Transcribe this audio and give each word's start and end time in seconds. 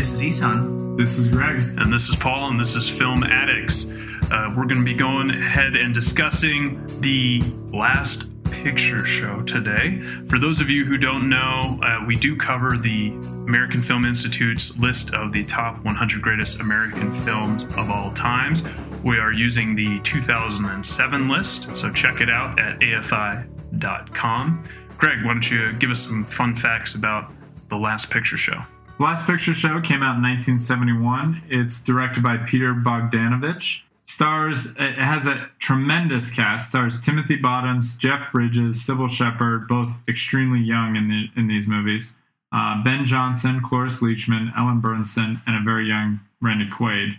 This 0.00 0.14
is 0.14 0.22
Isan. 0.22 0.96
This 0.96 1.18
is 1.18 1.28
Greg. 1.28 1.60
And 1.76 1.92
this 1.92 2.08
is 2.08 2.16
Paul, 2.16 2.48
and 2.48 2.58
this 2.58 2.74
is 2.74 2.88
Film 2.88 3.22
Addicts. 3.22 3.92
Uh, 4.32 4.50
we're 4.56 4.64
going 4.64 4.78
to 4.78 4.82
be 4.82 4.94
going 4.94 5.28
ahead 5.28 5.76
and 5.76 5.92
discussing 5.92 6.82
the 7.02 7.42
last 7.66 8.30
picture 8.44 9.04
show 9.04 9.42
today. 9.42 10.00
For 10.00 10.38
those 10.38 10.62
of 10.62 10.70
you 10.70 10.86
who 10.86 10.96
don't 10.96 11.28
know, 11.28 11.78
uh, 11.82 12.02
we 12.06 12.16
do 12.16 12.34
cover 12.34 12.78
the 12.78 13.08
American 13.46 13.82
Film 13.82 14.06
Institute's 14.06 14.78
list 14.78 15.12
of 15.12 15.32
the 15.32 15.44
top 15.44 15.84
100 15.84 16.22
greatest 16.22 16.62
American 16.62 17.12
films 17.12 17.64
of 17.76 17.90
all 17.90 18.10
times. 18.14 18.62
We 19.04 19.18
are 19.18 19.34
using 19.34 19.74
the 19.74 20.00
2007 20.00 21.28
list, 21.28 21.76
so 21.76 21.92
check 21.92 22.22
it 22.22 22.30
out 22.30 22.58
at 22.58 22.80
afi.com. 22.80 24.62
Greg, 24.96 25.18
why 25.26 25.32
don't 25.34 25.50
you 25.50 25.74
give 25.74 25.90
us 25.90 26.00
some 26.00 26.24
fun 26.24 26.54
facts 26.54 26.94
about 26.94 27.34
the 27.68 27.76
last 27.76 28.10
picture 28.10 28.38
show? 28.38 28.64
Last 29.00 29.26
Picture 29.26 29.54
Show 29.54 29.80
came 29.80 30.02
out 30.02 30.16
in 30.16 30.22
1971. 30.22 31.44
It's 31.48 31.82
directed 31.82 32.22
by 32.22 32.36
Peter 32.36 32.74
Bogdanovich. 32.74 33.80
Stars, 34.04 34.76
it 34.78 34.98
has 34.98 35.26
a 35.26 35.48
tremendous 35.58 36.30
cast. 36.30 36.68
Stars 36.68 37.00
Timothy 37.00 37.36
Bottoms, 37.36 37.96
Jeff 37.96 38.30
Bridges, 38.30 38.76
Cybill 38.76 39.08
Shepherd, 39.08 39.66
both 39.66 40.06
extremely 40.06 40.60
young 40.60 40.96
in, 40.96 41.08
the, 41.08 41.28
in 41.34 41.48
these 41.48 41.66
movies. 41.66 42.18
Uh, 42.52 42.82
ben 42.82 43.06
Johnson, 43.06 43.62
Cloris 43.62 44.02
Leachman, 44.02 44.52
Ellen 44.54 44.82
Burstyn, 44.82 45.40
and 45.46 45.56
a 45.56 45.64
very 45.64 45.88
young 45.88 46.20
Randy 46.42 46.66
Quaid. 46.66 47.14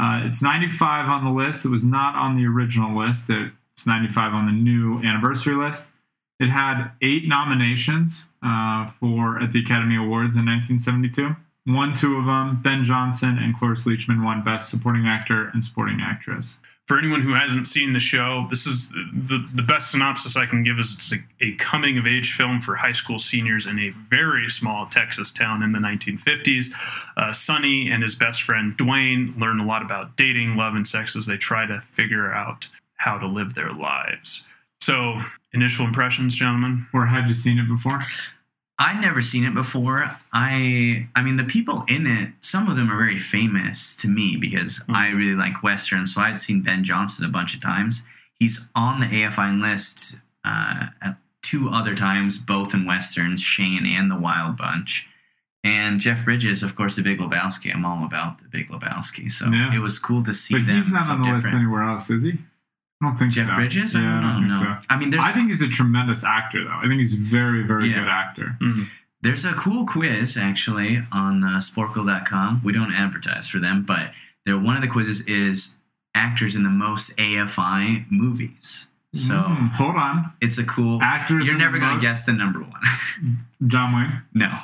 Uh, 0.00 0.22
it's 0.24 0.40
95 0.40 1.10
on 1.10 1.24
the 1.26 1.30
list. 1.30 1.66
It 1.66 1.68
was 1.68 1.84
not 1.84 2.14
on 2.14 2.36
the 2.36 2.46
original 2.46 2.98
list. 2.98 3.28
It's 3.28 3.86
95 3.86 4.32
on 4.32 4.46
the 4.46 4.52
new 4.52 5.02
anniversary 5.02 5.56
list. 5.56 5.92
It 6.38 6.50
had 6.50 6.92
eight 7.02 7.26
nominations 7.26 8.30
uh, 8.42 8.86
for 8.86 9.40
at 9.40 9.52
the 9.52 9.60
Academy 9.60 9.96
Awards 9.96 10.36
in 10.36 10.46
1972. 10.46 11.34
Won 11.66 11.92
two 11.92 12.16
of 12.16 12.24
them. 12.24 12.62
Ben 12.62 12.82
Johnson 12.82 13.38
and 13.38 13.54
Cloris 13.56 13.86
Leachman 13.86 14.24
won 14.24 14.42
Best 14.42 14.70
Supporting 14.70 15.06
Actor 15.06 15.50
and 15.52 15.62
Supporting 15.62 16.00
Actress. 16.00 16.60
For 16.86 16.98
anyone 16.98 17.20
who 17.20 17.34
hasn't 17.34 17.66
seen 17.66 17.92
the 17.92 18.00
show, 18.00 18.46
this 18.48 18.66
is 18.66 18.92
the, 18.92 19.46
the 19.54 19.62
best 19.62 19.90
synopsis 19.90 20.38
I 20.38 20.46
can 20.46 20.62
give 20.62 20.78
is 20.78 20.94
it's 20.94 21.12
a, 21.12 21.46
a 21.46 21.54
coming 21.56 21.98
of 21.98 22.06
age 22.06 22.32
film 22.32 22.60
for 22.60 22.76
high 22.76 22.92
school 22.92 23.18
seniors 23.18 23.66
in 23.66 23.78
a 23.78 23.90
very 23.90 24.48
small 24.48 24.86
Texas 24.86 25.30
town 25.30 25.62
in 25.62 25.72
the 25.72 25.78
1950s. 25.80 26.72
Uh, 27.18 27.30
Sonny 27.30 27.90
and 27.90 28.00
his 28.00 28.14
best 28.14 28.42
friend 28.42 28.74
Dwayne 28.78 29.38
learn 29.38 29.60
a 29.60 29.66
lot 29.66 29.82
about 29.82 30.16
dating, 30.16 30.56
love, 30.56 30.74
and 30.74 30.86
sex 30.86 31.14
as 31.14 31.26
they 31.26 31.36
try 31.36 31.66
to 31.66 31.78
figure 31.78 32.32
out 32.32 32.68
how 32.94 33.18
to 33.18 33.26
live 33.26 33.54
their 33.54 33.70
lives. 33.70 34.48
So, 34.80 35.20
initial 35.52 35.86
impressions, 35.86 36.34
gentlemen? 36.34 36.86
Or 36.92 37.06
had 37.06 37.28
you 37.28 37.34
seen 37.34 37.58
it 37.58 37.68
before? 37.68 38.00
I'd 38.78 39.00
never 39.00 39.20
seen 39.20 39.44
it 39.44 39.54
before. 39.54 40.04
I 40.32 41.08
I 41.16 41.22
mean 41.22 41.36
the 41.36 41.44
people 41.44 41.84
in 41.88 42.06
it, 42.06 42.32
some 42.40 42.68
of 42.68 42.76
them 42.76 42.90
are 42.90 42.96
very 42.96 43.18
famous 43.18 43.96
to 43.96 44.08
me 44.08 44.36
because 44.36 44.80
mm-hmm. 44.80 44.94
I 44.94 45.10
really 45.10 45.34
like 45.34 45.62
westerns. 45.62 46.14
So 46.14 46.20
I'd 46.20 46.38
seen 46.38 46.62
Ben 46.62 46.84
Johnson 46.84 47.24
a 47.24 47.28
bunch 47.28 47.54
of 47.54 47.62
times. 47.62 48.06
He's 48.38 48.70
on 48.76 49.00
the 49.00 49.06
AFI 49.06 49.60
list 49.60 50.20
uh, 50.44 50.86
two 51.42 51.68
other 51.72 51.94
times, 51.94 52.38
both 52.38 52.72
in 52.72 52.86
westerns, 52.86 53.42
Shane 53.42 53.84
and 53.84 54.10
The 54.10 54.18
Wild 54.18 54.56
Bunch. 54.56 55.08
And 55.64 55.98
Jeff 55.98 56.24
Bridges, 56.24 56.62
of 56.62 56.76
course, 56.76 56.94
The 56.94 57.02
Big 57.02 57.18
Lebowski. 57.18 57.74
I'm 57.74 57.84
all 57.84 58.04
about 58.04 58.38
The 58.38 58.48
Big 58.48 58.68
Lebowski, 58.68 59.28
so 59.28 59.46
yeah. 59.46 59.74
it 59.74 59.80
was 59.80 59.98
cool 59.98 60.22
to 60.22 60.32
see. 60.32 60.54
But 60.54 60.66
them 60.66 60.76
he's 60.76 60.92
not 60.92 61.10
on 61.10 61.18
the 61.18 61.24
different. 61.24 61.44
list 61.44 61.54
anywhere 61.54 61.82
else, 61.82 62.10
is 62.10 62.22
he? 62.22 62.38
I 63.00 63.06
don't 63.06 63.16
think 63.16 63.32
Jeff 63.32 63.48
so. 63.48 63.54
Bridges? 63.54 63.94
Yeah, 63.94 64.00
I 64.00 64.04
I 64.04 64.20
don't 64.20 64.22
don't 64.22 64.50
think 64.50 64.64
know. 64.68 64.78
so. 64.80 64.86
I 64.90 64.96
mean, 64.98 65.10
there's 65.10 65.24
I 65.24 65.32
think 65.32 65.48
he's 65.48 65.62
a 65.62 65.68
tremendous 65.68 66.24
actor, 66.24 66.64
though. 66.64 66.70
I 66.70 66.82
think 66.86 66.94
he's 67.00 67.14
a 67.14 67.22
very, 67.22 67.62
very 67.64 67.88
Yeah. 67.88 68.00
good 68.00 68.08
actor. 68.08 68.56
Mm-hmm. 68.60 68.82
There's 69.20 69.44
a 69.44 69.52
cool 69.54 69.84
quiz 69.86 70.36
actually 70.36 71.02
on 71.12 71.42
uh, 71.44 71.58
Sporcle.com. 71.58 72.62
We 72.64 72.72
don't 72.72 72.92
advertise 72.92 73.48
for 73.48 73.58
them, 73.58 73.82
but 73.84 74.12
they're, 74.46 74.58
one 74.58 74.76
of 74.76 74.82
the 74.82 74.88
quizzes 74.88 75.26
is 75.28 75.78
actors 76.14 76.54
in 76.56 76.62
the 76.64 76.70
most 76.70 77.16
AFI 77.18 78.06
movies. 78.10 78.90
So 79.14 79.34
Mm, 79.34 79.70
hold 79.72 79.96
on, 79.96 80.32
it's 80.40 80.58
a 80.58 80.64
cool. 80.64 81.00
actors. 81.02 81.46
You're 81.46 81.56
never 81.58 81.78
going 81.78 81.90
to 81.90 81.94
most- 81.96 82.02
guess 82.04 82.24
the 82.26 82.32
number 82.32 82.60
one. 82.60 82.80
John 83.66 83.94
Wayne. 83.94 84.22
no. 84.34 84.56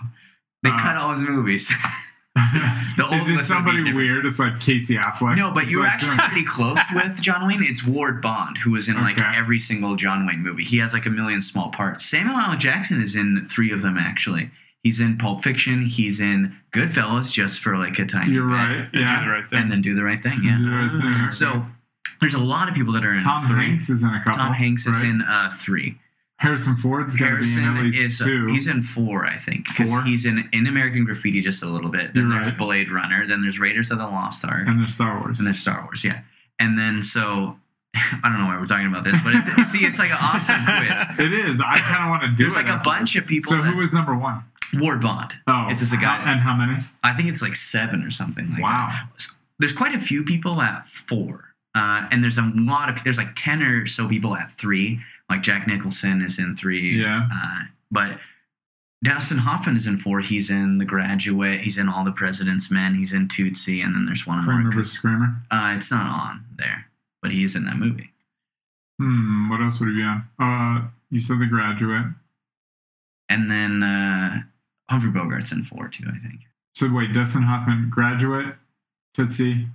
They 0.62 0.70
Uh, 0.70 0.78
cut 0.78 0.96
all 0.96 1.10
his 1.10 1.22
movies. 1.22 1.72
Is 3.12 3.28
it 3.28 3.44
somebody 3.44 3.92
weird? 3.92 4.26
It's 4.26 4.38
like 4.40 4.58
Casey 4.60 4.96
Affleck. 4.96 5.36
no, 5.36 5.52
but 5.52 5.64
It's 5.64 5.72
you 5.72 5.78
were 5.78 5.84
like 5.84 5.94
actually 5.94 6.16
pretty 6.28 6.44
close 6.44 6.80
with 6.94 7.20
John 7.22 7.46
Wayne. 7.46 7.58
It's 7.60 7.86
Ward 7.86 8.20
Bond, 8.20 8.58
who 8.58 8.72
was 8.72 8.88
in 8.88 8.96
like 8.96 9.18
Okay. 9.20 9.30
every 9.36 9.58
single 9.58 9.94
John 9.96 10.26
Wayne 10.26 10.40
movie. 10.42 10.64
He 10.64 10.78
has 10.78 10.92
like 10.92 11.06
a 11.06 11.10
million 11.10 11.40
small 11.40 11.70
parts. 11.70 12.04
Samuel 12.04 12.36
L. 12.36 12.56
Jackson 12.56 13.00
is 13.00 13.14
in 13.16 13.44
three 13.44 13.70
of 13.72 13.82
them 13.82 13.96
actually. 13.96 14.50
He's 14.82 15.00
in 15.00 15.16
Pulp 15.16 15.42
Fiction. 15.42 15.80
He's 15.80 16.20
in 16.20 16.52
Goodfellas, 16.72 17.32
just 17.32 17.60
for 17.60 17.78
like 17.78 17.98
a 17.98 18.04
tiny 18.04 18.34
You're 18.34 18.46
bit. 18.48 18.52
right. 18.54 18.76
And 18.76 18.92
do 18.92 18.98
the 18.98 19.00
Yeah. 19.12 19.28
right 19.28 19.48
thing. 19.50 19.58
and 19.60 19.70
then 19.72 19.80
do 19.80 19.94
the 19.94 20.04
right 20.04 20.22
thing. 20.22 20.40
Yeah. 20.42 20.58
The 20.58 20.68
right 20.68 21.18
thing. 21.20 21.30
So 21.30 21.64
there's 22.20 22.34
a 22.34 22.38
lot 22.42 22.68
of 22.68 22.74
people 22.74 22.92
that 22.94 23.04
are 23.04 23.14
in 23.14 23.20
Tom 23.22 23.46
three. 23.46 23.66
Hanks 23.68 23.88
is 23.90 24.02
in 24.02 24.10
a 24.10 24.18
couple. 24.22 24.32
Tom 24.40 24.52
Hanks 24.52 24.86
is 24.86 25.02
in 25.02 25.22
uh, 25.22 25.48
three. 25.52 25.98
Harrison 26.44 26.76
Ford's 26.76 27.16
got 27.16 27.30
to 27.30 27.30
be 27.30 27.36
in 27.36 27.42
Harrison 27.42 27.64
at 27.76 27.82
least 27.82 27.98
is 28.00 28.18
two. 28.18 28.46
he's 28.46 28.66
in 28.68 28.82
four, 28.82 29.24
I 29.26 29.34
think, 29.36 29.66
because 29.68 29.90
Four? 29.90 30.02
he's 30.02 30.24
in 30.26 30.38
in 30.52 30.66
American 30.66 31.04
Graffiti 31.04 31.40
just 31.40 31.62
a 31.62 31.66
little 31.66 31.90
bit. 31.90 32.14
Then 32.14 32.24
You're 32.30 32.34
there's 32.40 32.48
right. 32.50 32.58
Blade 32.58 32.90
Runner. 32.90 33.24
Then 33.26 33.40
there's 33.42 33.58
Raiders 33.58 33.90
of 33.90 33.98
the 33.98 34.06
Lost 34.06 34.44
Ark, 34.44 34.66
and 34.66 34.78
there's 34.78 34.94
Star 34.94 35.20
Wars. 35.20 35.38
and 35.38 35.46
there's 35.46 35.58
Star 35.58 35.82
Wars. 35.82 36.04
Yeah, 36.04 36.20
and 36.58 36.78
then 36.78 37.02
so 37.02 37.56
I 37.94 38.18
don't 38.28 38.38
know 38.38 38.46
why 38.46 38.58
we're 38.58 38.66
talking 38.66 38.86
about 38.86 39.04
this, 39.04 39.16
but 39.24 39.32
it's, 39.36 39.70
see, 39.70 39.84
it's 39.84 39.98
like 39.98 40.10
an 40.10 40.18
awesome 40.20 40.64
quiz. 40.66 41.04
it 41.18 41.32
is. 41.32 41.60
I 41.60 41.78
kind 41.78 42.04
of 42.04 42.10
want 42.10 42.22
to 42.22 42.28
do 42.28 42.34
it. 42.34 42.38
There's 42.38 42.56
it. 42.56 42.66
like 42.66 42.80
a 42.80 42.82
bunch 42.84 43.16
of 43.16 43.26
people. 43.26 43.50
So 43.50 43.56
who 43.62 43.76
was 43.76 43.92
number 43.92 44.16
one? 44.16 44.42
Ward 44.76 45.00
Bond? 45.02 45.34
Oh, 45.46 45.66
It's 45.68 45.80
just 45.80 45.94
a 45.94 45.96
guy- 45.96 46.20
and 46.32 46.40
how 46.40 46.54
many? 46.56 46.76
I 47.04 47.12
think 47.12 47.28
it's 47.28 47.40
like 47.42 47.54
seven 47.54 48.02
or 48.02 48.10
something. 48.10 48.50
Like 48.52 48.62
Wow. 48.62 48.88
that. 48.90 49.08
There's 49.60 49.72
quite 49.72 49.94
a 49.94 50.00
few 50.00 50.24
people 50.24 50.60
at 50.60 50.84
four. 50.86 51.53
Uh, 51.74 52.06
and 52.12 52.22
there's 52.22 52.38
a 52.38 52.52
lot 52.54 52.88
of 52.88 53.02
there's 53.02 53.18
like 53.18 53.34
ten 53.34 53.62
or 53.62 53.86
so 53.86 54.08
people 54.08 54.36
at 54.36 54.52
three. 54.52 55.00
Like 55.28 55.42
Jack 55.42 55.66
Nicholson 55.66 56.22
is 56.22 56.38
in 56.38 56.54
three. 56.54 57.00
Yeah. 57.00 57.28
Uh, 57.32 57.60
but 57.90 58.20
Dustin 59.02 59.38
Hoffman 59.38 59.76
is 59.76 59.86
in 59.86 59.96
four. 59.96 60.20
He's 60.20 60.50
in 60.50 60.78
The 60.78 60.84
Graduate. 60.84 61.60
He's 61.60 61.76
in 61.76 61.88
All 61.88 62.04
the 62.04 62.12
President's 62.12 62.70
Men. 62.70 62.94
He's 62.94 63.12
in 63.12 63.28
Tootsie, 63.28 63.80
and 63.80 63.94
then 63.94 64.06
there's 64.06 64.26
one 64.26 64.44
Kramer 64.44 64.70
more. 64.70 64.82
Kramer. 65.00 65.36
Uh, 65.50 65.74
it's 65.76 65.90
not 65.90 66.06
on 66.06 66.44
there, 66.56 66.86
but 67.20 67.30
he 67.30 67.44
is 67.44 67.56
in 67.56 67.64
that 67.64 67.76
movie. 67.76 68.12
Hmm. 68.98 69.50
What 69.50 69.60
else 69.60 69.80
would 69.80 69.90
he 69.90 69.96
be 69.96 70.02
on? 70.02 70.28
Uh, 70.38 70.88
you 71.10 71.20
said 71.20 71.38
The 71.38 71.46
Graduate. 71.46 72.06
And 73.28 73.50
then 73.50 73.82
uh, 73.82 74.42
Humphrey 74.88 75.10
Bogart's 75.10 75.52
in 75.52 75.64
four 75.64 75.88
too. 75.88 76.04
I 76.08 76.18
think. 76.18 76.42
So 76.74 76.90
wait, 76.92 77.12
Dustin 77.12 77.42
Hoffman, 77.42 77.88
Graduate, 77.90 78.54
Tootsie, 79.14 79.66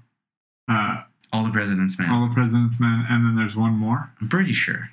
uh, 0.70 1.04
All 1.32 1.44
the 1.44 1.52
President's 1.52 1.98
Men. 2.00 2.10
All 2.10 2.28
the 2.28 2.34
President's 2.34 2.80
Men, 2.80 3.06
and 3.10 3.26
then 3.26 3.36
there's 3.36 3.56
one 3.56 3.74
more. 3.74 4.12
I'm 4.22 4.30
pretty 4.30 4.54
sure. 4.54 4.90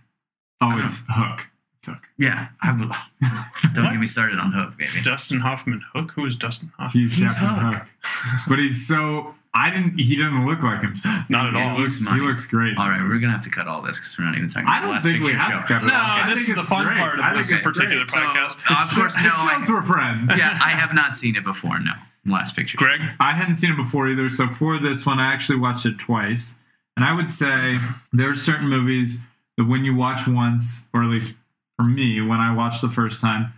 Oh, 0.62 0.78
it's 0.82 1.04
Hook. 1.08 1.48
It's 1.78 1.88
Hook. 1.88 2.08
Yeah, 2.18 2.48
I 2.62 2.72
will. 2.72 2.90
Don't 3.74 3.90
get 3.92 4.00
me 4.00 4.06
started 4.06 4.38
on 4.38 4.52
Hook, 4.52 4.72
baby. 4.76 4.84
Is 4.84 5.00
Dustin 5.02 5.40
Hoffman 5.40 5.82
Hook? 5.94 6.12
Who 6.12 6.24
is 6.26 6.36
Dustin 6.36 6.72
Hoffman? 6.78 7.02
He's, 7.02 7.16
He's 7.16 7.34
Captain 7.34 7.64
Hook. 7.72 7.74
Hook. 8.14 8.40
but 8.48 8.58
he's 8.58 8.86
so 8.86 9.34
I 9.54 9.70
didn't. 9.70 9.98
He 9.98 10.16
doesn't 10.16 10.46
look 10.46 10.62
like 10.62 10.82
himself. 10.82 11.30
Not 11.30 11.46
at 11.48 11.54
Yeah, 11.54 11.70
all. 11.70 11.76
He 11.76 11.82
looks, 11.82 12.08
he 12.12 12.20
looks 12.20 12.46
great. 12.46 12.76
All 12.78 12.88
right, 12.90 13.00
we're 13.00 13.18
gonna 13.18 13.32
have 13.32 13.44
to 13.44 13.50
cut 13.50 13.66
all 13.66 13.80
this 13.80 13.98
because 13.98 14.18
we're 14.18 14.26
not 14.26 14.36
even 14.36 14.48
talking 14.48 14.68
I 14.68 14.78
about 14.78 14.80
the 14.80 14.86
don't 14.86 14.92
last 14.92 15.02
think 15.04 15.24
we 15.24 15.30
picture 15.30 15.38
have 15.38 15.52
show. 15.62 15.66
to 15.66 15.72
cut 15.72 15.82
it 15.84 15.86
No, 15.86 15.94
off. 15.94 16.24
I 16.24 16.28
this 16.28 16.48
is 16.50 16.54
the 16.56 16.62
fun 16.62 16.84
great. 16.84 16.96
part 16.98 17.18
of 17.18 17.24
think 17.24 17.46
this 17.46 17.64
particular 17.64 17.96
great. 18.04 18.10
So, 18.10 18.20
podcast. 18.20 18.60
uh, 18.70 18.84
of 18.84 18.94
course, 18.94 19.16
no. 19.16 19.28
It 19.28 19.32
I, 19.32 19.58
shows 19.60 19.70
we're 19.70 19.82
friends. 19.82 20.32
yeah, 20.36 20.58
I 20.62 20.70
have 20.72 20.92
not 20.92 21.14
seen 21.16 21.36
it 21.36 21.44
before. 21.44 21.78
No, 21.80 21.92
last 22.26 22.56
picture. 22.56 22.76
Greg, 22.78 23.00
I 23.20 23.32
hadn't 23.32 23.54
seen 23.54 23.72
it 23.72 23.76
before 23.76 24.08
either. 24.08 24.28
So 24.28 24.48
for 24.48 24.78
this 24.78 25.06
one, 25.06 25.18
I 25.18 25.32
actually 25.32 25.58
watched 25.58 25.86
it 25.86 25.98
twice. 25.98 26.58
And 26.96 27.04
I 27.04 27.12
would 27.12 27.28
say 27.28 27.78
there 28.12 28.30
are 28.30 28.34
certain 28.34 28.68
movies 28.68 29.26
that 29.56 29.64
when 29.64 29.84
you 29.84 29.94
watch 29.94 30.26
once, 30.26 30.88
or 30.92 31.02
at 31.02 31.08
least 31.08 31.38
for 31.76 31.84
me, 31.84 32.20
when 32.20 32.40
I 32.40 32.54
watch 32.54 32.80
the 32.80 32.88
first 32.88 33.20
time, 33.20 33.52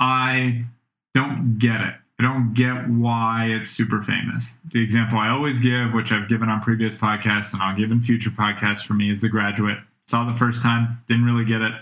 I 0.00 0.64
don't 1.12 1.58
get 1.58 1.80
it. 1.80 1.94
I 2.20 2.22
don't 2.22 2.54
get 2.54 2.88
why 2.88 3.46
it's 3.46 3.70
super 3.70 4.00
famous. 4.00 4.60
The 4.72 4.82
example 4.82 5.18
I 5.18 5.28
always 5.28 5.60
give, 5.60 5.94
which 5.94 6.12
I've 6.12 6.28
given 6.28 6.48
on 6.48 6.60
previous 6.60 6.96
podcasts 6.96 7.52
and 7.52 7.62
I'll 7.62 7.76
give 7.76 7.90
in 7.90 8.02
future 8.02 8.30
podcasts 8.30 8.86
for 8.86 8.94
me, 8.94 9.10
is 9.10 9.20
The 9.20 9.28
Graduate. 9.28 9.78
Saw 10.02 10.24
the 10.24 10.38
first 10.38 10.62
time, 10.62 11.00
didn't 11.08 11.24
really 11.24 11.44
get 11.44 11.62
it. 11.62 11.72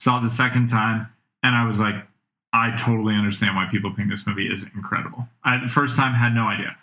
Saw 0.00 0.20
the 0.20 0.30
second 0.30 0.68
time, 0.68 1.08
and 1.42 1.54
I 1.54 1.66
was 1.66 1.80
like, 1.80 1.96
I 2.52 2.76
totally 2.76 3.14
understand 3.14 3.56
why 3.56 3.66
people 3.70 3.92
think 3.92 4.10
this 4.10 4.26
movie 4.26 4.50
is 4.52 4.70
incredible. 4.74 5.28
I, 5.42 5.58
the 5.58 5.68
first 5.68 5.96
time, 5.96 6.14
had 6.14 6.34
no 6.34 6.46
idea. 6.46 6.76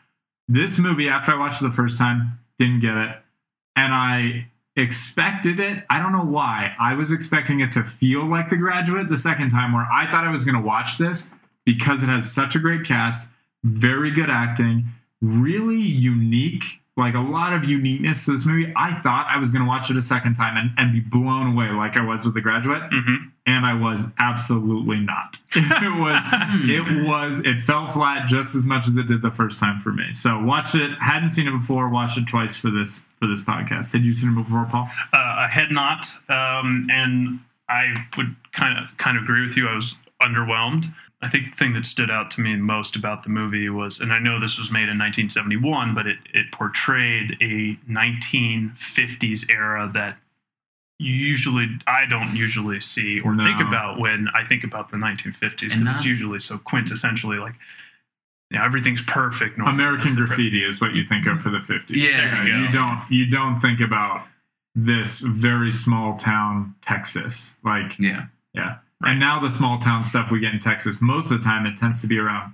This 0.48 0.80
movie, 0.80 1.08
after 1.08 1.34
I 1.34 1.38
watched 1.38 1.62
it 1.62 1.66
the 1.66 1.72
first 1.72 1.98
time, 2.00 2.40
didn't 2.58 2.80
get 2.80 2.98
it. 2.98 3.16
And 3.76 3.94
I 3.94 4.48
expected 4.76 5.60
it. 5.60 5.84
I 5.90 6.00
don't 6.00 6.12
know 6.12 6.26
why. 6.26 6.74
I 6.80 6.96
was 6.96 7.12
expecting 7.12 7.60
it 7.60 7.72
to 7.74 7.84
feel 7.84 8.26
like 8.26 8.50
The 8.50 8.58
Graduate 8.58 9.10
the 9.10 9.18
second 9.18 9.52
time, 9.52 9.74
where 9.74 9.88
I 9.92 10.10
thought 10.10 10.26
I 10.26 10.32
was 10.32 10.46
going 10.46 10.56
to 10.56 10.66
watch 10.68 10.98
this 10.98 11.36
because 11.66 12.02
it 12.02 12.08
has 12.08 12.32
such 12.32 12.56
a 12.56 12.60
great 12.60 12.84
cast, 12.84 13.30
very 13.64 14.10
good 14.10 14.30
acting, 14.30 14.86
really 15.22 15.78
unique, 15.78 16.82
like 16.98 17.14
a 17.14 17.20
lot 17.20 17.54
of 17.54 17.66
uniqueness 17.66 18.26
to 18.26 18.32
this 18.32 18.46
movie. 18.46 18.74
I 18.76 18.92
thought 18.94 19.28
I 19.30 19.38
was 19.38 19.52
going 19.52 19.64
to 19.64 19.68
watch 19.68 19.92
it 19.92 19.98
a 19.98 20.02
second 20.02 20.36
time 20.36 20.58
and, 20.58 20.72
and 20.78 20.92
be 20.92 21.00
blown 21.00 21.54
away 21.54 21.70
like 21.70 21.96
I 21.96 22.04
was 22.04 22.26
with 22.26 22.34
The 22.34 22.42
Graduate. 22.42 22.82
mm-hmm. 22.82 23.30
And 23.50 23.66
I 23.66 23.74
was 23.74 24.14
absolutely 24.20 25.00
not. 25.00 25.40
it 25.56 26.00
was 26.00 26.24
it 26.70 27.08
was 27.08 27.40
it 27.40 27.60
fell 27.60 27.88
flat 27.88 28.28
just 28.28 28.56
as 28.56 28.68
much 28.68 28.88
as 28.88 28.96
it 28.98 29.08
did 29.08 29.24
the 29.24 29.32
first 29.32 29.60
time 29.60 29.80
for 29.80 29.92
me. 29.92 30.14
So 30.14 30.40
watched 30.40 30.76
it, 30.76 30.92
hadn't 31.00 31.30
seen 31.30 31.48
it 31.48 31.58
before, 31.58 31.90
watched 31.90 32.20
it 32.20 32.28
twice 32.28 32.56
for 32.56 32.70
this 32.70 33.06
for 33.20 33.26
this 33.26 33.42
podcast. 33.42 33.92
Had 33.92 34.06
you 34.06 34.14
seen 34.14 34.32
it 34.32 34.36
before, 34.36 34.68
Paul? 34.70 34.88
Uh, 35.12 35.18
I 35.18 35.48
had 35.50 35.72
not, 35.72 36.06
um, 36.30 36.88
and 36.92 37.40
I 37.68 38.06
would 38.18 38.36
kind 38.52 38.78
of 38.78 38.96
kind 38.98 39.18
of 39.18 39.24
agree 39.24 39.42
with 39.42 39.58
you. 39.58 39.68
I 39.68 39.76
was 39.76 39.98
underwhelmed. 40.22 40.86
I 41.22 41.28
think 41.28 41.46
the 41.46 41.56
thing 41.56 41.74
that 41.74 41.86
stood 41.86 42.12
out 42.12 42.32
to 42.32 42.42
me 42.42 42.56
most 42.56 42.96
about 42.96 43.24
the 43.24 43.30
movie 43.30 43.68
was, 43.68 44.00
and 44.00 44.14
I 44.14 44.20
know 44.20 44.40
this 44.40 44.58
was 44.58 44.72
made 44.72 44.88
in 44.88 44.98
1971, 44.98 45.94
but 45.94 46.08
it, 46.08 46.18
it 46.34 46.50
portrayed 46.54 47.32
a 47.42 47.76
1950s 47.92 49.52
era 49.54 49.90
that 49.94 50.16
you 51.00 51.14
usually 51.14 51.68
I 51.88 52.06
don't 52.06 52.36
usually 52.36 52.80
see 52.82 53.22
or 53.22 53.34
No. 53.34 53.44
think 53.44 53.60
about 53.62 54.00
when 54.00 54.28
I 54.36 54.44
think 54.44 54.64
about 54.64 54.90
the 54.90 54.98
1950s 54.98 55.60
because 55.76 55.90
it's 55.96 56.06
usually 56.06 56.40
so 56.40 56.58
quintessentially 56.58 57.40
like 57.42 57.56
yeah, 58.52 58.66
everything's 58.66 59.02
perfect. 59.04 59.58
normal. 59.58 59.74
American 59.76 60.02
That's 60.08 60.16
the- 60.16 60.26
graffiti 60.26 60.64
is 60.64 60.82
what 60.82 60.94
you 60.94 61.06
think 61.06 61.26
of 61.28 61.40
for 61.42 61.50
the 61.52 61.60
50s. 61.60 61.86
Yeah, 61.90 62.44
there 62.44 62.48
you 62.48 62.64
you 62.66 62.72
don't 62.72 63.00
you 63.10 63.26
don't 63.30 63.60
think 63.60 63.80
about 63.80 64.28
this 64.76 65.20
very 65.22 65.72
small 65.72 66.16
town 66.18 66.76
Texas. 66.82 67.58
Like 67.64 67.96
Yeah. 68.00 68.26
Yeah. 68.54 68.78
And 69.02 69.20
now 69.20 69.40
the 69.40 69.50
small 69.50 69.78
town 69.80 70.04
stuff 70.04 70.30
we 70.32 70.40
get 70.42 70.54
in 70.54 70.60
Texas, 70.60 71.00
most 71.02 71.32
of 71.32 71.40
the 71.40 71.44
time 71.46 71.66
it 71.66 71.78
tends 71.78 72.02
to 72.02 72.08
be 72.08 72.18
around. 72.18 72.54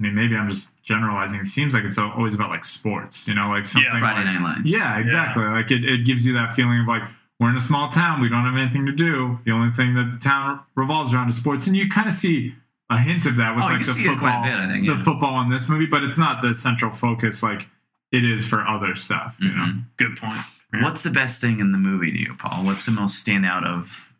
I 0.00 0.02
mean, 0.02 0.14
maybe 0.16 0.34
I'm 0.36 0.48
just 0.48 0.72
generalizing. 0.82 1.38
It 1.38 1.46
seems 1.46 1.72
like 1.72 1.84
it's 1.84 1.98
always 1.98 2.34
about 2.34 2.50
like 2.50 2.64
sports, 2.64 3.28
you 3.28 3.34
know, 3.34 3.48
like 3.50 3.64
something. 3.64 3.88
Friday 4.00 4.24
like, 4.28 4.40
Night 4.40 4.56
Lights. 4.56 4.72
Yeah, 4.72 4.98
exactly. 4.98 5.44
Like 5.44 5.70
it, 5.70 5.84
it 5.84 6.04
gives 6.04 6.26
you 6.26 6.32
that 6.34 6.54
feeling 6.54 6.80
of 6.80 6.88
like 6.88 7.02
we're 7.40 7.50
in 7.50 7.56
a 7.56 7.60
small 7.60 7.88
town, 7.88 8.20
we 8.20 8.28
don't 8.28 8.44
have 8.44 8.56
anything 8.56 8.86
to 8.86 8.92
do. 8.92 9.38
The 9.44 9.50
only 9.52 9.70
thing 9.72 9.94
that 9.94 10.12
the 10.12 10.18
town 10.18 10.60
revolves 10.74 11.12
around 11.12 11.28
is 11.28 11.36
sports, 11.36 11.66
and 11.66 11.76
you 11.76 11.88
kind 11.88 12.06
of 12.08 12.14
see 12.14 12.54
a 12.90 12.98
hint 12.98 13.26
of 13.26 13.36
that 13.36 13.54
with 13.56 13.64
Oh, 13.64 13.68
like 13.68 13.78
you 13.80 13.84
the 13.84 13.92
see 13.92 14.02
it 14.02 14.04
quite 14.04 14.14
a 14.14 14.18
football, 14.18 14.42
bit, 14.44 14.54
I 14.58 14.68
think, 14.68 14.86
the 14.86 14.96
football 14.96 15.40
in 15.42 15.50
this 15.50 15.68
movie, 15.68 15.86
but 15.86 16.04
it's 16.04 16.18
not 16.18 16.42
the 16.42 16.54
central 16.54 16.92
focus 16.92 17.42
like 17.42 17.68
it 18.12 18.24
is 18.24 18.46
for 18.46 18.66
other 18.66 18.94
stuff. 18.94 19.38
You 19.40 19.48
know, 19.48 19.54
Mhm. 19.64 19.84
Good 19.96 20.16
point. 20.16 20.38
Yeah. 20.72 20.82
What's 20.82 21.02
the 21.02 21.10
best 21.10 21.40
thing 21.40 21.60
in 21.60 21.72
the 21.72 21.78
movie 21.78 22.10
to 22.12 22.18
you, 22.18 22.34
Paul? 22.34 22.64
What's 22.64 22.84
the 22.86 22.92
most 22.92 23.24
standout 23.26 23.64
of 23.66 24.12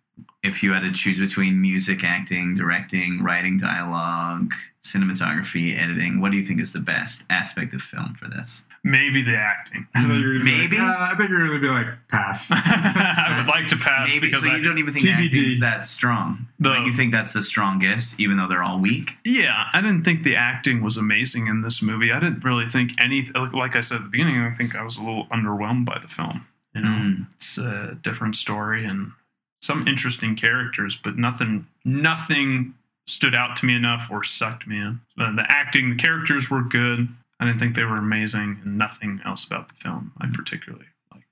if 0.42 0.62
you 0.62 0.72
had 0.72 0.82
to 0.82 0.90
choose 0.92 1.18
between 1.18 1.60
music, 1.60 2.04
acting, 2.04 2.54
directing, 2.54 3.22
writing, 3.22 3.56
dialogue, 3.58 4.52
cinematography, 4.84 5.76
editing? 5.78 6.20
What 6.20 6.30
do 6.30 6.36
you 6.36 6.44
think 6.44 6.60
is 6.60 6.72
the 6.72 6.78
best 6.80 7.24
aspect 7.30 7.72
of 7.74 7.82
film 7.82 8.14
for 8.14 8.28
this? 8.28 8.64
Maybe 8.84 9.22
the 9.22 9.36
acting. 9.36 9.86
I 9.94 10.02
thought 10.02 10.14
you 10.18 10.26
were 10.26 10.32
gonna 10.34 10.44
be 10.44 10.50
like, 10.52 10.70
Maybe? 10.70 10.78
uh, 10.78 10.94
I 10.98 11.14
think 11.16 11.30
you're 11.30 11.46
going 11.46 11.58
to 11.58 11.60
be 11.60 11.68
like 11.68 11.86
pass. 12.10 12.50
I 12.52 13.34
would 13.38 13.48
like 13.48 13.66
to 13.68 13.76
pass 13.76 14.08
Maybe 14.12 14.26
because 14.26 14.44
so. 14.44 14.50
I, 14.50 14.56
You 14.56 14.62
don't 14.62 14.78
even 14.78 14.92
think 14.92 15.06
TBD. 15.06 15.24
acting's 15.26 15.60
that 15.60 15.86
strong. 15.86 16.46
The- 16.60 16.68
like 16.70 16.86
you 16.86 16.92
think 16.92 17.12
that's 17.12 17.32
the 17.32 17.42
strongest, 17.42 18.20
even 18.20 18.36
though 18.36 18.46
they're 18.46 18.62
all 18.62 18.78
weak. 18.78 19.12
Yeah, 19.24 19.64
I 19.72 19.80
didn't 19.80 20.04
think 20.04 20.22
the 20.22 20.36
acting 20.36 20.82
was 20.82 20.96
amazing 20.96 21.46
in 21.46 21.62
this 21.62 21.80
movie. 21.82 22.12
I 22.12 22.20
didn't 22.20 22.44
really 22.44 22.66
think 22.66 22.92
any. 23.00 23.22
Like 23.54 23.76
I 23.76 23.80
said 23.80 23.96
at 23.96 24.02
the 24.04 24.08
beginning, 24.10 24.38
I 24.40 24.50
think 24.50 24.76
I 24.76 24.82
was 24.82 24.98
a 24.98 25.00
little 25.04 25.26
underwhelmed 25.28 25.86
by 25.86 25.98
the 25.98 26.08
film. 26.08 26.46
You 26.74 26.82
know, 26.82 26.88
Mm. 26.88 27.26
it's 27.34 27.56
a 27.56 27.96
different 28.02 28.34
story 28.36 28.84
and 28.84 29.12
some 29.62 29.86
interesting 29.88 30.34
characters, 30.36 30.94
but 30.96 31.16
nothing, 31.16 31.66
nothing 31.84 32.74
stood 33.06 33.34
out 33.34 33.56
to 33.56 33.66
me 33.66 33.74
enough 33.76 34.10
or 34.10 34.24
sucked 34.24 34.66
me 34.66 34.78
in. 34.78 35.00
Uh, 35.18 35.34
the 35.36 35.44
acting, 35.48 35.88
the 35.90 35.94
characters 35.94 36.50
were 36.50 36.62
good. 36.62 37.06
I 37.40 37.44
didn't 37.46 37.58
think 37.58 37.74
they 37.76 37.84
were 37.84 37.96
amazing, 37.96 38.60
and 38.64 38.78
nothing 38.78 39.20
else 39.24 39.44
about 39.46 39.68
the 39.68 39.74
film 39.74 40.12
I 40.20 40.28
particularly 40.32 40.86
liked. 41.12 41.24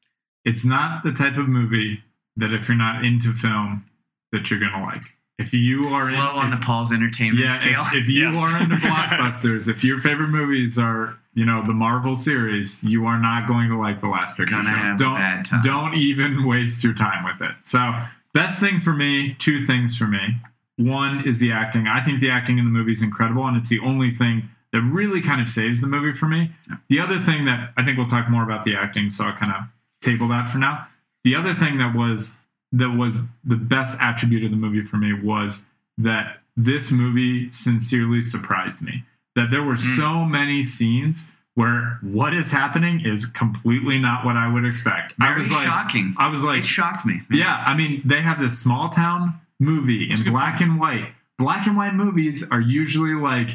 it's 0.44 0.64
not 0.64 1.02
the 1.02 1.12
type 1.12 1.36
of 1.36 1.48
movie 1.48 2.02
that 2.36 2.52
if 2.52 2.68
you're 2.68 2.76
not 2.76 3.04
into 3.04 3.32
film 3.32 3.84
that 4.32 4.50
you're 4.50 4.60
gonna 4.60 4.82
like. 4.84 5.02
If 5.38 5.54
you 5.54 5.88
are 5.88 6.00
in, 6.00 6.18
Slow 6.18 6.36
on 6.38 6.52
if- 6.52 6.60
the 6.60 6.64
Paul's 6.64 6.92
entertainment 6.92 7.44
yeah, 7.44 7.52
scale. 7.52 7.82
if, 7.88 7.94
if 8.02 8.08
you 8.08 8.28
Yes. 8.30 8.36
are 8.36 8.62
into 8.62 8.74
blockbusters, 8.86 9.68
if 9.68 9.82
your 9.84 9.98
favorite 9.98 10.28
movies 10.28 10.78
are 10.78 11.16
you 11.34 11.44
know 11.46 11.62
the 11.64 11.72
Marvel 11.72 12.14
series, 12.16 12.82
you 12.84 13.06
are 13.06 13.18
not 13.18 13.48
going 13.48 13.68
to 13.68 13.78
like 13.78 14.00
the 14.00 14.08
Last 14.08 14.36
Picture 14.36 14.56
Gonna 14.56 14.68
Show. 14.68 14.74
have 14.76 14.98
don't 14.98 15.14
bad 15.14 15.44
time. 15.44 15.62
don't 15.62 15.94
even 15.94 16.46
waste 16.46 16.84
your 16.84 16.92
time 16.94 17.24
with 17.24 17.40
it. 17.48 17.54
So 17.62 18.02
best 18.34 18.60
thing 18.60 18.80
for 18.80 18.92
me, 18.92 19.34
two 19.38 19.64
things 19.64 19.96
for 19.96 20.06
me. 20.06 20.36
One 20.76 21.26
is 21.26 21.38
the 21.38 21.52
acting. 21.52 21.86
I 21.86 22.00
think 22.00 22.20
the 22.20 22.30
acting 22.30 22.58
in 22.58 22.64
the 22.64 22.70
movie 22.70 22.92
is 22.92 23.02
incredible, 23.02 23.46
and 23.46 23.56
it's 23.56 23.68
the 23.68 23.80
only 23.80 24.10
thing 24.10 24.48
that 24.72 24.80
really 24.82 25.20
kind 25.20 25.40
of 25.40 25.48
saves 25.48 25.80
the 25.80 25.86
movie 25.86 26.12
for 26.12 26.26
me. 26.26 26.50
The 26.88 26.98
other 26.98 27.18
thing 27.18 27.44
that 27.44 27.72
I 27.76 27.84
think 27.84 27.98
we'll 27.98 28.06
talk 28.06 28.30
more 28.30 28.42
about 28.42 28.64
the 28.64 28.74
acting, 28.74 29.10
so 29.10 29.24
I'll 29.24 29.36
kind 29.36 29.54
of 29.54 29.64
table 30.00 30.28
that 30.28 30.48
for 30.48 30.58
now. 30.58 30.88
The 31.24 31.34
other 31.34 31.52
thing 31.52 31.78
that 31.78 31.94
was 31.94 32.38
that 32.72 32.90
was 32.90 33.28
the 33.44 33.56
best 33.56 34.00
attribute 34.00 34.44
of 34.44 34.50
the 34.50 34.56
movie 34.56 34.82
for 34.82 34.96
me 34.96 35.12
was 35.12 35.68
that 35.98 36.38
this 36.56 36.90
movie 36.90 37.50
sincerely 37.50 38.20
surprised 38.20 38.80
me. 38.80 39.04
That 39.36 39.50
there 39.50 39.62
were 39.62 39.74
hmm. 39.74 39.96
so 39.96 40.24
many 40.24 40.62
scenes 40.62 41.30
where 41.54 41.98
what 42.02 42.32
is 42.32 42.50
happening 42.50 43.04
is 43.04 43.26
completely 43.26 43.98
not 43.98 44.24
what 44.24 44.36
I 44.36 44.50
would 44.50 44.64
expect. 44.64 45.12
I 45.20 45.36
was 45.36 45.52
like, 45.52 45.66
shocking. 45.66 46.14
I 46.18 46.30
was 46.30 46.44
like, 46.44 46.60
it 46.60 46.64
shocked 46.64 47.04
me. 47.04 47.20
yeah, 47.30 47.62
I 47.66 47.76
mean, 47.76 48.00
they 48.06 48.22
have 48.22 48.40
this 48.40 48.58
small 48.58 48.88
town 48.88 49.38
movie 49.62 50.06
That's 50.08 50.20
in 50.26 50.32
black 50.32 50.60
and 50.60 50.78
white. 50.80 51.12
Black 51.38 51.66
and 51.66 51.76
white 51.76 51.94
movies 51.94 52.48
are 52.50 52.60
usually 52.60 53.14
like, 53.14 53.50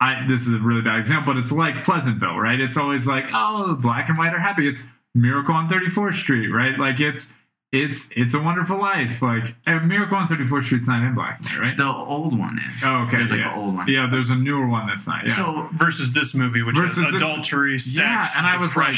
I 0.00 0.26
this 0.26 0.46
is 0.46 0.54
a 0.54 0.58
really 0.58 0.82
bad 0.82 0.98
example, 0.98 1.32
but 1.34 1.38
it's 1.40 1.52
like 1.52 1.84
Pleasantville, 1.84 2.38
right? 2.38 2.60
It's 2.60 2.76
always 2.76 3.06
like, 3.08 3.24
oh, 3.32 3.74
black 3.74 4.08
and 4.08 4.18
white 4.18 4.32
are 4.34 4.38
happy. 4.40 4.68
It's 4.68 4.88
Miracle 5.14 5.54
on 5.54 5.68
34th 5.68 6.14
Street, 6.14 6.48
right? 6.48 6.78
Like 6.78 7.00
it's 7.00 7.34
it's 7.72 8.10
it's 8.14 8.34
a 8.34 8.40
wonderful 8.40 8.78
life. 8.78 9.20
Like 9.22 9.56
Miracle 9.66 10.16
on 10.16 10.28
34th 10.28 10.62
Street's 10.64 10.86
not 10.88 11.02
in 11.02 11.14
black 11.14 11.40
right? 11.58 11.76
The 11.76 11.86
old 11.86 12.38
one 12.38 12.58
is. 12.58 12.82
Oh, 12.86 13.04
okay, 13.08 13.16
There's 13.16 13.30
like 13.32 13.40
yeah. 13.40 13.52
an 13.54 13.58
old 13.58 13.74
one. 13.74 13.88
Yeah, 13.88 14.08
there's 14.10 14.30
a 14.30 14.36
newer 14.36 14.68
one 14.68 14.86
that's 14.86 15.08
not. 15.08 15.26
Yeah. 15.26 15.32
So 15.34 15.68
Versus 15.72 16.12
this 16.12 16.34
movie, 16.34 16.62
which 16.62 16.76
Versus 16.76 17.04
has 17.04 17.12
this- 17.14 17.22
adultery, 17.22 17.72
Yeah, 17.72 18.22
sex, 18.22 18.38
and 18.38 18.46
I 18.46 18.56
was 18.58 18.76
like- 18.76 18.94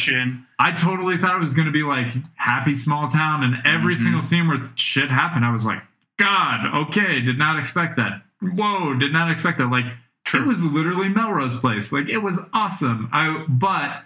I 0.58 0.72
totally 0.72 1.16
thought 1.16 1.34
it 1.34 1.40
was 1.40 1.55
going 1.55 1.66
to 1.66 1.72
be 1.72 1.82
like 1.84 2.12
happy 2.34 2.75
small 2.75 3.08
town, 3.08 3.43
and 3.43 3.56
every 3.64 3.94
Mhm. 3.94 3.99
single 3.99 4.20
scene 4.20 4.49
where 4.49 4.58
shit 4.76 5.10
happened, 5.10 5.44
I 5.44 5.50
was 5.50 5.64
like, 5.66 5.82
God, 6.19 6.75
okay, 6.88 7.20
did 7.20 7.38
not 7.38 7.59
expect 7.59 7.97
that. 7.97 8.23
Whoa, 8.41 8.94
did 8.94 9.12
not 9.12 9.31
expect 9.31 9.59
that. 9.59 9.70
Like 9.70 9.87
True. 10.25 10.43
it 10.43 10.47
was 10.47 10.67
literally 10.67 11.09
Melrose 11.09 11.59
Place. 11.59 11.93
Like 11.93 12.09
it 12.09 12.19
was 12.19 12.49
awesome. 12.53 13.09
I 13.12 13.44
but 13.49 14.05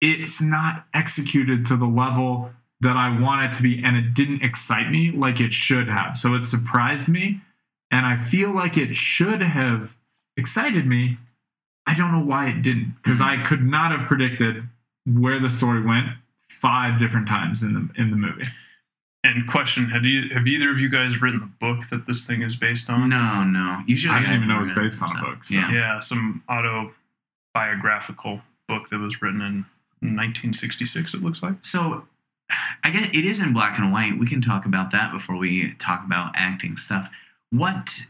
it's 0.00 0.40
not 0.40 0.86
executed 0.94 1.64
to 1.66 1.76
the 1.76 1.86
level 1.86 2.52
that 2.80 2.96
I 2.96 3.20
want 3.20 3.44
it 3.44 3.56
to 3.58 3.62
be, 3.62 3.82
and 3.82 3.96
it 3.96 4.14
didn't 4.14 4.42
excite 4.42 4.90
me 4.90 5.10
like 5.10 5.40
it 5.40 5.52
should 5.52 5.88
have. 5.88 6.16
So 6.16 6.34
it 6.34 6.44
surprised 6.44 7.08
me, 7.08 7.40
and 7.90 8.06
I 8.06 8.16
feel 8.16 8.50
like 8.50 8.78
it 8.78 8.94
should 8.94 9.42
have 9.42 9.96
excited 10.36 10.86
me. 10.86 11.16
I 11.86 11.94
don't 11.94 12.12
know 12.12 12.24
why 12.24 12.48
it 12.48 12.62
didn't, 12.62 12.96
because 13.02 13.20
I 13.20 13.34
mm-hmm. 13.34 13.44
could 13.44 13.64
not 13.64 13.90
have 13.92 14.08
predicted 14.08 14.64
where 15.06 15.38
the 15.38 15.50
story 15.50 15.82
went 15.82 16.08
five 16.48 16.98
different 16.98 17.28
times 17.28 17.62
in 17.62 17.74
the 17.74 18.00
in 18.00 18.10
the 18.10 18.16
movie. 18.16 18.44
And 19.22 19.46
question: 19.46 19.90
Have 19.90 20.04
you 20.06 20.30
have 20.34 20.46
either 20.46 20.70
of 20.70 20.80
you 20.80 20.88
guys 20.88 21.20
written 21.20 21.40
the 21.40 21.46
book 21.46 21.88
that 21.90 22.06
this 22.06 22.26
thing 22.26 22.40
is 22.42 22.56
based 22.56 22.88
on? 22.88 23.08
no, 23.10 23.44
no. 23.44 23.82
Usually 23.86 24.14
I 24.14 24.20
didn't 24.20 24.36
even 24.36 24.48
know 24.48 24.56
it 24.56 24.60
was 24.60 24.70
I've 24.70 24.76
read 24.76 24.82
based 24.84 25.02
on 25.02 25.16
a 25.16 25.20
book, 25.22 25.44
so- 25.44 25.54
Yeah. 25.56 25.72
Yeah, 25.72 25.98
some 25.98 26.42
autobiographical 27.54 28.40
book 28.66 28.88
that 28.88 28.98
was 28.98 29.20
written 29.20 29.40
in 29.42 29.66
1966. 30.00 31.14
It 31.14 31.22
looks 31.22 31.42
like. 31.42 31.54
So 31.60 32.06
I 32.82 32.90
guess 32.90 33.08
it 33.10 33.24
is 33.24 33.40
in 33.40 33.52
black 33.52 33.78
and 33.78 33.92
white. 33.92 34.18
We 34.18 34.26
can 34.26 34.40
talk 34.40 34.64
about 34.64 34.90
that 34.92 35.12
before 35.12 35.36
we 35.36 35.74
talk 35.74 36.04
about 36.04 36.32
acting 36.34 36.76
stuff. 36.76 37.10
What 37.50 38.06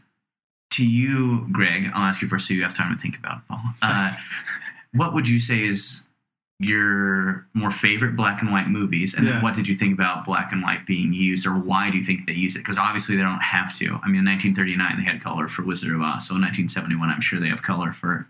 to 0.71 0.85
you, 0.85 1.47
Greg? 1.51 1.91
I'll 1.93 2.03
ask 2.05 2.21
you 2.21 2.27
first, 2.29 2.47
so 2.47 2.53
you 2.53 2.61
have 2.63 2.73
time 2.73 2.91
to 2.95 2.97
think 2.97 3.17
about 3.17 3.39
it, 3.39 3.43
Paul. 3.49 3.61
Uh, 3.81 4.07
what 4.93 5.13
would 5.13 5.27
you 5.27 5.39
say 5.39 5.63
is 5.63 6.05
your 6.63 7.47
more 7.53 7.71
favorite 7.71 8.15
black 8.15 8.41
and 8.41 8.51
white 8.51 8.69
movies, 8.69 9.13
and 9.15 9.25
Yeah. 9.25 9.33
then 9.33 9.41
what 9.41 9.53
did 9.55 9.67
you 9.67 9.73
think 9.73 9.93
about 9.93 10.23
black 10.23 10.51
and 10.51 10.61
white 10.61 10.85
being 10.85 11.11
used, 11.11 11.45
or 11.47 11.57
why 11.57 11.89
do 11.89 11.97
you 11.97 12.03
think 12.03 12.25
they 12.27 12.33
use 12.33 12.55
it? 12.55 12.59
Because 12.59 12.77
obviously 12.77 13.15
they 13.15 13.23
don't 13.23 13.41
have 13.43 13.75
to. 13.77 13.99
I 14.03 14.07
mean, 14.07 14.19
in 14.19 14.25
1939 14.25 14.97
they 14.97 15.03
had 15.03 15.21
color 15.21 15.47
for 15.47 15.63
Wizard 15.63 15.93
of 15.95 16.01
Oz, 16.01 16.27
so 16.27 16.35
in 16.35 16.41
1971 16.41 17.09
I'm 17.09 17.21
sure 17.21 17.39
they 17.39 17.47
have 17.49 17.63
color 17.63 17.91
for. 17.91 18.27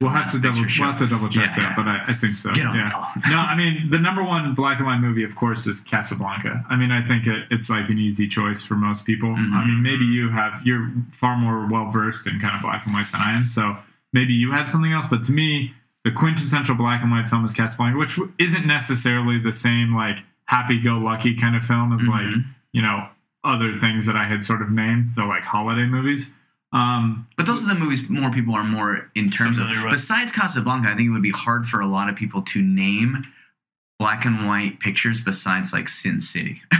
We'll 0.00 0.10
have 0.10 0.30
to 0.32 0.38
double 0.40 0.58
we'll 0.58 0.88
have 0.90 0.96
to 0.96 1.06
double 1.06 1.28
check 1.28 1.50
Yeah, 1.56 1.56
that, 1.56 1.62
yeah. 1.70 1.76
but 1.76 1.86
I, 1.88 2.02
I 2.02 2.12
think 2.12 2.32
so. 2.34 2.50
Yeah. 2.56 2.90
no, 3.30 3.36
I 3.38 3.54
mean 3.54 3.88
the 3.88 3.98
number 3.98 4.22
one 4.24 4.52
black 4.54 4.78
and 4.78 4.86
white 4.86 4.98
movie, 4.98 5.22
of 5.24 5.34
course, 5.36 5.66
is 5.66 5.80
Casablanca. 5.80 6.64
I 6.68 6.76
mean, 6.76 6.90
I 6.90 7.00
think 7.00 7.26
it, 7.26 7.46
it's 7.50 7.70
like 7.70 7.88
an 7.88 7.98
easy 7.98 8.26
choice 8.28 8.62
for 8.64 8.74
most 8.74 9.06
people. 9.06 9.30
Mhm. 9.30 9.52
I 9.52 9.64
mean, 9.64 9.82
maybe 9.82 10.04
you 10.04 10.28
have 10.30 10.60
you're 10.64 10.90
far 11.12 11.36
more 11.36 11.66
well 11.66 11.90
versed 11.90 12.26
in 12.26 12.38
kind 12.40 12.54
of 12.56 12.62
black 12.62 12.84
and 12.86 12.92
white 12.94 13.10
than 13.12 13.20
I 13.22 13.34
am, 13.36 13.44
so 13.44 13.78
maybe 14.12 14.34
you 14.34 14.50
have 14.52 14.68
something 14.68 14.92
else. 14.92 15.06
But 15.06 15.22
to 15.24 15.32
me, 15.32 15.72
the 16.04 16.10
quintessential 16.12 16.74
black 16.74 17.02
and 17.02 17.10
white 17.10 17.26
film 17.28 17.44
is 17.44 17.54
Casablanca, 17.54 17.98
which 17.98 18.18
isn't 18.38 18.66
necessarily 18.66 19.38
the 19.38 19.52
same 19.52 19.94
like 19.94 20.22
happy-go-lucky 20.46 21.34
kind 21.36 21.56
of 21.56 21.64
film 21.64 21.92
as 21.92 22.06
like 22.06 22.22
Mhm. 22.26 22.44
you 22.72 22.82
know 22.82 23.08
other 23.42 23.72
things 23.72 24.06
that 24.06 24.16
I 24.16 24.24
had 24.24 24.44
sort 24.44 24.62
of 24.62 24.70
named, 24.70 25.14
the 25.14 25.24
like 25.24 25.44
holiday 25.44 25.86
movies. 25.86 26.34
Um, 26.72 27.26
But 27.36 27.46
those 27.46 27.62
are 27.62 27.72
the 27.72 27.78
movies 27.78 28.08
more 28.10 28.30
people 28.30 28.54
are 28.54 28.64
more 28.64 29.10
in 29.14 29.28
terms 29.28 29.58
of. 29.58 29.64
Familiar 29.66 29.84
with. 29.84 29.92
Besides 29.92 30.32
Casablanca, 30.32 30.88
I 30.88 30.94
think 30.94 31.08
it 31.08 31.12
would 31.12 31.22
be 31.22 31.30
hard 31.30 31.66
for 31.66 31.80
a 31.80 31.86
lot 31.86 32.08
of 32.08 32.16
people 32.16 32.42
to 32.42 32.62
name 32.62 33.22
black 33.98 34.24
and 34.24 34.46
white 34.46 34.80
pictures 34.80 35.20
besides 35.20 35.72
like 35.72 35.88
Sin 35.88 36.20
City. 36.20 36.62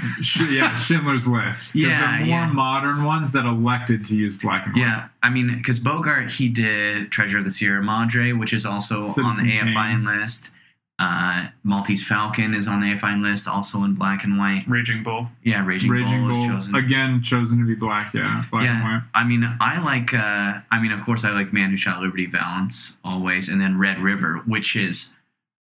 Yeah, 0.50 0.76
Schindler's 0.76 1.26
List. 1.26 1.74
Yeah, 1.74 2.18
the 2.18 2.24
more 2.24 2.28
yeah. 2.28 2.46
modern 2.46 3.04
ones 3.04 3.32
that 3.32 3.44
elected 3.44 4.04
to 4.06 4.16
use 4.16 4.36
black 4.36 4.66
and 4.66 4.74
white. 4.74 4.82
Yeah, 4.82 5.08
I 5.22 5.30
mean, 5.30 5.54
because 5.56 5.80
Bogart 5.80 6.30
he 6.30 6.48
did 6.48 7.10
Treasure 7.10 7.38
of 7.38 7.44
the 7.44 7.50
Sierra 7.50 7.82
Madre, 7.82 8.32
which 8.32 8.52
is 8.52 8.64
also 8.64 8.98
on 8.98 9.04
Citizen 9.04 9.46
the 9.46 9.58
AFI 9.58 10.04
list. 10.04 10.52
Uh, 10.98 11.48
Maltese 11.64 12.06
Falcon 12.06 12.54
is 12.54 12.68
on 12.68 12.80
the 12.80 12.86
AFI 12.86 13.20
list, 13.20 13.48
also 13.48 13.82
in 13.82 13.94
black 13.94 14.22
and 14.22 14.38
white. 14.38 14.64
Raging 14.68 15.02
Bull. 15.02 15.28
Yeah, 15.42 15.64
Raging, 15.66 15.90
Raging 15.90 16.20
Bull, 16.20 16.30
Bull 16.30 16.40
is 16.40 16.46
chosen. 16.46 16.74
again 16.76 17.20
chosen 17.20 17.58
to 17.58 17.66
be 17.66 17.74
black. 17.74 18.14
Yeah, 18.14 18.42
black 18.50 18.62
and 18.62 18.78
yeah, 18.78 18.84
white. 18.84 19.02
I 19.14 19.24
mean, 19.24 19.44
I 19.60 19.82
like. 19.82 20.14
Uh, 20.14 20.60
I 20.70 20.80
mean, 20.80 20.92
of 20.92 21.02
course, 21.02 21.24
I 21.24 21.32
like 21.32 21.52
Man 21.52 21.70
Who 21.70 21.76
Shot 21.76 22.00
Liberty 22.00 22.26
Valance 22.26 22.98
always, 23.02 23.48
and 23.48 23.60
then 23.60 23.78
Red 23.78 23.98
River, 23.98 24.42
which 24.46 24.76
is 24.76 25.14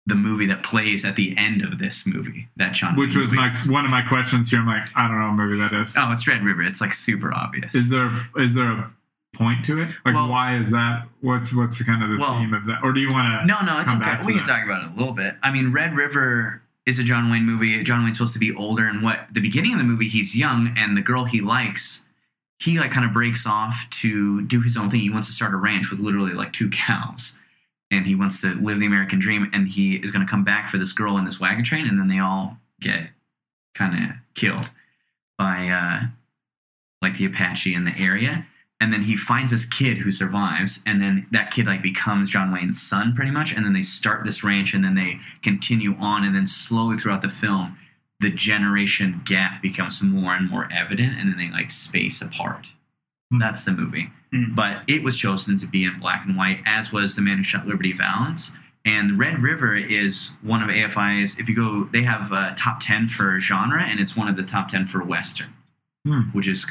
the 0.09 0.15
movie 0.15 0.47
that 0.47 0.62
plays 0.62 1.05
at 1.05 1.17
the 1.17 1.35
end 1.37 1.62
of 1.62 1.79
this 1.79 2.07
movie. 2.07 2.49
That 2.57 2.73
John, 2.73 2.97
Which 2.97 3.15
was 3.17 3.31
movie. 3.31 3.43
my 3.43 3.50
one 3.73 3.85
of 3.85 3.91
my 3.91 4.03
questions 4.03 4.50
here. 4.50 4.61
I'm 4.61 4.67
like, 4.67 4.88
I 4.97 5.07
don't 5.07 5.19
know 5.21 5.29
what 5.29 5.37
movie 5.37 5.59
that 5.61 5.73
is. 5.73 5.95
Oh, 5.99 6.11
it's 6.12 6.27
Red 6.27 6.43
River. 6.43 6.62
It's 6.62 6.81
like 6.81 6.93
super 6.93 7.33
obvious. 7.35 7.75
Is 7.75 7.91
there 7.91 8.11
is 8.37 8.55
there 8.55 8.71
a 8.71 8.91
point 9.35 9.65
to 9.67 9.81
it? 9.83 9.93
Like, 10.05 10.15
Well- 10.15 10.29
why 10.29 10.57
is 10.57 10.71
that? 10.71 11.07
What's 11.21 11.55
what's 11.55 11.79
the 11.79 11.85
kind 11.85 12.03
of 12.03 12.11
the 12.11 12.19
Well- 12.19 12.38
theme 12.38 12.55
of 12.55 12.65
that? 12.67 12.81
Or 12.83 12.93
do 12.93 13.00
you 13.00 13.09
want 13.11 13.41
to? 13.41 13.47
No, 13.47 13.61
no, 13.62 13.79
it's 13.81 13.93
okay. 13.93 14.19
We 14.27 14.35
can 14.35 14.45
talk 14.45 14.65
about 14.65 14.83
it 14.85 14.91
a 14.91 14.95
little 14.99 15.12
bit. 15.15 15.37
I 15.43 15.50
mean, 15.53 15.71
Red 15.73 15.95
River 15.95 16.62
is 16.87 16.99
a 16.99 17.05
John 17.05 17.29
Wayne 17.31 17.45
movie. 17.45 17.83
John 17.85 18.03
Wayne's 18.05 18.17
supposed 18.17 18.33
to 18.33 18.41
be 18.41 18.55
older, 18.55 18.87
and 18.88 19.03
what 19.03 19.27
the 19.33 19.41
beginning 19.43 19.73
of 19.75 19.79
the 19.79 19.85
movie, 19.85 20.09
he's 20.09 20.35
young, 20.35 20.73
and 20.79 20.97
the 20.97 21.03
girl 21.03 21.25
he 21.27 21.43
likes, 21.43 22.07
he 22.59 22.79
like 22.81 22.91
kind 22.91 23.05
of 23.05 23.12
breaks 23.12 23.47
off 23.47 23.87
to 23.91 24.43
do 24.47 24.62
his 24.62 24.77
own 24.79 24.88
thing. 24.88 25.00
He 25.00 25.11
wants 25.11 25.29
to 25.29 25.35
start 25.35 25.53
a 25.53 25.57
ranch 25.59 25.91
with 25.91 26.00
literally 26.00 26.33
like 26.33 26.53
two 26.53 26.71
cows, 26.71 27.38
and 27.90 28.07
he 28.07 28.14
wants 28.14 28.40
to 28.42 28.54
live 28.54 28.78
the 28.78 28.87
American 28.87 29.18
dream. 29.18 29.50
And 29.52 29.68
he 29.68 29.97
is 29.97 30.11
going 30.11 30.25
to 30.25 30.30
come 30.30 30.45
back 30.45 30.68
for 30.68 30.78
this 30.78 30.92
girl 30.92 31.16
in 31.16 31.25
this 31.25 31.40
wagon 31.40 31.64
train, 31.64 31.87
and 31.87 31.99
then 31.99 32.09
they 32.09 32.18
all 32.18 32.59
get 32.80 33.11
kind 33.75 33.95
of 34.04 34.16
killed 34.35 34.71
by 35.37 35.68
uh, 35.68 36.07
like 37.02 37.16
the 37.16 37.26
Apache 37.26 37.75
in 37.75 37.85
the 37.85 37.95
area 37.99 38.47
and 38.80 38.92
then 38.92 39.02
he 39.02 39.16
finds 39.16 39.50
this 39.50 39.64
kid 39.64 39.99
who 39.99 40.11
survives 40.11 40.83
and 40.87 41.00
then 41.00 41.26
that 41.33 41.50
kid 41.50 41.66
like 41.66 41.83
becomes 41.83 42.30
john 42.30 42.52
wayne's 42.52 42.80
son 42.80 43.12
pretty 43.14 43.30
much 43.30 43.52
and 43.52 43.64
then 43.64 43.73
they 43.73 43.83
start 43.83 44.25
this 44.25 44.45
ranch 44.45 44.73
and 44.73 44.85
then 44.85 44.95
they 44.95 45.18
continue 45.42 45.95
on 45.97 46.25
and 46.25 46.35
then 46.35 46.47
slowly 46.47 46.97
throughout 46.97 47.23
the 47.23 47.28
film 47.28 47.76
the 48.21 48.30
generation 48.30 49.21
gap 49.25 49.62
becomes 49.62 50.02
more 50.02 50.35
and 50.35 50.50
more 50.50 50.68
evident 50.73 51.18
and 51.18 51.30
then 51.30 51.37
they 51.37 51.50
like 51.50 51.71
space 51.71 52.21
apart. 52.21 52.73
That's 53.38 53.64
the 53.64 53.73
movie 53.73 54.11
Hmm. 54.32 54.54
but 54.54 54.82
it 54.87 55.02
was 55.02 55.16
chosen 55.16 55.56
to 55.56 55.66
be 55.66 55.85
in 55.85 55.97
black 55.97 56.26
and 56.26 56.37
white 56.37 56.61
as 56.66 56.92
was 56.92 57.16
the 57.16 57.23
man 57.23 57.38
who 57.38 57.42
shot 57.42 57.66
liberty 57.66 57.92
valance 57.94 58.52
and 58.85 59.18
red 59.18 59.38
river 59.38 59.75
is 59.75 60.37
one 60.42 60.62
of 60.62 60.68
afi's 60.68 61.38
if 61.38 61.49
you 61.49 61.54
go 61.56 61.85
they 61.85 62.02
have 62.02 62.30
a 62.32 62.54
top 62.56 62.78
10 62.80 63.06
for 63.06 63.38
genre 63.40 63.82
and 63.82 64.00
it's 64.00 64.14
one 64.16 64.28
of 64.28 64.37
the 64.37 64.42
top 64.42 64.68
10 64.68 64.87
for 64.87 65.02
western 65.02 65.49
Hmm. 66.06 66.23
which 66.32 66.47
is 66.47 66.64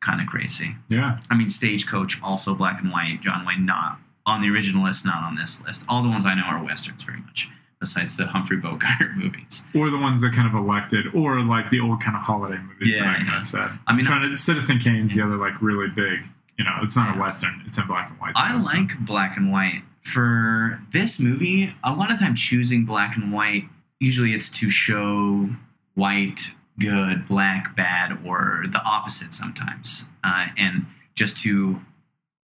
kind 0.00 0.20
of 0.20 0.26
crazy 0.26 0.76
Yeah, 0.88 1.18
I 1.30 1.36
mean, 1.36 1.48
Stagecoach 1.48 2.20
also 2.22 2.54
black 2.54 2.80
and 2.82 2.90
white. 2.90 3.20
John 3.22 3.46
Wayne 3.46 3.64
not 3.64 4.00
on 4.26 4.40
the 4.40 4.50
original 4.50 4.82
list, 4.84 5.06
not 5.06 5.22
on 5.22 5.36
this 5.36 5.62
list. 5.64 5.84
All 5.88 6.02
the 6.02 6.08
ones 6.08 6.26
I 6.26 6.34
know 6.34 6.42
are 6.42 6.62
westerns, 6.62 7.02
very 7.04 7.20
much. 7.20 7.48
Besides 7.82 8.16
the 8.16 8.26
Humphrey 8.28 8.58
Bogart 8.58 9.16
movies. 9.16 9.64
or 9.74 9.90
the 9.90 9.98
ones 9.98 10.20
that 10.20 10.32
kind 10.32 10.46
of 10.46 10.54
elected, 10.54 11.12
or 11.16 11.40
like 11.40 11.68
the 11.68 11.80
old 11.80 12.00
kind 12.00 12.16
of 12.16 12.22
holiday 12.22 12.58
movies 12.62 12.94
Yeah, 12.94 13.02
that 13.04 13.20
I 13.20 13.24
kind 13.24 13.36
of 13.38 13.42
said. 13.42 13.70
I 13.88 13.92
mean, 13.92 14.04
trying 14.04 14.30
to 14.30 14.36
Citizen 14.36 14.78
Kane's 14.78 15.16
the 15.16 15.22
other 15.24 15.34
like 15.36 15.60
really 15.60 15.88
big. 15.88 16.20
You 16.58 16.64
know, 16.64 16.76
it's 16.80 16.94
not 16.96 17.16
a 17.16 17.20
western; 17.20 17.60
it's 17.66 17.78
in 17.78 17.86
black 17.88 18.08
and 18.10 18.20
white. 18.20 18.34
I 18.36 18.52
though, 18.56 18.62
so- 18.62 18.76
like 18.78 18.98
black 19.00 19.36
and 19.36 19.50
white 19.50 19.82
for 20.00 20.80
this 20.92 21.18
movie. 21.18 21.74
A 21.82 21.92
lot 21.92 22.12
of 22.12 22.20
time 22.20 22.36
choosing 22.36 22.84
black 22.84 23.16
and 23.16 23.32
white. 23.32 23.64
Usually, 23.98 24.30
it's 24.30 24.48
to 24.60 24.68
show 24.70 25.48
white 25.94 26.52
good, 26.78 27.26
black 27.26 27.74
bad, 27.74 28.16
or 28.24 28.62
the 28.70 28.80
opposite 28.86 29.34
sometimes, 29.34 30.08
uh, 30.22 30.46
and 30.56 30.86
just 31.16 31.42
to 31.42 31.80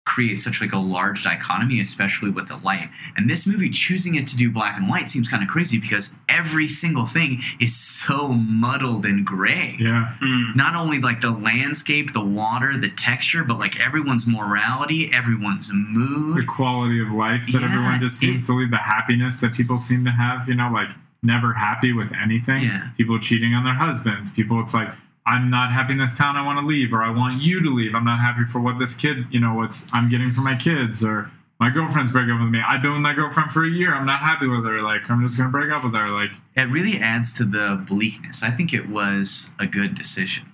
create 0.06 0.40
such 0.40 0.62
like 0.62 0.72
a 0.72 0.78
large 0.78 1.24
dichotomy, 1.24 1.80
especially 1.82 2.30
with 2.30 2.48
the 2.48 2.58
light. 2.58 2.90
And 3.18 3.28
this 3.30 3.48
movie 3.48 3.70
choosing 3.70 4.16
it 4.16 4.28
to 4.28 4.38
do 4.38 4.52
black 4.52 4.78
and 4.78 4.88
white 4.88 5.10
seems 5.10 5.28
kind 5.28 5.42
of 5.44 5.50
crazy 5.50 5.80
because 5.80 6.16
every 6.30 6.68
single 6.68 7.06
thing 7.06 7.40
is 7.60 7.76
so 7.76 8.30
muddled 8.30 9.06
and 9.06 9.26
gray. 9.26 9.76
Yeah, 9.80 10.14
Mm. 10.22 10.56
Not 10.56 10.76
only 10.76 11.00
like 11.02 11.20
the 11.22 11.32
landscape, 11.32 12.14
the 12.14 12.24
water, 12.24 12.78
the 12.78 12.90
texture, 12.90 13.44
but 13.44 13.58
like 13.60 13.80
everyone's 13.84 14.28
morality, 14.28 15.10
everyone's 15.12 15.72
mood. 15.74 16.38
the 16.42 16.46
quality 16.46 17.02
of 17.02 17.10
life 17.12 17.48
that 17.52 17.62
Yeah, 17.62 17.68
everyone 17.68 18.00
just 18.00 18.18
seems 18.20 18.44
it- 18.44 18.48
to 18.48 18.54
lead, 18.60 18.72
the 18.72 18.78
happiness 18.78 19.40
that 19.40 19.54
people 19.54 19.80
seem 19.80 20.06
to 20.06 20.12
have. 20.12 20.48
You 20.48 20.56
know, 20.56 20.70
like 20.72 20.90
never 21.24 21.54
happy 21.54 21.92
with 21.94 22.14
anything. 22.14 22.64
Yeah. 22.64 22.90
People 22.98 23.20
cheating 23.20 23.54
on 23.56 23.64
their 23.64 23.74
husbands. 23.74 24.30
People, 24.30 24.62
it's 24.62 24.74
like. 24.76 24.94
I'm 25.26 25.50
not 25.50 25.72
happy 25.72 25.94
in 25.94 26.00
this 26.00 26.18
town. 26.18 26.38
I 26.38 26.46
want 26.46 26.60
to 26.60 26.66
leave, 26.66 26.94
or 26.94 27.02
I 27.02 27.10
want 27.10 27.42
you 27.42 27.62
to 27.64 27.74
leave. 27.74 27.96
I'm 27.96 28.06
not 28.06 28.20
happy 28.20 28.46
for 28.46 28.60
what 28.60 28.78
this 28.78 28.96
kid, 28.96 29.26
you 29.32 29.40
know, 29.40 29.56
what's 29.56 29.92
I'm 29.94 30.10
getting 30.10 30.30
for 30.30 30.42
my 30.42 30.56
kids, 30.56 31.04
or 31.04 31.32
my 31.60 31.70
girlfriend's 31.70 32.12
breaking 32.12 32.32
up 32.32 32.42
with 32.42 32.50
me. 32.50 32.62
I've 32.66 32.82
been 32.82 32.94
with 32.94 33.02
my 33.02 33.14
girlfriend 33.14 33.52
for 33.52 33.66
a 33.66 33.70
year. 33.70 33.96
I'm 33.96 34.06
not 34.06 34.20
happy 34.20 34.48
with 34.48 34.66
her. 34.66 34.82
Like 34.82 35.10
I'm 35.10 35.26
just 35.26 35.38
gonna 35.38 35.50
break 35.50 35.72
up 35.72 35.84
with 35.84 35.94
her. 35.94 36.10
Like 36.10 36.32
It 36.56 36.70
really 36.70 37.00
adds 37.00 37.34
to 37.34 37.46
the 37.46 37.84
bleakness. 37.88 38.44
I 38.44 38.52
think 38.52 38.74
it 38.74 38.90
was 38.90 39.54
a 39.60 39.66
good 39.66 39.96
decision, 39.96 40.52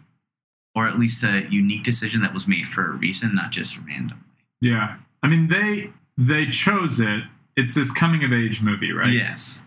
or 0.75 0.87
at 0.87 0.99
least 0.99 1.23
a 1.23 1.47
unique 1.49 1.83
decision 1.83 2.21
that 2.21 2.33
was 2.33 2.47
made 2.47 2.67
for 2.67 2.91
a 2.91 2.95
reason, 2.95 3.35
not 3.35 3.51
just 3.51 3.77
randomly. 3.79 4.23
Yeah. 4.61 4.97
I 5.23 5.27
mean 5.27 5.47
they 5.47 5.91
they 6.17 6.45
chose 6.47 6.99
it. 6.99 7.23
It's 7.57 7.73
this 7.73 7.91
coming 7.91 8.23
of 8.23 8.31
age 8.31 8.61
movie, 8.61 8.93
right? 8.93 9.11
Yes. 9.11 9.63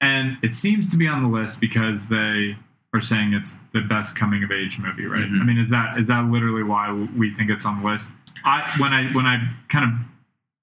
And 0.00 0.36
it 0.42 0.52
seems 0.52 0.90
to 0.90 0.96
be 0.96 1.08
on 1.08 1.22
the 1.22 1.28
list 1.28 1.60
because 1.60 2.08
they 2.08 2.56
are 2.96 3.00
saying 3.00 3.32
it's 3.34 3.60
the 3.72 3.80
best 3.82 4.18
coming 4.18 4.42
of 4.42 4.50
age 4.50 4.78
movie, 4.78 5.06
right? 5.06 5.24
Mhm. 5.24 5.40
I 5.40 5.44
mean, 5.44 5.58
is 5.58 5.70
that 5.70 5.98
is 5.98 6.06
that 6.08 6.24
literally 6.24 6.62
why 6.62 6.90
we 6.92 7.30
think 7.30 7.50
it's 7.50 7.64
on 7.66 7.80
the 7.82 7.86
list? 7.88 8.16
I 8.44 8.62
when 8.78 8.92
I 8.92 9.06
when 9.12 9.26
I 9.26 9.48
kind 9.68 9.84
of 9.84 9.90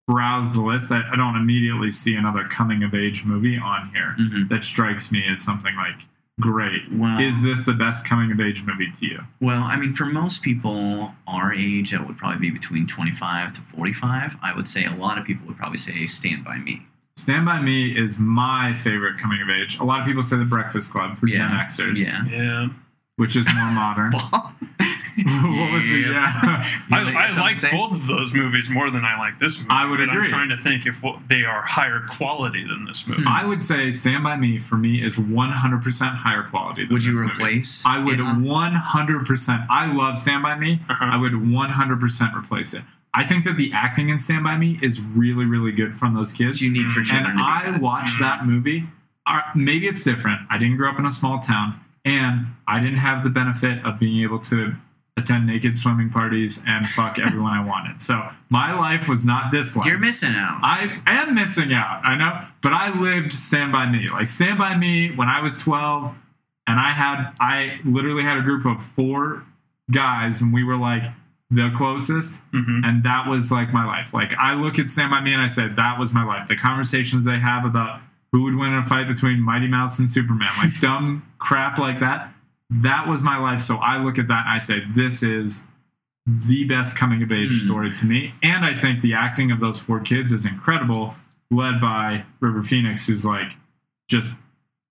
browse 0.08 0.54
the 0.54 0.62
list, 0.62 0.92
I, 0.92 1.02
I 1.12 1.16
don't 1.16 1.36
immediately 1.38 1.90
see 1.92 2.16
another 2.16 2.44
coming 2.46 2.84
of 2.84 2.94
age 2.94 3.24
movie 3.24 3.58
on 3.58 3.90
here 3.94 4.16
Mhm. 4.20 4.50
that 4.50 4.63
strikes 4.63 5.12
me 5.12 5.24
as 5.32 5.40
something 5.42 5.75
like 5.75 6.06
great. 6.42 6.92
Wow. 6.92 7.20
Is 7.20 7.42
this 7.44 7.63
the 7.66 7.74
best 7.74 8.08
coming 8.08 8.32
of 8.32 8.42
age 8.42 8.63
movie 8.63 8.92
to 8.92 9.06
you? 9.06 9.24
Well, 9.40 9.63
I 9.63 9.78
mean, 9.78 9.92
for 9.94 10.06
most 10.06 10.42
people 10.44 11.16
our 11.28 11.54
age, 11.54 11.92
that 11.92 12.06
would 12.08 12.18
probably 12.18 12.40
be 12.40 12.50
between 12.50 12.86
25 12.88 13.54
to 13.54 13.62
45. 13.62 14.36
I 14.42 14.54
would 14.54 14.68
say 14.68 14.84
a 14.84 14.96
lot 14.96 15.18
of 15.18 15.24
people 15.25 15.48
would 15.48 15.58
probably 15.58 15.78
say 15.78 16.06
Stand 16.06 16.44
By 16.44 16.58
Me. 16.58 16.88
Stand 17.15 17.46
by 17.46 17.62
Me 17.62 17.96
is 17.96 18.20
my 18.20 18.74
favorite 18.74 19.20
coming 19.20 19.41
of 19.41 19.50
age. 19.50 19.77
A 19.79 19.84
lot 19.84 20.00
of 20.01 20.05
people 20.08 20.24
say 20.24 20.38
The 20.38 20.46
Breakfast 20.46 20.91
Club 20.91 21.17
for 21.17 21.27
Gen 21.27 21.51
Yeah. 21.51 21.65
Xers, 21.65 21.96
Yeah. 21.96 22.25
Yeah. 22.25 22.67
which 23.17 23.36
is 23.36 23.46
more 23.53 23.72
modern. 23.72 24.12
what 25.15 25.72
was 25.72 25.84
the 25.84 26.08
yeah? 26.10 26.63
I, 26.89 27.03
like 27.03 27.15
I 27.15 27.39
like 27.39 27.60
to 27.60 27.70
both 27.70 27.93
of 27.96 28.08
those 28.08 28.34
movies 28.34 28.67
more 28.72 28.89
than 28.89 29.05
I 29.05 29.15
like 29.20 29.38
this 29.38 29.60
movie. 29.60 29.70
I 29.70 29.86
would 29.86 29.98
but 30.00 30.10
I'm 30.10 30.24
trying 30.24 30.50
to 30.50 30.58
think 30.58 30.88
if 30.88 31.03
what, 31.03 31.27
they 31.29 31.43
are 31.43 31.62
higher 31.62 32.01
quality 32.10 32.65
than 32.67 32.86
this 32.86 33.08
movie. 33.08 33.22
I 33.27 33.46
would 33.46 33.62
say 33.62 33.91
Stand 33.91 34.24
by 34.24 34.36
Me 34.36 34.58
for 34.58 34.75
me 34.77 35.03
is 35.05 35.15
100% 35.17 36.15
higher 36.17 36.41
quality. 36.41 36.82
Than 36.86 36.93
Would 36.93 37.03
you 37.05 37.12
this 37.12 37.22
movie. 37.22 37.34
replace? 37.36 37.86
I 37.86 38.00
would 38.00 38.15
it 38.20 38.22
on- 38.25 38.43
100%. 38.43 39.67
I 39.70 39.93
love 39.93 40.17
Stand 40.17 40.41
by 40.41 40.55
Me. 40.58 40.82
Uh-huh. 40.89 41.08
I 41.12 41.17
would 41.17 41.34
100% 41.34 42.34
replace 42.36 42.74
it. 42.74 42.82
I 43.13 43.24
think 43.25 43.46
that 43.46 43.58
the 43.58 43.72
acting 43.74 44.10
in 44.10 44.17
Stand 44.17 44.43
by 44.43 44.58
Me 44.58 44.77
is 44.82 45.01
really, 45.01 45.46
really 45.46 45.72
good 45.72 45.96
from 45.98 46.15
those 46.15 46.34
kids. 46.34 46.55
It's 46.58 46.62
unique 46.62 46.88
for 46.88 47.00
and 47.00 47.08
children. 47.08 47.38
to 47.38 47.43
I 47.43 47.77
watched 47.79 48.20
that 48.20 48.46
movie. 48.46 48.86
Uh, 49.25 49.41
maybe 49.55 49.88
it's 49.88 50.03
different. 50.03 50.41
I 50.50 50.58
didn't 50.58 50.77
grow 50.77 50.89
up 50.89 51.00
in 51.00 51.05
a 51.05 51.12
small 51.12 51.39
town, 51.39 51.79
and 52.03 52.48
I 52.67 52.79
didn't 52.79 52.98
have 52.98 53.24
the 53.24 53.29
benefit 53.29 53.86
of 53.86 54.00
being 54.00 54.24
able 54.24 54.39
to 54.39 54.75
attend 55.15 55.46
naked 55.46 55.77
swimming 55.77 56.10
parties 56.10 56.63
and 56.67 56.84
fuck 56.86 57.20
everyone 57.20 57.53
I 57.53 57.63
wanted. 57.67 58.01
So 58.01 58.29
my 58.50 58.74
life 58.74 59.08
was 59.08 59.25
not 59.25 59.51
this 59.51 59.77
life. 59.77 59.86
You're 59.86 60.00
missing 60.00 60.34
out. 60.36 60.60
I 60.63 61.01
am 61.05 61.36
missing 61.36 61.72
out. 61.72 62.01
I 62.03 62.15
know, 62.15 62.41
but 62.62 62.74
I 62.74 63.00
lived 63.00 63.34
Stand 63.34 63.72
by 63.72 63.86
Me. 63.86 64.08
Like 64.12 64.27
Stand 64.27 64.58
by 64.58 64.75
Me 64.75 65.15
when 65.15 65.29
I 65.29 65.39
was 65.41 65.58
12, 65.62 66.15
and 66.65 66.79
I 66.79 66.89
had 66.89 67.32
I 67.39 67.79
literally 67.86 68.24
had 68.24 68.39
a 68.39 68.41
group 68.41 68.65
of 68.65 68.84
four 68.84 69.46
guys, 69.91 70.41
and 70.41 70.51
we 70.51 70.63
were 70.63 70.77
like 70.77 71.03
the 71.54 71.70
closest, 71.76 72.42
Mhm. 72.52 72.82
and 72.86 73.04
that 73.04 73.28
was 73.28 73.52
like 73.52 73.74
my 73.74 73.86
life. 73.86 74.14
Like 74.14 74.34
I 74.38 74.54
look 74.54 74.80
at 74.80 74.90
Stand 74.90 75.12
by 75.12 75.22
Me 75.22 75.34
and 75.34 75.42
I 75.42 75.48
said 75.48 75.76
that 75.76 76.00
was 76.00 76.14
my 76.14 76.24
life. 76.24 76.48
The 76.48 76.56
conversations 76.56 77.26
they 77.26 77.40
have 77.40 77.66
about 77.66 78.02
who 78.32 78.44
would 78.44 78.56
win 78.56 78.72
in 78.74 78.80
a 78.80 78.84
fight 78.84 79.08
between 79.08 79.40
Mighty 79.42 79.68
Mouse 79.68 80.00
and 80.00 80.10
Superman, 80.10 80.50
like 80.58 80.80
dumb 80.80 81.24
crap 81.38 81.78
like 81.78 82.00
that. 82.00 82.34
That 82.70 83.08
was 83.08 83.22
my 83.24 83.38
life. 83.38 83.60
So 83.62 83.76
I 83.78 83.98
look 83.98 84.18
at 84.18 84.28
that 84.30 84.46
and 84.48 84.56
I 84.56 84.58
say, 84.58 84.84
this 84.96 85.22
is 85.22 85.68
the 86.26 86.64
best 86.64 86.98
coming 86.98 87.22
of 87.22 87.32
age 87.32 87.60
Hmm. 87.62 87.66
story 87.68 87.92
to 87.92 88.06
me. 88.06 88.34
And 88.42 88.64
I 88.66 88.74
think 88.74 89.02
the 89.02 89.14
acting 89.14 89.52
of 89.52 89.60
those 89.60 89.80
four 89.82 90.00
kids 90.00 90.32
is 90.32 90.46
incredible, 90.46 91.16
led 91.52 91.80
by 91.82 92.24
River 92.40 92.64
Phoenix, 92.64 93.06
who's 93.08 93.26
like 93.26 93.58
just 94.10 94.40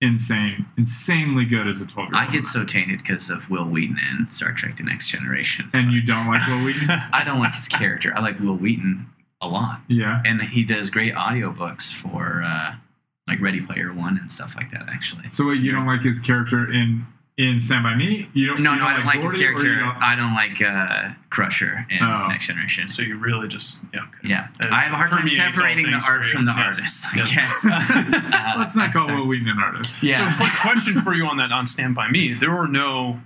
insane, 0.03 0.65
insanely 0.77 1.45
good 1.45 1.67
as 1.67 1.81
a 1.81 1.87
12 1.87 2.11
year 2.11 2.21
I 2.21 2.27
get 2.29 2.45
so 2.45 2.63
tainted 2.63 2.99
because 2.99 3.29
of 3.29 3.49
Wil 3.49 3.65
Wheaton 3.65 3.97
in 4.11 4.29
Star 4.29 4.51
Trek: 4.51 4.75
The 4.75 4.83
Next 4.83 5.07
Generation. 5.07 5.69
And 5.73 5.91
you 5.91 6.01
don't 6.01 6.27
like 6.27 6.45
Wil 6.47 6.65
Wheaton? 6.65 6.89
I 7.13 7.23
don't 7.25 7.39
like 7.39 7.53
his 7.53 7.67
character. 7.67 8.11
I 8.15 8.21
like 8.21 8.39
Wil 8.39 8.55
Wheaton 8.55 9.07
a 9.41 9.47
lot, 9.47 9.81
yeah. 9.87 10.21
and 10.25 10.41
he 10.41 10.63
does 10.63 10.89
great 10.89 11.13
audiobooks 11.15 11.91
for 11.91 12.43
uh, 12.45 12.75
like 13.27 13.41
Ready 13.41 13.61
Player 13.61 13.91
One 13.93 14.17
and 14.17 14.29
stuff 14.29 14.55
like 14.55 14.69
that. 14.71 14.83
Actually, 14.89 15.29
So 15.31 15.47
wait, 15.47 15.61
you 15.61 15.71
don't 15.71 15.85
like 15.85 16.03
his 16.03 16.19
character 16.19 16.71
in 16.71 17.05
in 17.37 17.59
Stand 17.59 17.83
by 17.83 17.95
Me? 17.95 18.29
You 18.33 18.47
don't? 18.47 18.61
no, 18.61 18.73
you 18.73 18.79
no, 18.79 18.85
I 18.85 18.93
don't 18.95 19.05
like 19.05 19.21
his 19.21 19.31
Gordie, 19.33 19.45
or 19.47 19.49
you 19.51 19.57
character. 19.57 19.79
don't- 19.79 20.03
I 20.03 20.15
don't 20.15 20.33
like 20.35 20.61
uh, 20.61 21.13
Crusher 21.31 21.85
in 21.89 22.03
Oh. 22.03 22.27
Next 22.27 22.47
Generation. 22.47 22.87
So 22.87 23.01
you 23.01 23.17
really 23.17 23.47
just 23.47 23.83
yeah. 23.93 24.01
Okay. 24.01 24.27
Yeah, 24.29 24.47
It 24.59 24.71
I 24.71 24.81
have 24.81 24.93
a 24.93 24.95
hard 24.95 25.09
time 25.11 25.27
separating 25.27 25.89
the 25.89 26.03
art 26.07 26.25
from 26.25 26.45
the 26.45 26.53
Yes. 26.55 26.65
artist. 26.79 27.05
I 27.13 27.17
Yes. 27.17 27.33
guess. 27.33 27.65
Uh, 27.65 28.53
Let's 28.59 28.75
not 28.75 28.83
next 28.83 28.95
call 28.97 29.07
time. 29.07 29.17
Wil 29.17 29.27
Wheaton 29.27 29.49
an 29.49 29.57
artist. 29.59 30.03
Yeah. 30.03 30.29
So, 30.31 30.37
quick 30.43 30.53
question 30.61 31.01
for 31.01 31.13
you 31.15 31.25
on 31.25 31.37
that 31.37 31.51
on 31.51 31.65
Stand 31.67 31.95
by 31.95 32.07
Me. 32.09 32.33
There 32.33 32.51
were 32.51 32.67
no 32.67 33.19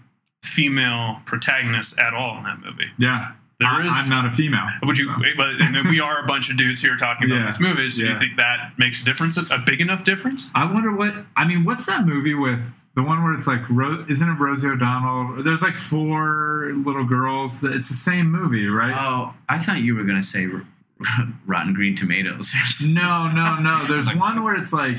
female 0.44 1.22
protagonists 1.26 2.00
at 2.00 2.14
all 2.14 2.38
in 2.38 2.44
that 2.44 2.60
movie. 2.60 2.88
Yeah. 2.98 3.34
There 3.60 3.68
I, 3.68 3.86
is- 3.86 3.92
I'm 3.96 4.08
not 4.10 4.26
a 4.26 4.32
female. 4.32 4.68
Would 4.84 4.98
you? 5.00 5.06
so. 5.06 5.16
But 5.36 5.50
and 5.62 5.74
then 5.76 5.90
we 5.90 6.00
are 6.00 6.24
a 6.24 6.28
bunch 6.28 6.50
of 6.50 6.58
dudes 6.58 6.80
here 6.82 6.96
talking 6.96 7.30
about 7.30 7.40
Yeah. 7.42 7.46
these 7.48 7.60
movies. 7.60 7.98
Do 7.98 8.04
Yeah. 8.04 8.10
you 8.12 8.16
think 8.16 8.38
that 8.38 8.74
makes 8.78 9.02
a 9.02 9.06
difference? 9.06 9.36
A 9.38 9.62
big 9.66 9.82
enough 9.82 10.04
difference? 10.04 10.52
I 10.56 10.72
wonder 10.72 10.92
what. 10.96 11.14
I 11.36 11.46
mean, 11.48 11.64
what's 11.66 11.86
that 11.88 12.06
movie 12.06 12.36
with 12.36 12.70
the 12.98 13.04
one 13.04 13.24
where 13.24 13.32
it's 13.32 13.46
like, 13.46 13.62
Ro- 13.70 14.04
isn't 14.10 14.28
it 14.28 14.40
Rosie 14.40 14.68
O'Donnell? 14.70 15.44
There's 15.44 15.62
like 15.62 15.78
four 15.78 16.72
little 16.76 17.04
girls. 17.06 17.62
That 17.62 17.74
It's 17.74 17.90
the 17.90 17.94
same 17.94 18.32
movie, 18.32 18.66
right? 18.66 18.96
Oh, 18.98 19.36
I 19.48 19.60
thought 19.60 19.84
you 19.84 19.96
were 19.96 20.04
gonna 20.04 20.24
say 20.24 20.48
R- 20.52 20.66
Rotten 21.46 21.76
Green 21.76 21.96
Tomatoes. 21.96 22.56
No, 22.84 23.28
no, 23.30 23.60
no. 23.60 23.86
There's 23.86 24.08
like, 24.08 24.20
one 24.20 24.42
where 24.42 24.56
it's 24.56 24.74
like 24.74 24.98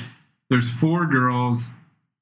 there's 0.48 0.72
four 0.72 1.06
girls. 1.06 1.74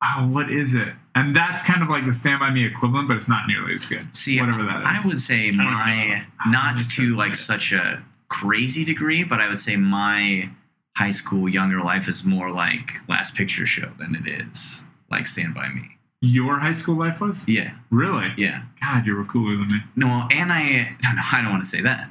Oh, 0.03 0.27
what 0.33 0.51
is 0.51 0.75
it? 0.75 0.89
And 1.15 1.37
that's 1.37 1.63
kind 1.63 1.83
of 1.83 1.91
like 1.91 2.07
the 2.07 2.13
Stand 2.15 2.41
by 2.41 2.51
Me 2.51 2.65
equivalent, 2.65 3.09
but 3.09 3.15
it's 3.19 3.29
not 3.29 3.47
nearly 3.47 3.75
as 3.75 3.85
good. 3.85 4.17
See, 4.17 4.41
whatever 4.41 4.63
that 4.65 4.81
is. 4.81 4.87
I 5.05 5.09
would 5.09 5.21
say 5.21 5.51
my 5.51 6.25
not 6.47 6.81
to 6.81 7.15
like 7.17 7.33
it. 7.33 7.37
such 7.37 7.75
a 7.75 8.03
crazy 8.29 8.83
degree, 8.83 9.25
but 9.25 9.43
I 9.43 9.49
would 9.51 9.61
say 9.61 9.77
my 9.77 10.49
high 10.97 11.11
school 11.11 11.51
younger 11.51 11.83
life 11.83 12.09
is 12.09 12.25
more 12.25 12.51
like 12.51 12.93
Last 13.11 13.35
Picture 13.35 13.67
Show 13.67 13.91
than 13.99 14.15
it 14.15 14.27
is 14.27 14.87
like 15.11 15.27
Stand 15.27 15.55
by 15.55 15.69
Me. 15.69 15.83
Your 16.23 16.59
high 16.59 16.73
school 16.73 16.97
life 16.97 17.21
was 17.21 17.47
Yeah, 17.47 17.75
really. 17.91 18.33
yeah. 18.39 18.63
God, 18.83 19.07
you 19.07 19.15
were 19.15 19.25
cooler 19.25 19.57
than 19.59 19.69
me. 19.69 19.81
No, 19.97 20.27
and 20.33 20.51
I 20.53 20.97
no, 21.05 21.13
no 21.15 21.21
I 21.33 21.41
don't 21.43 21.51
want 21.51 21.63
to 21.63 21.69
say 21.69 21.83
that. 21.83 22.09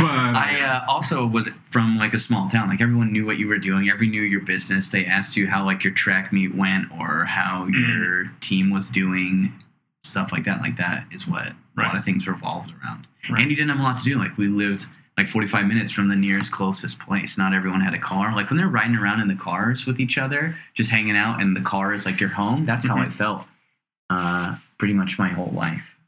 But 0.00 0.36
I 0.36 0.60
uh, 0.62 0.84
also 0.92 1.24
was 1.26 1.48
from 1.62 1.96
like 1.96 2.12
a 2.14 2.18
small 2.18 2.46
town. 2.48 2.68
Like 2.68 2.80
everyone 2.80 3.12
knew 3.12 3.24
what 3.24 3.38
you 3.38 3.46
were 3.46 3.58
doing. 3.58 3.88
Everyone 3.88 4.10
knew 4.12 4.22
your 4.22 4.40
business. 4.40 4.88
They 4.90 5.04
asked 5.06 5.36
you 5.36 5.46
how 5.46 5.64
like 5.64 5.84
your 5.84 5.92
track 5.94 6.32
meet 6.32 6.54
went 6.54 6.86
or 6.98 7.24
how 7.24 7.66
Mm. 7.66 7.88
your 7.88 8.24
team 8.40 8.70
was 8.70 8.90
doing, 8.90 9.52
stuff 10.02 10.32
like 10.32 10.44
that. 10.44 10.60
Like 10.60 10.76
that 10.76 11.06
is 11.12 11.26
what 11.28 11.46
a 11.46 11.80
lot 11.80 11.96
of 11.96 12.04
things 12.04 12.26
revolved 12.26 12.72
around. 12.82 13.06
Right. 13.30 13.40
And 13.42 13.50
you 13.50 13.56
didn't 13.56 13.70
have 13.70 13.80
a 13.80 13.82
lot 13.82 13.96
to 13.98 14.04
do. 14.04 14.18
Like 14.18 14.36
we 14.36 14.48
lived 14.48 14.86
like 15.16 15.28
45 15.28 15.66
minutes 15.66 15.92
from 15.92 16.08
the 16.08 16.16
nearest 16.16 16.52
closest 16.52 17.00
place. 17.00 17.38
Not 17.38 17.54
everyone 17.54 17.80
had 17.80 17.94
a 17.94 17.98
car. 17.98 18.34
Like 18.34 18.50
when 18.50 18.56
they're 18.56 18.68
riding 18.68 18.96
around 18.96 19.20
in 19.20 19.28
the 19.28 19.34
cars 19.36 19.86
with 19.86 20.00
each 20.00 20.18
other, 20.18 20.56
just 20.74 20.90
hanging 20.90 21.16
out, 21.16 21.40
and 21.40 21.56
the 21.56 21.60
car 21.60 21.92
is 21.92 22.04
like 22.06 22.20
your 22.20 22.30
home. 22.30 22.66
That's 22.66 22.86
how 22.86 22.96
I 22.96 23.06
felt. 23.06 23.46
Uh, 24.10 24.56
pretty 24.78 24.94
much 24.94 25.18
my 25.18 25.28
whole 25.28 25.52
life. 25.54 25.98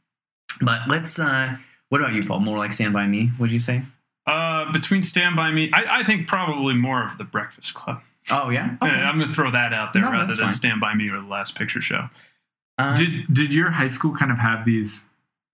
But 0.60 0.82
let's. 0.88 1.18
uh 1.18 1.56
What 1.88 2.00
about 2.00 2.14
you, 2.14 2.22
Paul? 2.22 2.40
More 2.40 2.58
like 2.58 2.72
Stand 2.72 2.92
by 2.92 3.06
Me? 3.06 3.30
Would 3.38 3.50
you 3.50 3.58
say? 3.58 3.82
Uh, 4.26 4.70
between 4.72 5.02
Stand 5.04 5.36
by 5.36 5.52
Me, 5.52 5.70
I, 5.72 6.00
I 6.00 6.02
think 6.02 6.26
probably 6.26 6.74
more 6.74 7.04
of 7.04 7.16
the 7.16 7.24
Breakfast 7.24 7.74
Club. 7.74 8.00
Oh 8.30 8.50
yeah. 8.50 8.76
Yeah, 8.82 9.08
I'm 9.08 9.20
gonna 9.20 9.32
throw 9.32 9.52
that 9.52 9.72
out 9.72 9.92
there 9.92 10.02
No, 10.02 10.10
rather 10.10 10.34
than 10.34 10.46
fine. 10.46 10.52
Stand 10.52 10.80
by 10.80 10.94
Me 10.94 11.08
or 11.08 11.20
the 11.20 11.26
Last 11.28 11.56
Picture 11.56 11.80
Show. 11.80 12.08
Uh, 12.76 12.96
did 12.96 13.32
did 13.32 13.54
your 13.54 13.70
high 13.70 13.86
school 13.88 14.14
kind 14.14 14.32
of 14.32 14.38
have 14.40 14.64
these 14.64 15.08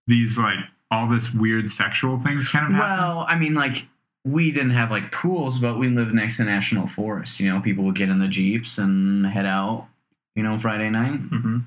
these 0.07 0.37
like 0.39 0.57
all 0.93 1.07
this 1.07 1.33
weird 1.33 1.67
sexual 1.69 2.19
things 2.19 2.49
kind 2.49 2.67
of 2.67 2.73
happen? 2.73 2.97
well, 2.97 3.25
I 3.27 3.37
mean, 3.37 3.53
like 3.55 3.87
we 4.23 4.51
didn't 4.51 4.71
have 4.71 4.89
like 4.91 5.11
pools, 5.11 5.59
but 5.59 5.77
we 5.77 5.89
lived 5.89 6.13
next 6.13 6.37
to 6.37 6.43
national 6.45 6.87
forest. 6.87 7.39
You 7.39 7.51
know, 7.51 7.59
people 7.59 7.83
would 7.85 7.95
get 7.95 8.09
in 8.09 8.19
the 8.19 8.27
jeeps 8.29 8.77
and 8.77 9.25
head 9.27 9.45
out. 9.45 9.87
You 10.35 10.43
know, 10.43 10.57
Friday 10.57 10.89
night. 10.89 11.19
hmm 11.19 11.59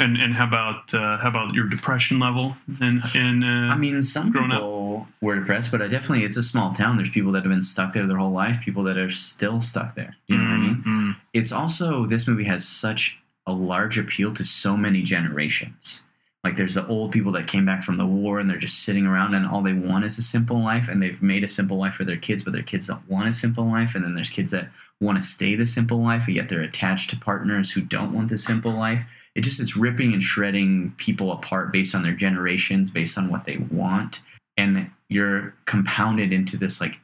And 0.00 0.16
and 0.16 0.34
how 0.34 0.46
about 0.46 0.94
uh, 0.94 1.16
how 1.22 1.28
about 1.28 1.54
your 1.54 1.66
depression 1.68 2.18
level 2.18 2.54
And 2.80 3.02
in 3.14 3.44
uh, 3.44 3.74
I 3.74 3.76
mean, 3.76 4.00
some 4.02 4.30
Growing 4.32 4.50
up. 4.52 4.58
people 4.60 5.06
were 5.20 5.36
depressed, 5.40 5.70
but 5.72 5.82
I 5.82 5.88
definitely 5.88 6.24
it's 6.24 6.36
a 6.36 6.42
small 6.42 6.72
town. 6.72 6.96
There's 6.96 7.10
people 7.18 7.32
that 7.32 7.42
have 7.44 7.52
been 7.56 7.62
stuck 7.74 7.92
there 7.92 8.06
their 8.06 8.16
whole 8.16 8.32
life. 8.44 8.60
People 8.60 8.82
that 8.88 8.96
are 8.96 9.08
still 9.10 9.60
stuck 9.60 9.94
there. 9.94 10.16
You 10.28 10.36
know 10.38 10.44
what 10.44 10.52
I 10.52 10.58
mean? 10.66 10.76
Mm, 10.82 10.84
mm. 10.84 11.16
It's 11.32 11.52
also 11.52 12.06
this 12.06 12.26
movie 12.28 12.44
has 12.54 12.66
such 12.66 13.18
a 13.46 13.52
large 13.52 13.98
appeal 13.98 14.32
to 14.38 14.44
so 14.44 14.76
many 14.76 15.02
generations. 15.02 16.04
Like 16.44 16.56
there's 16.56 16.74
the 16.74 16.86
old 16.86 17.10
people 17.10 17.32
that 17.32 17.48
came 17.48 17.66
back 17.66 17.82
from 17.82 17.96
the 17.96 18.06
war 18.06 18.38
and 18.38 18.48
they're 18.48 18.58
just 18.58 18.84
sitting 18.84 19.06
around 19.06 19.34
and 19.34 19.46
all 19.46 19.60
they 19.60 19.72
want 19.72 20.04
is 20.04 20.18
a 20.18 20.22
simple 20.22 20.62
life 20.62 20.88
and 20.88 21.02
they've 21.02 21.20
made 21.20 21.42
a 21.42 21.48
simple 21.48 21.78
life 21.78 21.94
for 21.94 22.04
their 22.04 22.16
kids, 22.16 22.44
but 22.44 22.52
their 22.52 22.62
kids 22.62 22.86
don't 22.86 23.08
want 23.08 23.28
a 23.28 23.32
simple 23.32 23.64
life. 23.64 23.94
And 23.94 24.04
then 24.04 24.14
there's 24.14 24.30
kids 24.30 24.52
that 24.52 24.70
want 25.00 25.16
to 25.18 25.22
stay 25.22 25.54
the 25.54 25.66
simple 25.66 26.02
life, 26.02 26.26
and 26.26 26.36
yet 26.36 26.48
they're 26.48 26.60
attached 26.60 27.10
to 27.10 27.18
partners 27.18 27.72
who 27.72 27.80
don't 27.80 28.12
want 28.12 28.28
the 28.28 28.38
simple 28.38 28.72
life. 28.72 29.04
It 29.34 29.42
just 29.42 29.60
it's 29.60 29.76
ripping 29.76 30.12
and 30.12 30.22
shredding 30.22 30.94
people 30.96 31.30
apart 31.32 31.72
based 31.72 31.94
on 31.94 32.02
their 32.02 32.12
generations, 32.12 32.90
based 32.90 33.18
on 33.18 33.28
what 33.28 33.44
they 33.44 33.58
want. 33.58 34.22
And 34.56 34.90
you're 35.08 35.54
compounded 35.64 36.32
into 36.32 36.56
this 36.56 36.80
like 36.80 37.00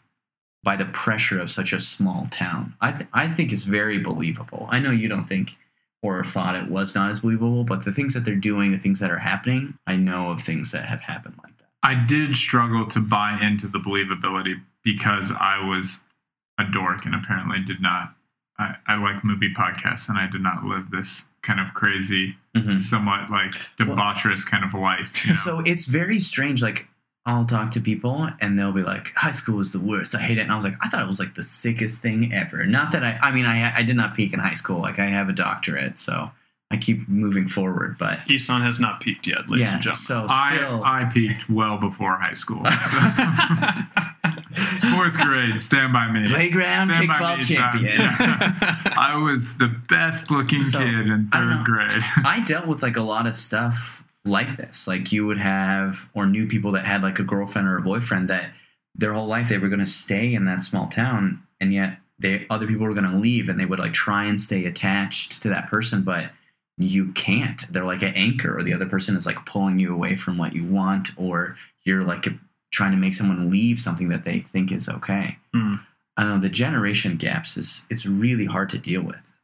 by 0.64 0.76
the 0.76 0.86
pressure 0.86 1.40
of 1.40 1.50
such 1.50 1.72
a 1.72 1.78
small 1.78 2.26
town. 2.30 2.74
I 2.80 2.92
th- 2.92 3.08
I 3.12 3.28
think 3.28 3.52
it's 3.52 3.64
very 3.64 3.98
believable. 3.98 4.66
I 4.70 4.80
know 4.80 4.90
you 4.90 5.08
don't 5.08 5.28
think 5.28 5.52
or 6.04 6.22
thought 6.22 6.54
it 6.54 6.68
was 6.70 6.94
not 6.94 7.10
as 7.10 7.20
believable, 7.20 7.64
but 7.64 7.84
the 7.84 7.92
things 7.92 8.12
that 8.12 8.26
they're 8.26 8.36
doing, 8.36 8.72
the 8.72 8.78
things 8.78 9.00
that 9.00 9.10
are 9.10 9.18
happening, 9.20 9.72
I 9.86 9.96
know 9.96 10.30
of 10.30 10.42
things 10.42 10.70
that 10.72 10.84
have 10.84 11.00
happened 11.00 11.36
like 11.42 11.56
that. 11.56 11.68
I 11.82 11.94
did 11.94 12.36
struggle 12.36 12.86
to 12.88 13.00
buy 13.00 13.38
into 13.40 13.68
the 13.68 13.78
believability 13.78 14.60
because 14.82 15.32
I 15.32 15.66
was 15.66 16.04
a 16.58 16.64
dork 16.64 17.06
and 17.06 17.14
apparently 17.14 17.60
did 17.64 17.80
not. 17.80 18.14
I, 18.58 18.74
I 18.86 18.96
like 18.96 19.24
movie 19.24 19.54
podcasts 19.54 20.10
and 20.10 20.18
I 20.18 20.26
did 20.30 20.42
not 20.42 20.62
live 20.64 20.90
this 20.90 21.24
kind 21.42 21.58
of 21.58 21.72
crazy, 21.72 22.36
Mhm. 22.54 22.80
somewhat 22.82 23.30
like 23.30 23.52
debaucherous 23.78 24.46
kind 24.48 24.62
of 24.62 24.74
life. 24.74 25.24
You 25.24 25.30
know? 25.32 25.34
So 25.36 25.60
it's 25.64 25.86
very 25.86 26.18
strange. 26.18 26.62
Like 26.62 26.86
I'll 27.26 27.46
talk 27.46 27.70
to 27.72 27.80
people 27.80 28.28
and 28.40 28.58
they'll 28.58 28.72
be 28.72 28.82
like, 28.82 29.12
"High 29.16 29.32
school 29.32 29.58
is 29.60 29.72
the 29.72 29.80
worst. 29.80 30.14
I 30.14 30.20
hate 30.20 30.38
it." 30.38 30.42
And 30.42 30.52
I 30.52 30.56
was 30.56 30.64
like, 30.64 30.76
"I 30.82 30.88
thought 30.88 31.02
it 31.02 31.06
was 31.06 31.18
like 31.18 31.34
the 31.34 31.42
sickest 31.42 32.02
thing 32.02 32.32
ever." 32.34 32.66
Not 32.66 32.92
that 32.92 33.02
I. 33.02 33.18
I 33.22 33.32
mean, 33.32 33.46
I 33.46 33.74
I 33.74 33.82
did 33.82 33.96
not 33.96 34.14
peak 34.14 34.32
in 34.34 34.40
high 34.40 34.54
school. 34.54 34.80
Like 34.80 34.98
I 34.98 35.06
have 35.06 35.28
a 35.28 35.32
doctorate, 35.32 35.96
so 35.98 36.30
I 36.70 36.76
keep 36.76 37.08
moving 37.08 37.46
forward. 37.46 37.96
But 37.98 38.18
Isan 38.30 38.60
has 38.62 38.78
not 38.78 39.00
peaked 39.00 39.26
yet, 39.26 39.48
ladies 39.48 39.66
yeah, 39.68 39.74
and 39.74 39.82
gentlemen. 39.82 39.94
so 39.94 40.26
I, 40.28 40.56
still. 40.56 40.84
I 40.84 41.04
peaked 41.06 41.48
well 41.48 41.78
before 41.78 42.16
high 42.18 42.34
school. 42.34 42.62
Fourth 44.94 45.14
grade, 45.14 45.60
stand 45.60 45.92
by 45.92 46.10
me. 46.10 46.24
Playground 46.26 46.90
Stand 46.94 47.08
by 47.08 47.14
kickball 47.14 47.38
me, 47.38 47.44
champion. 47.56 48.00
I 48.96 49.16
was 49.16 49.56
the 49.58 49.68
best 49.88 50.30
looking 50.30 50.62
So, 50.62 50.78
kid 50.78 51.08
in 51.08 51.28
third 51.32 51.56
know. 51.56 51.62
grade. 51.64 51.90
I 52.24 52.42
dealt 52.46 52.66
with 52.66 52.82
like 52.82 52.96
a 52.96 53.02
lot 53.02 53.26
of 53.26 53.34
stuff 53.34 54.03
like 54.24 54.56
this. 54.56 54.88
Like 54.88 55.12
you 55.12 55.26
would 55.26 55.38
have 55.38 56.08
or 56.14 56.26
knew 56.26 56.46
people 56.46 56.72
that 56.72 56.86
had 56.86 57.02
like 57.02 57.18
a 57.18 57.24
girlfriend 57.24 57.68
or 57.68 57.76
a 57.76 57.82
boyfriend 57.82 58.28
that 58.30 58.54
their 58.94 59.12
whole 59.12 59.26
life 59.26 59.48
they 59.48 59.58
were 59.58 59.68
going 59.68 59.80
to 59.80 59.86
stay 59.86 60.34
in 60.34 60.44
that 60.46 60.62
small 60.62 60.86
town 60.86 61.42
and 61.60 61.74
yet 61.74 61.98
they 62.18 62.46
other 62.48 62.66
people 62.66 62.86
were 62.86 62.94
going 62.94 63.10
to 63.10 63.18
leave 63.18 63.48
and 63.48 63.58
they 63.58 63.66
would 63.66 63.80
like 63.80 63.92
try 63.92 64.24
and 64.24 64.40
stay 64.40 64.64
attached 64.64 65.42
to 65.42 65.48
that 65.48 65.68
person 65.68 66.02
but 66.02 66.30
you 66.78 67.12
can't. 67.12 67.70
They're 67.72 67.84
like 67.84 68.02
an 68.02 68.14
anchor 68.14 68.56
or 68.56 68.62
the 68.62 68.72
other 68.72 68.86
person 68.86 69.16
is 69.16 69.26
like 69.26 69.46
pulling 69.46 69.78
you 69.78 69.92
away 69.92 70.16
from 70.16 70.38
what 70.38 70.54
you 70.54 70.64
want 70.64 71.10
or 71.16 71.56
you're 71.84 72.04
like 72.04 72.26
trying 72.72 72.90
to 72.90 72.96
make 72.96 73.14
someone 73.14 73.50
leave 73.50 73.78
something 73.78 74.08
that 74.08 74.24
they 74.24 74.40
think 74.40 74.72
is 74.72 74.88
okay. 74.88 75.38
Hmm. 75.52 75.76
I 76.16 76.22
don't 76.22 76.32
know, 76.32 76.40
the 76.40 76.48
generation 76.48 77.16
gaps 77.16 77.56
is 77.56 77.86
it's 77.90 78.06
really 78.06 78.46
hard 78.46 78.70
to 78.70 78.78
deal 78.78 79.02
with. 79.02 79.36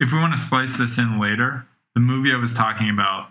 if 0.00 0.12
we 0.12 0.18
want 0.18 0.34
to 0.34 0.40
splice 0.40 0.78
this 0.78 0.98
in 0.98 1.18
later, 1.18 1.66
the 1.94 2.00
movie 2.00 2.32
I 2.32 2.36
was 2.36 2.54
talking 2.54 2.90
about 2.90 3.28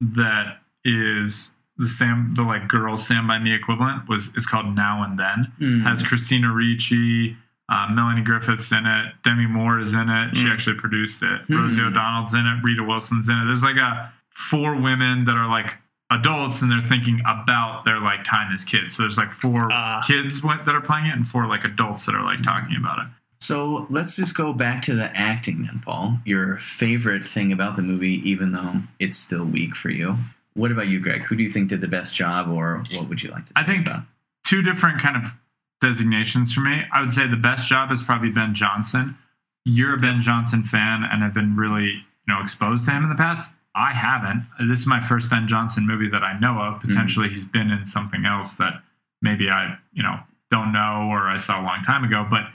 that 0.00 0.58
is 0.84 1.54
the 1.78 1.86
stand 1.86 2.36
the 2.36 2.42
like 2.42 2.68
girl 2.68 2.96
stand 2.96 3.28
by 3.28 3.38
me 3.38 3.52
equivalent 3.52 4.08
was 4.08 4.34
is 4.36 4.46
called 4.46 4.74
Now 4.74 5.02
and 5.02 5.18
Then. 5.18 5.52
Hmm. 5.58 5.80
Has 5.82 6.02
Christina 6.02 6.52
Ricci, 6.52 7.36
uh, 7.68 7.88
Melanie 7.90 8.22
Griffiths 8.22 8.72
in 8.72 8.86
it, 8.86 9.12
Demi 9.24 9.46
Moore 9.46 9.78
is 9.80 9.94
in 9.94 10.08
it. 10.08 10.36
She 10.36 10.44
Mm. 10.46 10.52
actually 10.52 10.76
produced 10.76 11.22
it. 11.22 11.42
Hmm. 11.46 11.56
Rosie 11.56 11.82
O'Donnell's 11.82 12.34
in 12.34 12.46
it. 12.46 12.60
Rita 12.62 12.82
Wilson's 12.82 13.28
in 13.28 13.36
it. 13.38 13.44
There's 13.46 13.64
like 13.64 13.76
a 13.76 14.12
four 14.30 14.74
women 14.76 15.24
that 15.24 15.34
are 15.34 15.48
like 15.48 15.76
adults 16.10 16.62
and 16.62 16.70
they're 16.70 16.80
thinking 16.80 17.20
about 17.26 17.84
their 17.84 17.98
like 18.00 18.22
time 18.24 18.52
as 18.52 18.64
kids. 18.64 18.94
So 18.94 19.02
there's 19.02 19.18
like 19.18 19.32
four 19.32 19.68
Ah. 19.72 20.02
kids 20.06 20.40
that 20.42 20.68
are 20.74 20.80
playing 20.80 21.06
it 21.06 21.14
and 21.16 21.26
four 21.26 21.46
like 21.46 21.64
adults 21.64 22.06
that 22.06 22.14
are 22.14 22.22
like 22.22 22.42
talking 22.42 22.76
about 22.76 23.00
it. 23.00 23.06
So 23.46 23.86
let's 23.90 24.16
just 24.16 24.36
go 24.36 24.52
back 24.52 24.82
to 24.82 24.94
the 24.96 25.04
acting 25.16 25.62
then, 25.62 25.80
Paul. 25.84 26.18
Your 26.24 26.56
favorite 26.58 27.24
thing 27.24 27.52
about 27.52 27.76
the 27.76 27.82
movie, 27.82 28.28
even 28.28 28.50
though 28.50 28.80
it's 28.98 29.16
still 29.16 29.44
weak 29.44 29.76
for 29.76 29.88
you. 29.88 30.16
What 30.54 30.72
about 30.72 30.88
you, 30.88 30.98
Greg? 30.98 31.22
Who 31.22 31.36
do 31.36 31.44
you 31.44 31.48
think 31.48 31.68
did 31.68 31.80
the 31.80 31.86
best 31.86 32.12
job, 32.12 32.48
or 32.48 32.82
what 32.96 33.08
would 33.08 33.22
you 33.22 33.30
like 33.30 33.44
to 33.46 33.54
say 33.54 33.60
I 33.60 33.62
think- 33.62 33.86
about? 33.86 34.02
two 34.44 34.62
different 34.62 35.00
kind 35.00 35.16
of 35.16 35.34
designations 35.80 36.54
for 36.54 36.60
me. 36.60 36.82
I 36.92 37.00
would 37.00 37.10
say 37.10 37.26
the 37.26 37.36
best 37.36 37.68
job 37.68 37.90
is 37.90 38.00
probably 38.02 38.30
Ben 38.30 38.54
Johnson. 38.54 39.16
You're 39.64 39.94
a 39.94 39.98
Ben 39.98 40.20
Johnson 40.20 40.62
fan 40.62 41.02
and 41.02 41.20
have 41.22 41.34
been 41.34 41.56
really, 41.56 41.86
you 41.88 42.02
know, 42.28 42.40
exposed 42.40 42.84
to 42.86 42.92
him 42.92 43.02
in 43.02 43.08
the 43.08 43.16
past. 43.16 43.56
I 43.74 43.92
haven't. 43.92 44.46
This 44.60 44.80
is 44.80 44.86
my 44.86 45.00
first 45.00 45.30
Ben 45.30 45.48
Johnson 45.48 45.84
movie 45.86 46.08
that 46.10 46.22
I 46.22 46.38
know 46.38 46.60
of. 46.60 46.74
Mm-hmm. 46.74 46.88
Potentially 46.88 47.28
he's 47.28 47.48
been 47.48 47.70
in 47.72 47.84
something 47.84 48.24
else 48.24 48.54
that 48.56 48.74
maybe 49.20 49.50
I, 49.50 49.78
you 49.92 50.04
know, 50.04 50.20
don't 50.52 50.72
know 50.72 51.08
or 51.10 51.28
I 51.28 51.36
saw 51.36 51.60
a 51.60 51.64
long 51.64 51.82
time 51.82 52.04
ago. 52.04 52.24
But 52.30 52.46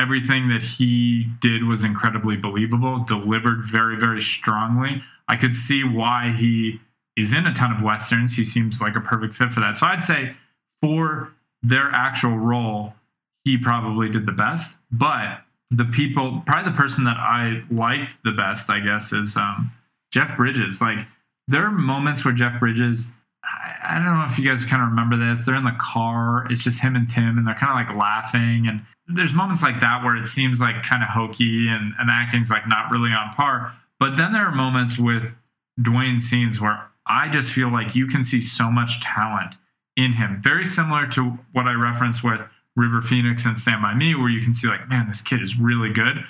everything 0.00 0.48
that 0.48 0.62
he 0.62 1.28
did 1.40 1.64
was 1.64 1.84
incredibly 1.84 2.36
believable, 2.36 3.04
delivered 3.04 3.64
very, 3.64 3.96
very 3.96 4.22
strongly. 4.22 5.02
I 5.28 5.36
could 5.36 5.54
see 5.54 5.84
why 5.84 6.32
he 6.36 6.80
is 7.16 7.34
in 7.34 7.46
a 7.46 7.54
ton 7.54 7.72
of 7.72 7.82
westerns. 7.82 8.36
He 8.36 8.44
seems 8.44 8.80
like 8.80 8.96
a 8.96 9.00
perfect 9.00 9.36
fit 9.36 9.52
for 9.52 9.60
that. 9.60 9.76
So 9.76 9.86
I'd 9.86 10.02
say 10.02 10.34
for 10.82 11.32
their 11.62 11.90
actual 11.92 12.38
role, 12.38 12.94
he 13.44 13.58
probably 13.58 14.08
did 14.08 14.26
the 14.26 14.32
best. 14.32 14.78
But 14.90 15.42
the 15.70 15.84
people, 15.84 16.42
probably 16.46 16.70
the 16.70 16.76
person 16.76 17.04
that 17.04 17.16
I 17.16 17.62
liked 17.70 18.22
the 18.24 18.32
best, 18.32 18.70
I 18.70 18.80
guess, 18.80 19.12
is 19.12 19.36
um, 19.36 19.72
Jeff 20.12 20.36
Bridges. 20.36 20.80
Like 20.80 21.08
there 21.46 21.64
are 21.64 21.70
moments 21.70 22.24
where 22.24 22.34
Jeff 22.34 22.58
Bridges. 22.58 23.14
I, 23.82 23.94
don't 23.94 24.04
know 24.04 24.26
if 24.26 24.38
you 24.38 24.48
guys 24.48 24.64
kind 24.64 24.82
of 24.82 24.90
remember 24.90 25.16
this. 25.16 25.46
They're 25.46 25.56
in 25.56 25.64
the 25.64 25.76
car. 25.80 26.46
It's 26.50 26.62
just 26.62 26.80
him 26.80 26.94
and 26.94 27.08
Tim, 27.08 27.38
and 27.38 27.46
they're 27.46 27.54
kind 27.54 27.70
of 27.70 27.88
like 27.88 27.98
laughing. 27.98 28.66
And 28.68 28.82
there's 29.14 29.34
moments 29.34 29.62
like 29.62 29.80
that 29.80 30.02
where 30.04 30.16
it 30.16 30.26
seems 30.26 30.60
like 30.60 30.82
kind 30.82 31.02
of 31.02 31.08
hokey 31.10 31.68
and, 31.68 31.92
and 31.98 32.10
acting's 32.10 32.50
like 32.50 32.66
not 32.68 32.90
really 32.90 33.10
on 33.10 33.32
par. 33.34 33.74
But 33.98 34.16
then 34.16 34.32
there 34.32 34.46
are 34.46 34.54
moments 34.54 34.98
with 34.98 35.36
Dwayne 35.78 36.20
scenes 36.20 36.60
where 36.60 36.86
I 37.06 37.28
just 37.28 37.52
feel 37.52 37.70
like 37.70 37.94
you 37.94 38.06
can 38.06 38.24
see 38.24 38.40
so 38.40 38.70
much 38.70 39.00
talent 39.00 39.56
in 39.96 40.14
him. 40.14 40.40
Very 40.42 40.64
similar 40.64 41.06
to 41.08 41.38
what 41.52 41.66
I 41.66 41.72
referenced 41.72 42.24
with 42.24 42.40
River 42.76 43.02
Phoenix 43.02 43.44
and 43.44 43.58
Stand 43.58 43.82
By 43.82 43.94
Me, 43.94 44.14
where 44.14 44.28
you 44.28 44.40
can 44.40 44.54
see, 44.54 44.68
like, 44.68 44.88
man, 44.88 45.08
this 45.08 45.22
kid 45.22 45.42
is 45.42 45.58
really 45.58 45.92
good. 45.92 46.24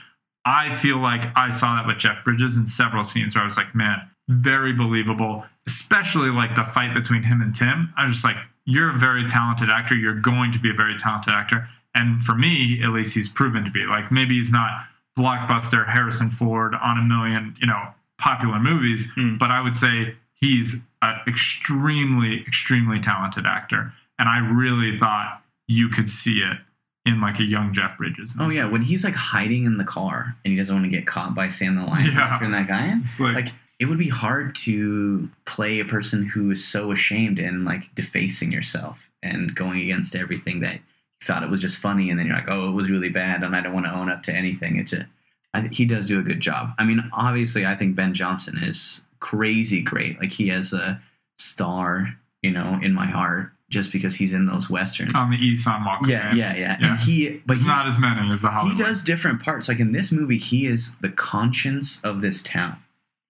I 0.44 0.74
feel 0.74 0.98
like 0.98 1.36
I 1.36 1.50
saw 1.50 1.76
that 1.76 1.86
with 1.86 1.98
Jeff 1.98 2.24
Bridges 2.24 2.56
in 2.56 2.66
several 2.66 3.04
scenes 3.04 3.34
where 3.34 3.42
I 3.42 3.44
was 3.44 3.56
like, 3.56 3.74
man, 3.74 4.08
very 4.28 4.72
believable, 4.72 5.44
especially 5.66 6.30
like 6.30 6.56
the 6.56 6.64
fight 6.64 6.94
between 6.94 7.22
him 7.22 7.42
and 7.42 7.54
Tim. 7.54 7.92
I 7.96 8.04
was 8.04 8.14
just 8.14 8.24
like, 8.24 8.36
you're 8.64 8.90
a 8.90 8.98
very 8.98 9.26
talented 9.26 9.68
actor. 9.68 9.94
You're 9.94 10.20
going 10.20 10.52
to 10.52 10.58
be 10.58 10.70
a 10.70 10.74
very 10.74 10.96
talented 10.96 11.34
actor. 11.34 11.68
And 11.94 12.20
for 12.20 12.34
me, 12.34 12.82
at 12.82 12.90
least, 12.90 13.14
he's 13.14 13.28
proven 13.28 13.64
to 13.64 13.70
be. 13.70 13.84
Like, 13.84 14.10
maybe 14.12 14.36
he's 14.36 14.52
not 14.52 14.70
blockbuster 15.18 15.86
Harrison 15.88 16.30
Ford 16.30 16.74
on 16.74 16.98
a 16.98 17.02
million, 17.02 17.54
you 17.60 17.66
know, 17.66 17.88
popular 18.18 18.58
movies, 18.60 19.12
Mm. 19.16 19.38
but 19.38 19.50
I 19.50 19.60
would 19.60 19.76
say 19.76 20.14
he's 20.34 20.84
an 21.02 21.16
extremely, 21.26 22.42
extremely 22.46 23.00
talented 23.00 23.46
actor. 23.46 23.92
And 24.18 24.28
I 24.28 24.38
really 24.38 24.94
thought 24.96 25.42
you 25.66 25.88
could 25.88 26.08
see 26.10 26.40
it 26.40 26.58
in 27.06 27.20
like 27.20 27.40
a 27.40 27.44
young 27.44 27.72
Jeff 27.72 27.96
Bridges. 27.96 28.36
Oh 28.38 28.50
yeah, 28.50 28.66
when 28.66 28.82
he's 28.82 29.04
like 29.04 29.14
hiding 29.14 29.64
in 29.64 29.78
the 29.78 29.84
car 29.84 30.36
and 30.44 30.52
he 30.52 30.56
doesn't 30.58 30.74
want 30.74 30.84
to 30.90 30.90
get 30.96 31.06
caught 31.06 31.34
by 31.34 31.48
Sam 31.48 31.76
the 31.76 31.84
Lion 31.84 32.06
Yeah. 32.12 32.36
turn 32.38 32.50
that 32.52 32.68
guy 32.68 32.86
in. 32.88 33.04
Like, 33.18 33.34
Like 33.46 33.48
it 33.78 33.86
would 33.86 33.98
be 33.98 34.08
hard 34.10 34.54
to 34.56 35.30
play 35.46 35.80
a 35.80 35.84
person 35.86 36.26
who 36.26 36.50
is 36.50 36.62
so 36.64 36.92
ashamed 36.92 37.38
and 37.38 37.64
like 37.64 37.94
defacing 37.94 38.52
yourself 38.52 39.10
and 39.22 39.54
going 39.54 39.80
against 39.80 40.14
everything 40.14 40.60
that 40.60 40.80
thought 41.22 41.42
it 41.42 41.50
was 41.50 41.60
just 41.60 41.78
funny 41.78 42.10
and 42.10 42.18
then 42.18 42.26
you're 42.26 42.36
like, 42.36 42.48
oh, 42.48 42.68
it 42.68 42.72
was 42.72 42.90
really 42.90 43.10
bad 43.10 43.42
and 43.42 43.54
I 43.54 43.60
don't 43.60 43.74
want 43.74 43.86
to 43.86 43.94
own 43.94 44.10
up 44.10 44.22
to 44.24 44.32
anything. 44.32 44.76
It's 44.76 44.92
a, 44.92 45.06
I, 45.52 45.68
he 45.70 45.84
does 45.84 46.08
do 46.08 46.18
a 46.18 46.22
good 46.22 46.40
job. 46.40 46.72
I 46.78 46.84
mean, 46.84 47.02
obviously, 47.12 47.66
I 47.66 47.74
think 47.74 47.96
Ben 47.96 48.14
Johnson 48.14 48.58
is 48.62 49.04
crazy 49.18 49.82
great. 49.82 50.18
Like 50.18 50.32
he 50.32 50.48
has 50.48 50.72
a 50.72 51.00
star, 51.38 52.16
you 52.42 52.50
know, 52.50 52.78
in 52.82 52.94
my 52.94 53.06
heart 53.06 53.52
just 53.68 53.92
because 53.92 54.16
he's 54.16 54.32
in 54.32 54.46
those 54.46 54.68
westerns. 54.68 55.14
on 55.14 55.30
the 55.30 55.36
East 55.36 55.66
on 55.68 55.84
Walker. 55.84 56.08
yeah, 56.08 56.34
yeah, 56.34 56.54
yeah, 56.54 56.76
Yeah. 56.80 56.90
And 56.90 57.00
he, 57.00 57.40
but 57.46 57.54
There's 57.54 57.62
he, 57.62 57.68
not 57.68 57.86
as 57.86 57.98
many 57.98 58.32
as 58.32 58.42
the 58.42 58.50
he 58.62 58.74
does 58.74 59.04
different 59.04 59.42
parts. 59.42 59.68
Like 59.68 59.78
in 59.78 59.92
this 59.92 60.10
movie, 60.10 60.38
he 60.38 60.66
is 60.66 60.96
the 60.96 61.08
conscience 61.08 62.04
of 62.04 62.20
this 62.20 62.42
town. 62.42 62.76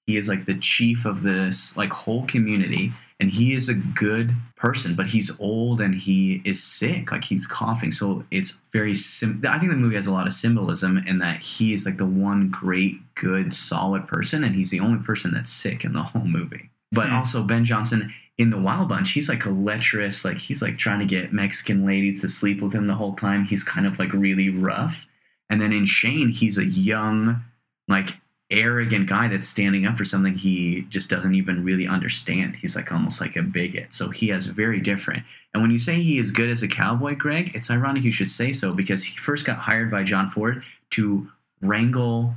He 0.07 0.17
is 0.17 0.29
like 0.29 0.47
the 0.47 0.55
chief 0.55 1.05
of 1.05 1.23
this 1.23 1.77
like 1.77 1.93
whole 1.93 2.27
community, 2.27 2.93
and 3.21 3.31
he 3.31 3.55
is 3.55 3.69
a 3.69 3.75
good 3.75 4.33
person. 4.57 4.95
But 4.95 5.07
he's 5.09 5.39
old 5.39 5.81
and 5.81 5.95
he 5.95 6.43
is 6.45 6.63
sick. 6.63 7.13
Like 7.13 7.25
he's 7.25 7.47
coughing. 7.47 7.91
So 7.93 8.25
it's 8.31 8.61
very 8.73 8.95
sim. 8.95 9.43
I 9.49 9.59
think 9.59 9.71
the 9.71 9.79
movie 9.79 9.95
has 9.97 10.07
a 10.07 10.13
lot 10.13 10.27
of 10.27 10.33
symbolism 10.33 10.99
in 10.99 11.19
that 11.19 11.39
he 11.41 11.73
is 11.73 11.87
like 11.87 11.99
the 11.99 12.07
one 12.07 12.49
great, 12.51 12.97
good, 13.15 13.53
solid 13.55 14.09
person, 14.09 14.43
and 14.43 14.55
he's 14.57 14.71
the 14.71 14.81
only 14.81 15.03
person 15.05 15.33
that's 15.33 15.51
sick 15.51 15.85
in 15.85 15.93
the 15.93 16.03
whole 16.11 16.25
movie. 16.25 16.71
But 16.93 17.09
Hmm. 17.11 17.17
also 17.17 17.45
Ben 17.45 17.65
Johnson 17.65 18.13
in 18.39 18.49
the 18.49 18.59
Wild 18.61 18.89
Bunch, 18.89 19.13
he's 19.13 19.29
like 19.29 19.45
a 19.45 19.51
lecherous, 19.51 20.25
like 20.25 20.39
he's 20.39 20.63
like 20.63 20.79
trying 20.79 21.01
to 21.01 21.05
get 21.07 21.33
Mexican 21.33 21.85
ladies 21.85 22.23
to 22.23 22.29
sleep 22.29 22.63
with 22.63 22.73
him 22.73 22.87
the 22.87 22.95
whole 22.95 23.13
time. 23.15 23.45
He's 23.45 23.63
kind 23.63 23.87
of 23.87 23.99
like 23.99 24.13
really 24.15 24.49
rough. 24.49 25.07
And 25.51 25.61
then 25.61 25.73
in 25.73 25.85
Shane, 25.85 26.31
he's 26.31 26.57
a 26.59 26.65
young, 26.65 27.45
like 27.89 28.20
arrogant 28.51 29.09
guy 29.09 29.29
that's 29.29 29.47
standing 29.47 29.87
up 29.87 29.97
for 29.97 30.05
something 30.05 30.35
he 30.35 30.83
just 30.89 31.09
doesn't 31.09 31.35
even 31.35 31.65
really 31.65 31.87
understand. 31.87 32.57
He's 32.57 32.77
like 32.77 32.91
almost 32.93 33.21
like 33.21 33.37
a 33.37 33.43
bigot. 33.43 33.95
So 33.95 34.11
he 34.11 34.29
has 34.29 34.47
very 34.47 34.81
different. 34.81 35.25
And 35.55 35.63
when 35.63 35.71
you 35.71 35.79
say 35.79 36.03
he 36.03 36.19
is 36.19 36.31
good 36.33 36.51
as 36.51 36.63
a 36.63 36.69
cowboy, 36.69 37.15
Greg, 37.15 37.53
it's 37.55 37.71
ironic 37.71 38.05
you 38.05 38.11
should 38.11 38.31
say 38.31 38.53
so 38.53 38.75
because 38.75 39.05
he 39.05 39.17
first 39.17 39.47
got 39.47 39.59
hired 39.59 39.91
by 39.91 40.03
John 40.03 40.29
Ford 40.29 40.65
to 40.91 41.31
wrangle 41.61 42.35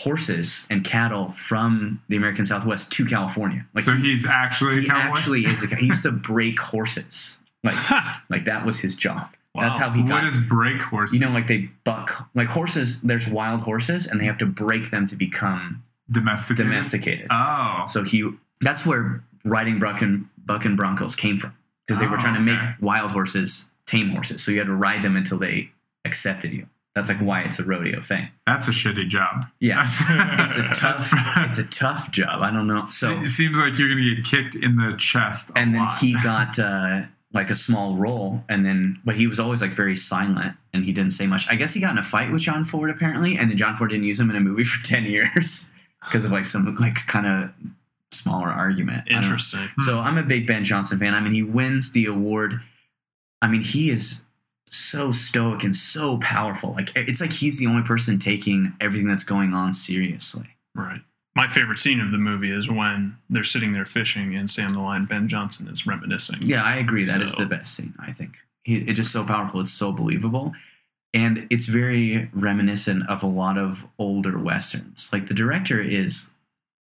horses 0.00 0.66
and 0.70 0.84
cattle 0.84 1.30
from 1.32 2.02
the 2.08 2.16
American 2.16 2.46
Southwest 2.46 2.92
to 2.92 3.04
California. 3.04 3.66
Like 3.74 3.84
so 3.84 3.92
he's 3.92 4.26
actually 4.26 4.82
he 4.82 4.90
actually 4.90 5.44
is 5.44 5.64
a. 5.64 5.74
He 5.74 5.86
used 5.86 6.04
to 6.04 6.12
break 6.12 6.60
horses. 6.60 7.40
Like 7.64 7.76
like 8.30 8.44
that 8.44 8.64
was 8.64 8.80
his 8.80 8.96
job. 8.96 9.28
That's 9.60 9.78
how 9.78 9.90
he 9.90 10.02
got. 10.02 10.24
is 10.24 10.40
break 10.40 10.80
horses? 10.82 11.18
you 11.18 11.24
know, 11.24 11.32
like 11.32 11.46
they 11.46 11.70
buck 11.84 12.28
like 12.34 12.48
horses. 12.48 13.00
There's 13.02 13.28
wild 13.28 13.62
horses, 13.62 14.06
and 14.06 14.20
they 14.20 14.24
have 14.26 14.38
to 14.38 14.46
break 14.46 14.90
them 14.90 15.06
to 15.08 15.16
become 15.16 15.82
domesticated. 16.10 16.64
domesticated. 16.66 17.26
Oh, 17.30 17.84
So 17.86 18.02
he 18.04 18.30
that's 18.60 18.86
where 18.86 19.22
riding 19.44 19.78
buck 19.78 20.02
and 20.02 20.26
buck 20.44 20.64
and 20.64 20.76
broncos 20.76 21.14
came 21.16 21.38
from 21.38 21.54
because 21.86 22.00
they 22.00 22.06
were 22.06 22.16
Oh, 22.16 22.20
trying 22.20 22.44
to 22.44 22.52
okay. 22.52 22.66
make 22.66 22.74
wild 22.80 23.10
horses 23.12 23.70
tame 23.86 24.10
horses. 24.10 24.42
So 24.44 24.50
you 24.52 24.58
had 24.58 24.66
to 24.66 24.74
ride 24.74 25.02
them 25.02 25.16
until 25.16 25.38
they 25.38 25.70
accepted 26.04 26.52
you. 26.52 26.66
That's 26.94 27.08
like 27.10 27.18
why 27.20 27.42
it's 27.42 27.60
a 27.60 27.64
rodeo 27.64 28.00
thing. 28.00 28.28
that's 28.44 28.66
a 28.66 28.72
shitty 28.72 29.06
job. 29.08 29.46
Yeah, 29.60 29.82
it's 30.40 30.56
a 30.56 30.62
tough. 30.74 31.12
It's 31.46 31.58
a 31.58 31.64
tough 31.64 32.10
job. 32.10 32.42
I 32.42 32.50
don't 32.50 32.66
know. 32.66 32.84
So 32.86 33.22
it 33.22 33.28
seems 33.28 33.56
like 33.56 33.78
you're 33.78 33.88
gonna 33.88 34.14
get 34.16 34.24
kicked 34.24 34.56
in 34.56 34.76
the 34.76 34.94
chest. 34.98 35.52
And 35.54 35.72
then 35.74 35.82
lot. 35.82 35.98
he 35.98 36.14
got 36.24 36.58
uh, 36.58 37.02
like 37.32 37.50
a 37.50 37.54
small 37.54 37.96
role, 37.96 38.44
and 38.48 38.64
then 38.64 39.00
but 39.04 39.16
he 39.16 39.26
was 39.26 39.38
always 39.38 39.60
like 39.60 39.70
very 39.70 39.96
silent, 39.96 40.56
and 40.72 40.84
he 40.84 40.92
didn't 40.92 41.12
say 41.12 41.26
much. 41.26 41.46
I 41.50 41.56
guess 41.56 41.74
he 41.74 41.80
got 41.80 41.92
in 41.92 41.98
a 41.98 42.02
fight 42.02 42.32
with 42.32 42.42
John 42.42 42.64
Ford 42.64 42.90
apparently, 42.90 43.36
and 43.36 43.50
then 43.50 43.56
John 43.56 43.76
Ford 43.76 43.90
didn't 43.90 44.06
use 44.06 44.18
him 44.18 44.30
in 44.30 44.36
a 44.36 44.40
movie 44.40 44.64
for 44.64 44.84
ten 44.84 45.04
years 45.04 45.70
because 46.04 46.24
of 46.24 46.32
like 46.32 46.44
some 46.44 46.74
like 46.76 47.06
kind 47.06 47.26
of 47.26 47.50
smaller 48.12 48.48
argument. 48.48 49.04
I 49.06 49.12
don't 49.12 49.12
know. 49.12 49.18
Interesting. 49.18 49.60
Hmm. 49.60 49.80
So 49.82 49.98
I'm 49.98 50.18
a 50.18 50.22
big 50.22 50.46
Ben 50.46 50.64
Johnson 50.64 50.98
fan. 50.98 51.14
I 51.14 51.20
mean, 51.20 51.32
he 51.32 51.42
wins 51.42 51.92
the 51.92 52.06
award. 52.06 52.60
I 53.42 53.48
mean, 53.48 53.62
he 53.62 53.90
is 53.90 54.22
so 54.70 55.12
stoic 55.12 55.64
and 55.64 55.74
so 55.74 56.18
powerful. 56.18 56.72
Like 56.72 56.90
it's 56.94 57.20
like 57.20 57.32
he's 57.32 57.58
the 57.58 57.66
only 57.66 57.82
person 57.82 58.18
taking 58.18 58.74
everything 58.80 59.08
that's 59.08 59.24
going 59.24 59.54
on 59.54 59.74
seriously. 59.74 60.48
Right. 60.74 61.00
My 61.38 61.46
favorite 61.46 61.78
scene 61.78 62.00
of 62.00 62.10
the 62.10 62.18
movie 62.18 62.50
is 62.50 62.68
when 62.68 63.16
they're 63.30 63.44
sitting 63.44 63.70
there 63.72 63.84
fishing 63.86 64.34
and 64.34 64.50
Sam 64.50 64.70
the 64.72 64.80
Lion 64.80 65.06
Ben 65.06 65.28
Johnson 65.28 65.68
is 65.72 65.86
reminiscing. 65.86 66.42
Yeah, 66.42 66.64
I 66.64 66.74
agree. 66.78 67.04
That 67.04 67.22
is 67.22 67.30
So- 67.30 67.38
the 67.38 67.46
best 67.46 67.76
scene. 67.76 67.94
I 67.96 68.10
think 68.10 68.40
it's 68.64 68.94
just 68.98 69.12
so 69.12 69.24
powerful. 69.24 69.60
It's 69.60 69.70
so 69.70 69.92
believable, 69.92 70.52
and 71.14 71.46
it's 71.48 71.66
very 71.66 72.28
reminiscent 72.32 73.08
of 73.08 73.22
a 73.22 73.28
lot 73.28 73.56
of 73.56 73.86
older 74.00 74.36
westerns. 74.36 75.10
Like 75.12 75.28
the 75.28 75.34
director 75.34 75.80
is 75.80 76.32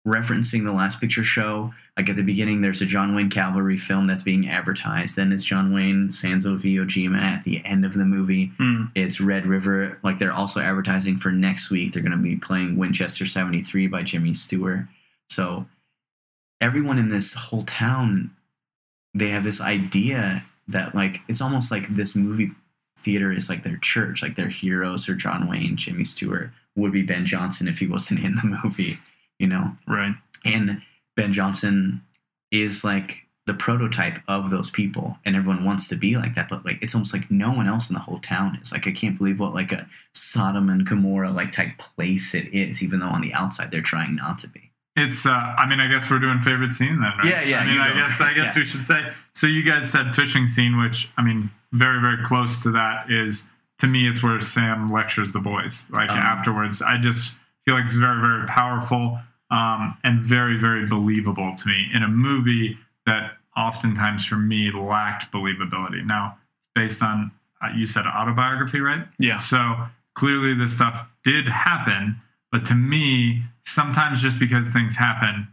referencing 0.06 0.64
the 0.64 0.72
Last 0.72 1.00
Picture 1.00 1.24
Show. 1.24 1.72
Like 1.96 2.08
at 2.08 2.16
the 2.16 2.22
beginning, 2.22 2.60
there's 2.60 2.82
a 2.82 2.86
John 2.86 3.14
Wayne 3.14 3.30
Cavalry 3.30 3.76
film 3.76 4.06
that's 4.06 4.22
being 4.22 4.48
advertised. 4.48 5.16
Then 5.16 5.32
it's 5.32 5.44
John 5.44 5.72
Wayne 5.72 6.10
Sands 6.10 6.44
of 6.44 6.62
Iwo 6.62 6.84
Jima 6.84 7.20
at 7.20 7.44
the 7.44 7.64
end 7.64 7.84
of 7.84 7.94
the 7.94 8.04
movie. 8.04 8.52
Hmm. 8.58 8.86
It's 8.94 9.20
Red 9.20 9.46
River. 9.46 9.98
Like 10.02 10.18
they're 10.18 10.32
also 10.32 10.60
advertising 10.60 11.16
for 11.16 11.32
next 11.32 11.70
week. 11.70 11.92
They're 11.92 12.02
going 12.02 12.12
to 12.12 12.18
be 12.18 12.36
playing 12.36 12.76
Winchester 12.76 13.24
73 13.24 13.86
by 13.86 14.02
Jimmy 14.02 14.34
Stewart. 14.34 14.86
So 15.30 15.66
everyone 16.60 16.98
in 16.98 17.08
this 17.08 17.34
whole 17.34 17.62
town, 17.62 18.30
they 19.14 19.30
have 19.30 19.44
this 19.44 19.60
idea 19.60 20.44
that 20.68 20.94
like 20.94 21.20
it's 21.28 21.40
almost 21.40 21.70
like 21.70 21.88
this 21.88 22.14
movie 22.14 22.50
theater 22.98 23.32
is 23.32 23.48
like 23.48 23.62
their 23.62 23.76
church. 23.78 24.22
Like 24.22 24.34
their 24.34 24.48
heroes 24.48 25.08
are 25.08 25.14
John 25.14 25.48
Wayne, 25.48 25.76
Jimmy 25.76 26.04
Stewart, 26.04 26.50
would 26.76 26.92
be 26.92 27.02
Ben 27.02 27.26
Johnson 27.26 27.68
if 27.68 27.78
he 27.78 27.86
wasn't 27.86 28.20
in 28.20 28.34
the 28.36 28.60
movie, 28.62 28.98
you 29.38 29.46
know? 29.46 29.76
Right. 29.86 30.14
and 30.44 30.82
Ben 31.16 31.32
Johnson 31.32 32.02
is 32.50 32.84
like 32.84 33.22
the 33.46 33.54
prototype 33.54 34.18
of 34.26 34.50
those 34.50 34.70
people, 34.70 35.18
and 35.24 35.36
everyone 35.36 35.64
wants 35.64 35.86
to 35.88 35.96
be 35.96 36.16
like 36.16 36.34
that. 36.34 36.48
But 36.48 36.64
like, 36.64 36.82
it's 36.82 36.94
almost 36.94 37.12
like 37.12 37.30
no 37.30 37.50
one 37.52 37.66
else 37.66 37.90
in 37.90 37.94
the 37.94 38.00
whole 38.00 38.18
town 38.18 38.58
is. 38.60 38.72
Like, 38.72 38.86
I 38.88 38.92
can't 38.92 39.16
believe 39.18 39.38
what 39.38 39.54
like 39.54 39.70
a 39.70 39.86
Sodom 40.14 40.68
and 40.70 40.86
Gomorrah 40.86 41.30
like 41.30 41.52
type 41.52 41.76
place 41.78 42.34
it 42.34 42.48
is, 42.54 42.82
even 42.82 43.00
though 43.00 43.08
on 43.08 43.20
the 43.20 43.32
outside 43.34 43.70
they're 43.70 43.80
trying 43.82 44.16
not 44.16 44.38
to 44.38 44.48
be. 44.48 44.70
It's. 44.96 45.26
Uh, 45.26 45.30
I 45.32 45.66
mean, 45.68 45.78
I 45.80 45.88
guess 45.88 46.10
we're 46.10 46.20
doing 46.20 46.40
favorite 46.40 46.72
scene 46.72 47.00
then, 47.00 47.12
right? 47.18 47.24
Yeah, 47.24 47.42
yeah, 47.42 47.58
I 47.60 47.64
mean, 47.66 47.80
I 47.80 47.92
guess. 47.94 48.20
I 48.20 48.32
guess 48.32 48.54
Yeah. 48.56 48.60
we 48.60 48.64
should 48.64 48.80
say. 48.80 49.08
So 49.34 49.46
you 49.46 49.62
guys 49.62 49.90
said 49.90 50.14
fishing 50.14 50.46
scene, 50.46 50.78
which 50.80 51.10
I 51.18 51.22
mean, 51.22 51.50
very 51.72 52.00
very 52.00 52.22
close 52.24 52.62
to 52.62 52.70
that 52.72 53.10
is 53.10 53.50
to 53.80 53.86
me. 53.86 54.08
It's 54.08 54.22
where 54.22 54.40
Sam 54.40 54.88
lectures 54.90 55.32
the 55.32 55.40
boys. 55.40 55.90
Like 55.92 56.10
Um. 56.10 56.18
afterwards, 56.18 56.80
I 56.80 56.96
just 56.96 57.38
feel 57.64 57.74
like 57.76 57.86
it's 57.86 57.96
very 57.96 58.20
very 58.20 58.46
powerful 58.46 59.18
um, 59.50 59.96
and 60.04 60.20
very 60.20 60.58
very 60.58 60.86
believable 60.86 61.52
to 61.54 61.68
me 61.68 61.86
in 61.94 62.02
a 62.02 62.08
movie 62.08 62.78
that 63.06 63.32
oftentimes 63.56 64.24
for 64.24 64.36
me 64.36 64.70
lacked 64.70 65.30
believability. 65.32 66.04
Now, 66.04 66.38
based 66.74 67.02
on 67.02 67.30
uh, 67.62 67.68
you 67.76 67.86
said 67.86 68.04
autobiography, 68.06 68.80
right? 68.80 69.06
Yeah. 69.18 69.36
So 69.36 69.76
clearly 70.14 70.54
this 70.54 70.74
stuff 70.74 71.08
did 71.24 71.48
happen. 71.48 72.20
But 72.50 72.64
to 72.66 72.74
me, 72.74 73.42
sometimes 73.62 74.22
just 74.22 74.38
because 74.38 74.70
things 74.70 74.96
happen 74.96 75.48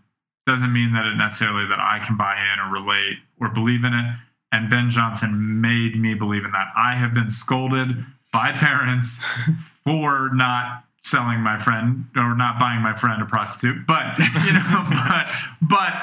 doesn't 0.46 0.74
mean 0.74 0.94
that 0.94 1.06
it 1.06 1.16
necessarily 1.16 1.68
that 1.68 1.80
I 1.80 2.00
can 2.00 2.18
buy 2.18 2.36
in 2.36 2.60
or 2.60 2.72
relate 2.72 3.18
or 3.40 3.50
believe 3.50 3.84
in 3.84 3.94
it. 3.94 4.16
And 4.52 4.70
Ben 4.70 4.90
Johnson 4.90 5.62
made 5.62 6.00
me 6.00 6.14
believe 6.14 6.44
in 6.44 6.52
that. 6.52 6.68
I 6.76 6.94
have 6.96 7.14
been 7.14 7.30
scolded 7.30 8.06
by 8.34 8.52
parents 8.52 9.24
for 9.86 10.30
not 10.34 10.84
selling 11.04 11.40
my 11.40 11.58
friend 11.60 12.06
or 12.16 12.36
not 12.36 12.60
buying 12.60 12.82
my 12.82 12.96
friend 12.96 13.22
a 13.22 13.26
prostitute. 13.26 13.86
But 13.88 14.18
you 14.20 14.54
know, 14.54 14.86
but 15.10 15.28
but 15.62 15.94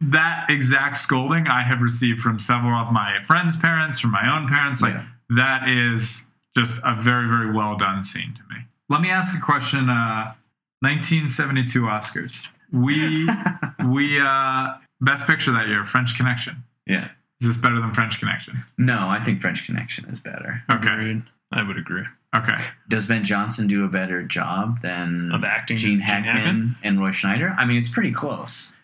that 0.00 0.46
exact 0.48 0.96
scolding 0.96 1.46
I 1.46 1.62
have 1.62 1.80
received 1.82 2.20
from 2.20 2.38
several 2.38 2.74
of 2.78 2.92
my 2.92 3.22
friends' 3.22 3.56
parents, 3.56 3.98
from 4.00 4.10
my 4.12 4.28
own 4.34 4.46
parents. 4.48 4.82
Like 4.82 4.94
Yeah. 4.94 5.04
that 5.30 5.68
is 5.68 6.30
just 6.56 6.80
a 6.84 6.94
very, 6.94 7.26
very 7.28 7.52
well 7.52 7.76
done 7.76 8.02
scene 8.02 8.34
to 8.34 8.42
me. 8.54 8.62
Let 8.88 9.00
me 9.00 9.10
ask 9.10 9.36
a 9.36 9.40
question. 9.40 9.88
Uh, 9.88 10.34
1972 10.80 11.80
Oscars. 11.82 12.50
We 12.70 13.26
we 13.88 14.20
uh, 14.20 14.74
best 15.00 15.26
picture 15.26 15.52
that 15.52 15.68
year, 15.68 15.84
French 15.84 16.16
Connection. 16.16 16.62
Yeah. 16.86 17.08
Is 17.40 17.48
this 17.48 17.56
better 17.56 17.80
than 17.80 17.92
French 17.94 18.18
Connection? 18.20 18.64
No, 18.78 19.08
I 19.08 19.18
think 19.22 19.40
French 19.40 19.64
Connection 19.66 20.04
is 20.10 20.20
better. 20.20 20.62
Okay. 20.70 20.88
Agreed. 20.88 21.22
I 21.52 21.62
would 21.66 21.78
agree. 21.78 22.04
Okay. 22.34 22.56
Does 22.88 23.06
Ben 23.06 23.24
Johnson 23.24 23.66
do 23.66 23.84
a 23.84 23.88
better 23.88 24.22
job 24.22 24.80
than 24.80 25.30
Of 25.32 25.44
acting 25.44 25.76
Gene 25.76 26.00
Hackman, 26.00 26.36
Hackman? 26.36 26.76
and 26.82 27.00
Roy 27.00 27.10
Schneider? 27.10 27.54
I 27.56 27.64
mean, 27.64 27.76
it's 27.76 27.88
pretty 27.88 28.10
close. 28.12 28.76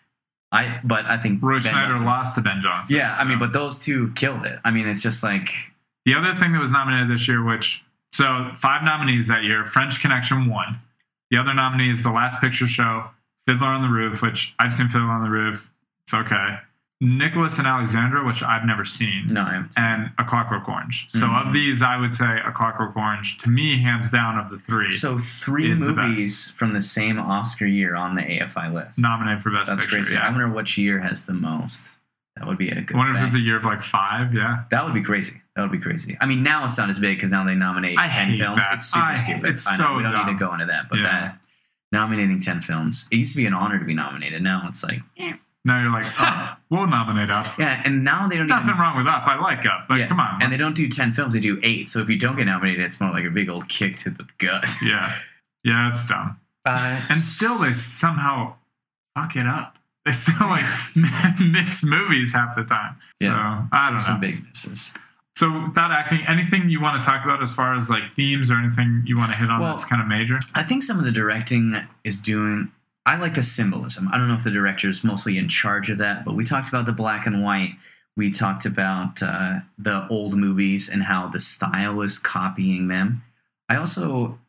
I 0.53 0.79
but 0.83 1.05
I 1.05 1.17
think 1.17 1.41
Roy 1.43 1.53
Ben 1.59 1.71
Schneider 1.71 1.87
Johnson- 1.89 2.05
lost 2.05 2.35
to 2.35 2.41
Ben 2.41 2.61
Johnson. 2.61 2.95
Yeah, 2.97 3.15
I 3.17 3.23
mean, 3.25 3.39
but 3.39 3.53
those 3.53 3.79
two 3.79 4.11
killed 4.15 4.45
it. 4.45 4.59
I 4.63 4.71
mean, 4.71 4.87
it's 4.87 5.01
just 5.03 5.23
like 5.23 5.49
The 6.05 6.13
other 6.15 6.33
thing 6.33 6.51
that 6.53 6.59
was 6.61 6.71
nominated 6.71 7.09
this 7.09 7.27
year, 7.27 7.43
which 7.43 7.83
so 8.11 8.51
five 8.55 8.83
nominees 8.83 9.27
that 9.27 9.43
year, 9.43 9.65
French 9.65 10.01
Connection 10.01 10.47
won. 10.49 10.79
The 11.29 11.37
other 11.37 11.53
nominee 11.53 11.89
is 11.89 12.03
The 12.03 12.11
Last 12.11 12.41
Picture 12.41 12.67
Show, 12.67 13.05
Fiddler 13.47 13.67
on 13.67 13.81
the 13.81 13.87
Roof, 13.87 14.21
which 14.21 14.53
I've 14.59 14.73
seen 14.73 14.87
Fiddler 14.89 15.09
on 15.09 15.23
the 15.23 15.29
Roof. 15.29 15.71
It's 16.03 16.13
okay. 16.13 16.57
Nicholas 17.03 17.57
and 17.57 17.67
Alexandra, 17.67 18.23
which 18.23 18.43
I've 18.43 18.63
never 18.63 18.85
seen, 18.85 19.27
no, 19.29 19.41
I 19.41 19.63
and 19.75 20.11
A 20.19 20.23
Clockwork 20.23 20.69
Orange. 20.69 21.07
So 21.09 21.27
Mhm. 21.27 21.47
of 21.47 21.53
these, 21.53 21.81
I 21.81 21.97
would 21.97 22.13
say 22.13 22.39
A 22.45 22.51
Clockwork 22.51 22.95
Orange, 22.95 23.39
to 23.39 23.49
me, 23.49 23.81
hands 23.81 24.11
down 24.11 24.37
of 24.37 24.51
the 24.51 24.57
three, 24.59 24.91
so 24.91 25.17
three 25.17 25.71
is 25.71 25.79
the 25.79 25.93
movies 25.93 26.51
from 26.55 26.73
the 26.73 26.81
same 26.81 27.17
Oscar 27.19 27.65
year 27.65 27.95
on 27.95 28.13
the 28.15 28.21
AFI 28.21 28.67
list. 28.71 28.99
nominated 28.99 29.41
for 29.41 29.49
Best 29.51 29.67
That's 29.69 29.83
Picture. 29.83 29.95
crazy. 29.97 30.15
I 30.17 30.29
wonder 30.29 30.47
which 30.47 30.77
year 30.77 30.99
has 30.99 31.25
the 31.25 31.33
most. 31.33 31.97
That 32.37 32.45
would 32.47 32.57
be 32.59 32.69
a 32.69 32.81
good. 32.81 32.95
I 32.95 32.97
wonder 32.99 33.13
if 33.15 33.21
it's 33.23 33.31
fact. 33.33 33.41
a 33.43 33.45
year 33.45 33.57
of 33.57 33.65
like 33.65 33.81
five. 33.81 34.33
Yeah. 34.33 34.63
That 34.69 34.85
would 34.85 34.93
be 34.93 35.01
crazy. 35.01 35.41
That 35.55 35.63
would 35.63 35.71
be 35.71 35.79
crazy. 35.79 36.17
I 36.21 36.25
mean, 36.27 36.43
now 36.43 36.63
it's 36.63 36.77
not 36.77 36.89
as 36.89 36.97
big 36.99 37.17
because 37.17 37.31
now 37.31 37.43
they 37.43 37.55
nominate 37.55 37.97
I 37.99 38.07
ten 38.07 38.29
hate 38.29 38.39
films. 38.39 38.59
that. 38.63 38.75
It's 38.75 38.85
super 38.85 39.05
I- 39.05 39.13
stupid. 39.15 39.45
it's 39.47 39.67
I 39.67 39.71
know, 39.77 39.83
so 39.85 39.95
we 39.97 40.03
don't 40.03 40.25
need 40.27 40.31
to 40.31 40.37
go 40.37 40.53
into 40.53 40.65
that, 40.67 40.87
but 40.87 40.99
Yeah. 40.99 41.05
that 41.05 41.47
nominating 41.91 42.39
ten 42.39 42.61
films, 42.61 43.07
it 43.11 43.17
used 43.17 43.31
to 43.31 43.37
be 43.37 43.45
an 43.47 43.53
honor 43.53 43.79
to 43.79 43.85
be 43.85 43.93
nominated. 43.93 44.41
Now 44.43 44.63
it's 44.67 44.83
like, 44.83 45.01
Now 45.63 45.79
you're 45.81 45.91
like, 45.91 46.05
oh, 46.19 46.55
we'll 46.71 46.87
nominate 46.87 47.29
Up. 47.29 47.45
yeah, 47.59 47.81
and 47.85 48.03
now 48.03 48.27
they 48.27 48.37
don't 48.37 48.47
Nothing 48.47 48.69
even. 48.69 48.81
wrong 48.81 48.97
with 48.97 49.05
Up. 49.07 49.27
I 49.27 49.39
like 49.39 49.65
Up. 49.65 49.85
But 49.87 49.99
yeah, 49.99 50.07
come 50.07 50.19
on. 50.19 50.41
and 50.41 50.51
they 50.51 50.57
don't 50.57 50.75
do 50.75 50.87
ten 50.87 51.11
films; 51.11 51.33
they 51.33 51.39
do 51.39 51.59
eight. 51.63 51.87
So 51.87 51.99
if 51.99 52.09
you 52.09 52.17
don't 52.17 52.35
get 52.35 52.45
nominated, 52.45 52.83
it's 52.85 52.99
more 52.99 53.11
like 53.11 53.25
a 53.25 53.29
big 53.29 53.49
old 53.49 53.67
kick 53.69 53.95
to 53.97 54.09
the 54.09 54.25
gut. 54.39 54.65
Yeah. 54.83 55.13
Yeah, 55.63 55.89
it's 55.91 56.07
dumb. 56.07 56.37
Uh, 56.65 56.99
And 57.09 57.17
still, 57.17 57.57
they 57.59 57.71
somehow 57.73 58.55
fuck 59.15 59.35
it 59.35 59.45
up. 59.45 59.75
They 60.05 60.11
still 60.13 60.47
like 60.47 60.65
miss 61.39 61.83
movies 61.83 62.33
half 62.33 62.55
the 62.55 62.63
time. 62.63 62.95
So 63.21 63.27
Yeah. 63.27 63.67
I 63.71 63.85
don't 63.87 63.95
know. 63.95 64.01
some 64.01 64.19
big 64.19 64.43
misses. 64.47 64.95
so 65.35 65.67
without 65.67 65.91
acting, 65.91 66.21
anything 66.27 66.69
you 66.71 66.81
want 66.81 67.01
to 67.01 67.07
talk 67.07 67.23
about 67.23 67.43
as 67.43 67.53
far 67.53 67.75
as 67.75 67.91
like 67.91 68.11
themes 68.15 68.49
or 68.49 68.55
anything 68.57 69.03
you 69.05 69.15
want 69.17 69.31
to 69.31 69.37
hit 69.37 69.51
on 69.51 69.59
Well- 69.59 69.71
that's 69.73 69.85
kind 69.85 70.01
of 70.01 70.07
major? 70.07 70.39
I 70.55 70.63
think 70.63 70.81
some 70.81 70.97
of 70.97 71.05
the 71.05 71.11
directing 71.11 71.75
is 72.03 72.19
doing. 72.19 72.71
I 73.05 73.17
like 73.17 73.33
the 73.33 73.43
symbolism. 73.43 74.07
I 74.11 74.17
don't 74.17 74.27
know 74.27 74.35
if 74.35 74.43
the 74.43 74.51
director 74.51 74.87
is 74.87 75.03
mostly 75.03 75.37
in 75.37 75.49
charge 75.49 75.89
of 75.89 75.97
that, 75.97 76.23
but 76.23 76.35
we 76.35 76.43
talked 76.43 76.69
about 76.69 76.85
the 76.85 76.93
black 76.93 77.25
and 77.25 77.43
white. 77.43 77.71
We 78.15 78.31
talked 78.31 78.65
about 78.65 79.23
uh, 79.23 79.59
the 79.77 80.07
old 80.09 80.35
movies 80.35 80.89
and 80.89 81.03
how 81.03 81.27
the 81.27 81.39
style 81.39 82.01
is 82.01 82.19
copying 82.19 82.87
them. 82.87 83.23
I 83.69 83.77
also, 83.77 84.39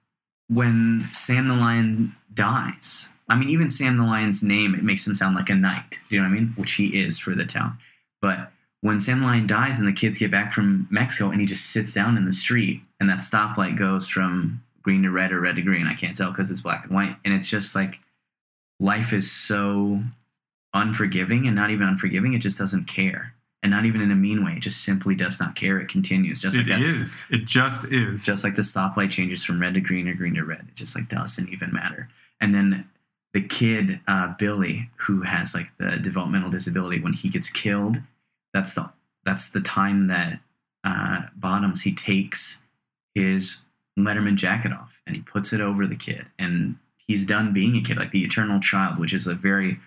when 0.49 1.07
Sam 1.12 1.49
the 1.49 1.55
Lion 1.55 2.15
dies, 2.35 3.11
I 3.29 3.37
mean, 3.37 3.49
even 3.49 3.71
Sam 3.71 3.97
the 3.97 4.05
Lion's 4.05 4.43
name, 4.43 4.75
it 4.75 4.83
makes 4.83 5.07
him 5.07 5.15
sound 5.15 5.37
like 5.37 5.49
a 5.49 5.55
knight. 5.55 6.01
You 6.11 6.19
know 6.19 6.25
what 6.25 6.33
I 6.33 6.35
mean? 6.35 6.53
Which 6.57 6.73
he 6.73 7.01
is 7.01 7.19
for 7.19 7.35
the 7.35 7.47
town. 7.47 7.79
But 8.21 8.51
when 8.83 9.01
Sam 9.01 9.21
the 9.21 9.27
Lion 9.27 9.47
dies 9.47 9.79
and 9.79 9.88
the 9.88 9.93
kids 9.93 10.19
get 10.19 10.31
back 10.31 10.53
from 10.53 10.88
Mexico 10.91 11.31
and 11.31 11.41
he 11.41 11.47
just 11.47 11.71
sits 11.71 11.95
down 11.95 12.19
in 12.19 12.27
the 12.27 12.33
street 12.33 12.83
and 13.01 13.09
that 13.09 13.21
stoplight 13.21 13.79
goes 13.79 14.09
from 14.09 14.62
green 14.83 15.03
to 15.05 15.11
red 15.11 15.33
or 15.33 15.41
red 15.41 15.57
to 15.57 15.62
green, 15.62 15.87
I 15.87 15.95
can't 15.95 16.15
tell 16.15 16.31
because 16.31 16.51
it's 16.51 16.61
black 16.61 16.85
and 16.85 16.95
white. 16.95 17.17
And 17.25 17.33
it's 17.33 17.49
just 17.49 17.75
like 17.75 18.01
life 18.83 19.12
is 19.12 19.31
so 19.31 20.03
unforgiving 20.75 21.47
and 21.47 21.55
not 21.55 21.71
even 21.71 21.87
unforgiving, 21.87 22.33
it 22.35 22.40
just 22.40 22.59
doesn't 22.59 22.87
care. 22.87 23.35
And 23.62 23.71
not 23.71 23.85
even 23.85 24.01
in 24.01 24.11
a 24.11 24.16
mean 24.16 24.45
way, 24.45 24.55
it 24.55 24.62
just 24.62 24.85
simply 24.85 25.14
does 25.14 25.38
not 25.38 25.55
care. 25.55 25.79
It 25.79 25.88
continues. 25.88 26.42
Just 26.42 26.57
It 26.57 26.66
like 26.66 26.68
that's 26.68 26.88
is. 26.88 27.27
It 27.31 27.45
just 27.47 27.92
is. 27.92 28.27
just 28.27 28.42
like 28.42 28.57
the 28.57 28.62
stoplight 28.62 29.11
changes 29.11 29.45
from 29.45 29.61
red 29.61 29.75
to 29.75 29.81
green 29.81 30.09
or 30.09 30.14
green 30.14 30.35
to 30.35 30.45
red. 30.45 30.66
It 30.68 30.75
just 30.75 30.97
like 30.97 31.09
doesn't 31.09 31.49
even 31.49 31.73
matter. 31.73 32.09
And 32.40 32.53
then 32.53 32.88
the 33.33 33.40
kid, 33.40 34.01
uh, 34.09 34.35
Billy, 34.37 34.90
who 34.97 35.23
has 35.23 35.55
like 35.55 35.77
the 35.77 35.97
developmental 35.99 36.51
disability, 36.51 37.01
when 37.01 37.12
he 37.12 37.29
gets 37.29 37.51
killed, 37.51 37.99
that's 38.53 38.75
the 38.75 38.90
that's 39.25 39.49
the 39.49 39.61
time 39.61 40.09
that 40.09 40.40
uh, 40.83 41.27
Bottoms 41.37 41.83
he 41.83 41.95
takes 41.95 42.64
his 43.14 43.64
Letterman 43.97 44.35
jacket 44.35 44.73
off 44.73 45.01
and 45.07 45.14
he 45.14 45.23
puts 45.23 45.53
it 45.53 45.61
over 45.61 45.87
the 45.87 45.95
kid, 45.95 46.33
and 46.37 46.79
he's 47.07 47.27
done 47.27 47.53
being 47.53 47.77
a 47.77 47.83
kid, 47.83 47.97
like 47.97 48.11
the 48.11 48.25
eternal 48.25 48.61
child, 48.61 48.99
which 48.99 49.15
is 49.15 49.27
a 49.27 49.35
very 49.35 49.79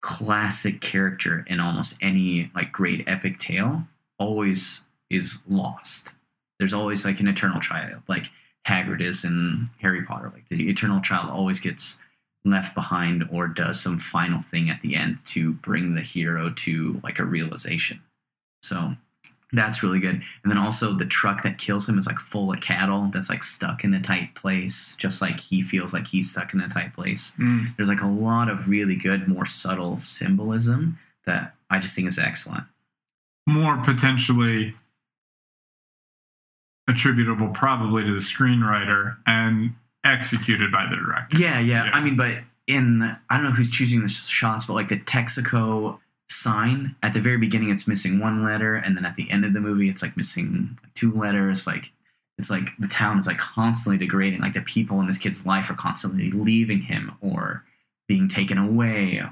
classic 0.00 0.80
character 0.80 1.44
in 1.48 1.60
almost 1.60 1.98
any 2.00 2.50
like 2.54 2.72
great 2.72 3.04
epic 3.08 3.38
tale. 3.38 3.84
Always 4.18 4.84
is 5.10 5.42
lost 5.48 6.14
there's 6.58 6.74
always 6.74 7.04
like 7.04 7.20
an 7.20 7.28
eternal 7.28 7.60
child, 7.60 8.02
like 8.08 8.30
Hagrid 8.66 9.00
is 9.00 9.24
in 9.24 9.70
Harry 9.80 10.02
Potter. 10.02 10.30
Like 10.32 10.48
the 10.48 10.68
eternal 10.68 11.00
child 11.00 11.30
always 11.30 11.60
gets 11.60 12.00
left 12.44 12.74
behind 12.74 13.28
or 13.30 13.46
does 13.46 13.80
some 13.80 13.98
final 13.98 14.40
thing 14.40 14.68
at 14.70 14.80
the 14.80 14.94
end 14.94 15.24
to 15.26 15.52
bring 15.52 15.94
the 15.94 16.02
hero 16.02 16.50
to 16.50 17.00
like 17.02 17.18
a 17.18 17.24
realization. 17.24 18.00
So 18.62 18.96
that's 19.52 19.82
really 19.82 20.00
good. 20.00 20.22
And 20.42 20.50
then 20.50 20.58
also 20.58 20.92
the 20.92 21.06
truck 21.06 21.42
that 21.42 21.58
kills 21.58 21.88
him 21.88 21.98
is 21.98 22.06
like 22.06 22.18
full 22.18 22.52
of 22.52 22.60
cattle 22.60 23.08
that's 23.12 23.30
like 23.30 23.42
stuck 23.42 23.82
in 23.82 23.94
a 23.94 24.00
tight 24.00 24.34
place, 24.34 24.96
just 24.96 25.22
like 25.22 25.40
he 25.40 25.62
feels 25.62 25.94
like 25.94 26.06
he's 26.06 26.30
stuck 26.30 26.52
in 26.52 26.60
a 26.60 26.68
tight 26.68 26.92
place. 26.92 27.34
Mm. 27.38 27.74
There's 27.76 27.88
like 27.88 28.02
a 28.02 28.06
lot 28.06 28.50
of 28.50 28.68
really 28.68 28.96
good, 28.96 29.26
more 29.26 29.46
subtle 29.46 29.96
symbolism 29.96 30.98
that 31.24 31.54
I 31.70 31.78
just 31.78 31.94
think 31.96 32.08
is 32.08 32.18
excellent. 32.18 32.64
More 33.46 33.78
potentially 33.78 34.74
attributable 36.86 37.48
probably 37.48 38.04
to 38.04 38.12
the 38.12 38.18
screenwriter 38.18 39.16
and 39.26 39.74
executed 40.04 40.72
by 40.72 40.86
the 40.86 40.96
director. 40.96 41.40
Yeah, 41.40 41.58
yeah. 41.58 41.86
Yeah. 41.86 41.90
I 41.92 42.00
mean, 42.02 42.16
but 42.16 42.38
in 42.66 43.02
I 43.02 43.36
don't 43.36 43.44
know 43.44 43.50
who's 43.50 43.70
choosing 43.70 44.02
the 44.02 44.08
shots, 44.08 44.66
but 44.66 44.74
like 44.74 44.88
the 44.88 44.98
Texaco 44.98 45.98
sign 46.30 46.94
at 47.02 47.14
the 47.14 47.20
very 47.20 47.38
beginning, 47.38 47.70
it's 47.70 47.88
missing 47.88 48.18
one 48.20 48.42
letter, 48.42 48.74
and 48.74 48.96
then 48.96 49.04
at 49.04 49.16
the 49.16 49.30
end 49.30 49.44
of 49.44 49.52
the 49.52 49.60
movie, 49.60 49.88
it's 49.88 50.02
like 50.02 50.16
missing 50.16 50.78
two 50.94 51.12
letters. 51.12 51.66
Like 51.66 51.92
it's 52.38 52.50
like 52.50 52.70
the 52.78 52.86
town 52.88 53.18
is 53.18 53.26
like 53.26 53.38
constantly 53.38 53.98
degrading. 53.98 54.40
Like 54.40 54.52
the 54.52 54.60
people 54.62 55.00
in 55.00 55.06
this 55.06 55.18
kid's 55.18 55.46
life 55.46 55.70
are 55.70 55.74
constantly 55.74 56.30
leaving 56.30 56.82
him 56.82 57.12
or 57.20 57.64
being 58.06 58.28
taken 58.28 58.58
away. 58.58 59.22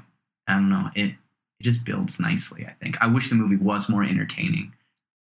I 0.47 0.53
don't 0.53 0.69
know. 0.69 0.89
It 0.95 1.15
it 1.59 1.63
just 1.63 1.85
builds 1.85 2.19
nicely. 2.19 2.65
I 2.65 2.71
think. 2.73 3.01
I 3.03 3.07
wish 3.07 3.29
the 3.29 3.35
movie 3.35 3.55
was 3.57 3.89
more 3.89 4.03
entertaining, 4.03 4.73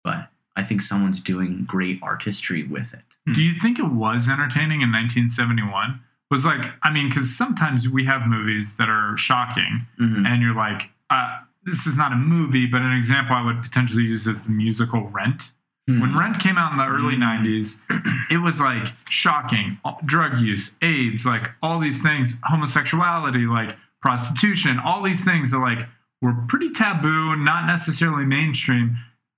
but 0.03 0.29
I 0.55 0.63
think 0.63 0.81
someone's 0.81 1.21
doing 1.21 1.65
great 1.65 1.99
artistry 2.01 2.63
with 2.63 2.93
it. 2.93 3.03
Do 3.33 3.43
you 3.43 3.51
think 3.53 3.77
it 3.77 3.91
was 3.91 4.29
entertaining 4.29 4.81
in 4.81 4.91
1971? 4.91 6.01
Was 6.31 6.45
like, 6.45 6.73
I 6.83 6.91
mean, 6.91 7.07
because 7.09 7.35
sometimes 7.37 7.87
we 7.87 8.03
have 8.05 8.25
movies 8.27 8.75
that 8.77 8.89
are 8.89 9.15
shocking, 9.17 9.85
Mhm. 9.99 10.25
and 10.27 10.41
you're 10.41 10.55
like, 10.55 10.91
uh, 11.09 11.39
this 11.67 11.85
is 11.85 11.97
not 11.97 12.13
a 12.13 12.15
movie, 12.15 12.65
but 12.65 12.81
an 12.81 12.93
example 12.93 13.35
I 13.35 13.45
would 13.45 13.61
potentially 13.61 14.03
use 14.03 14.25
is 14.25 14.43
the 14.45 14.51
musical 14.51 15.07
Rent. 15.09 15.51
Hmm. 15.87 15.99
When 15.99 16.17
Rent 16.17 16.39
came 16.39 16.57
out 16.57 16.71
in 16.71 16.77
the 16.77 16.85
early 16.87 17.15
Mm. 17.15 17.43
90s, 17.43 17.83
it 18.31 18.37
was 18.37 18.59
like 18.61 18.87
shocking. 19.09 19.77
Drug 20.05 20.39
use, 20.39 20.77
AIDS, 20.81 21.25
like 21.25 21.51
all 21.61 21.79
these 21.79 22.01
things, 22.01 22.39
homosexuality, 22.43 23.45
like 23.45 23.77
prostitution, 24.01 24.79
all 24.79 25.01
these 25.03 25.23
things 25.25 25.51
that 25.51 25.59
like 25.59 25.87
were 26.21 26.33
pretty 26.47 26.71
taboo, 26.71 27.35
not 27.35 27.67
necessarily 27.67 28.25
mainstream. 28.25 28.97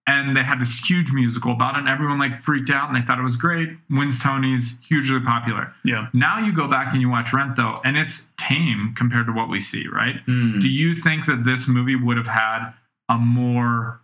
And 0.10 0.36
they 0.36 0.42
had 0.42 0.60
this 0.60 0.80
huge 0.90 1.12
musical 1.14 1.52
about 1.52 1.76
it, 1.76 1.80
and 1.80 1.88
everyone 1.88 2.18
like 2.18 2.36
freaked 2.36 2.72
out 2.72 2.90
and 2.90 2.98
they 2.98 3.06
thought 3.06 3.20
it 3.20 3.24
was 3.24 3.38
great. 3.38 3.70
Wins 3.92 4.20
Tonys, 4.20 4.84
hugely 4.88 5.20
popular. 5.20 5.72
Yeah. 5.86 6.08
Now 6.14 6.40
you 6.40 6.52
go 6.52 6.68
back 6.68 6.94
and 6.94 7.02
you 7.02 7.10
watch 7.10 7.32
Rent 7.32 7.56
though, 7.56 7.76
and 7.86 7.96
it's 7.96 8.32
tame 8.40 8.96
compared 8.98 9.28
to 9.28 9.34
what 9.34 9.50
we 9.50 9.60
see, 9.60 9.88
right? 9.88 10.16
Hmm. 10.26 10.58
Do 10.58 10.68
you 10.68 10.96
think 10.96 11.28
that 11.28 11.44
this 11.46 11.70
movie 11.70 11.96
would 11.96 12.18
have 12.18 12.28
had 12.28 12.72
a 13.08 13.20
more 13.20 14.02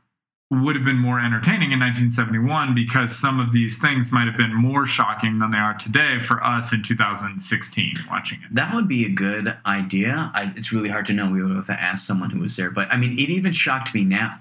would 0.52 0.76
have 0.76 0.86
been 0.86 1.00
more 1.00 1.20
entertaining 1.20 1.72
in 1.72 1.80
1971 1.80 2.76
because 2.76 3.16
some 3.16 3.40
of 3.40 3.52
these 3.52 3.82
things 3.82 4.12
might 4.12 4.28
have 4.28 4.38
been 4.38 4.54
more 4.54 4.86
shocking 4.86 5.40
than 5.40 5.50
they 5.50 5.58
are 5.58 5.74
today 5.74 6.20
for 6.20 6.42
us 6.44 6.72
in 6.72 6.84
2016 6.84 7.96
watching 8.12 8.40
it. 8.46 8.54
That 8.54 8.76
would 8.76 8.88
be 8.88 9.06
a 9.06 9.10
good 9.10 9.58
idea. 9.66 10.32
I, 10.36 10.54
it's 10.56 10.72
really 10.72 10.90
hard 10.90 11.08
to 11.08 11.14
know. 11.14 11.32
We 11.32 11.42
would 11.42 11.56
have 11.56 11.66
to 11.66 11.82
ask 11.82 12.06
someone 12.06 12.30
who 12.30 12.42
was 12.42 12.56
there. 12.58 12.70
But 12.70 12.94
I 12.94 12.98
mean, 12.98 13.14
it 13.14 13.30
even 13.30 13.52
shocked 13.52 13.96
me 13.96 14.04
now 14.04 14.40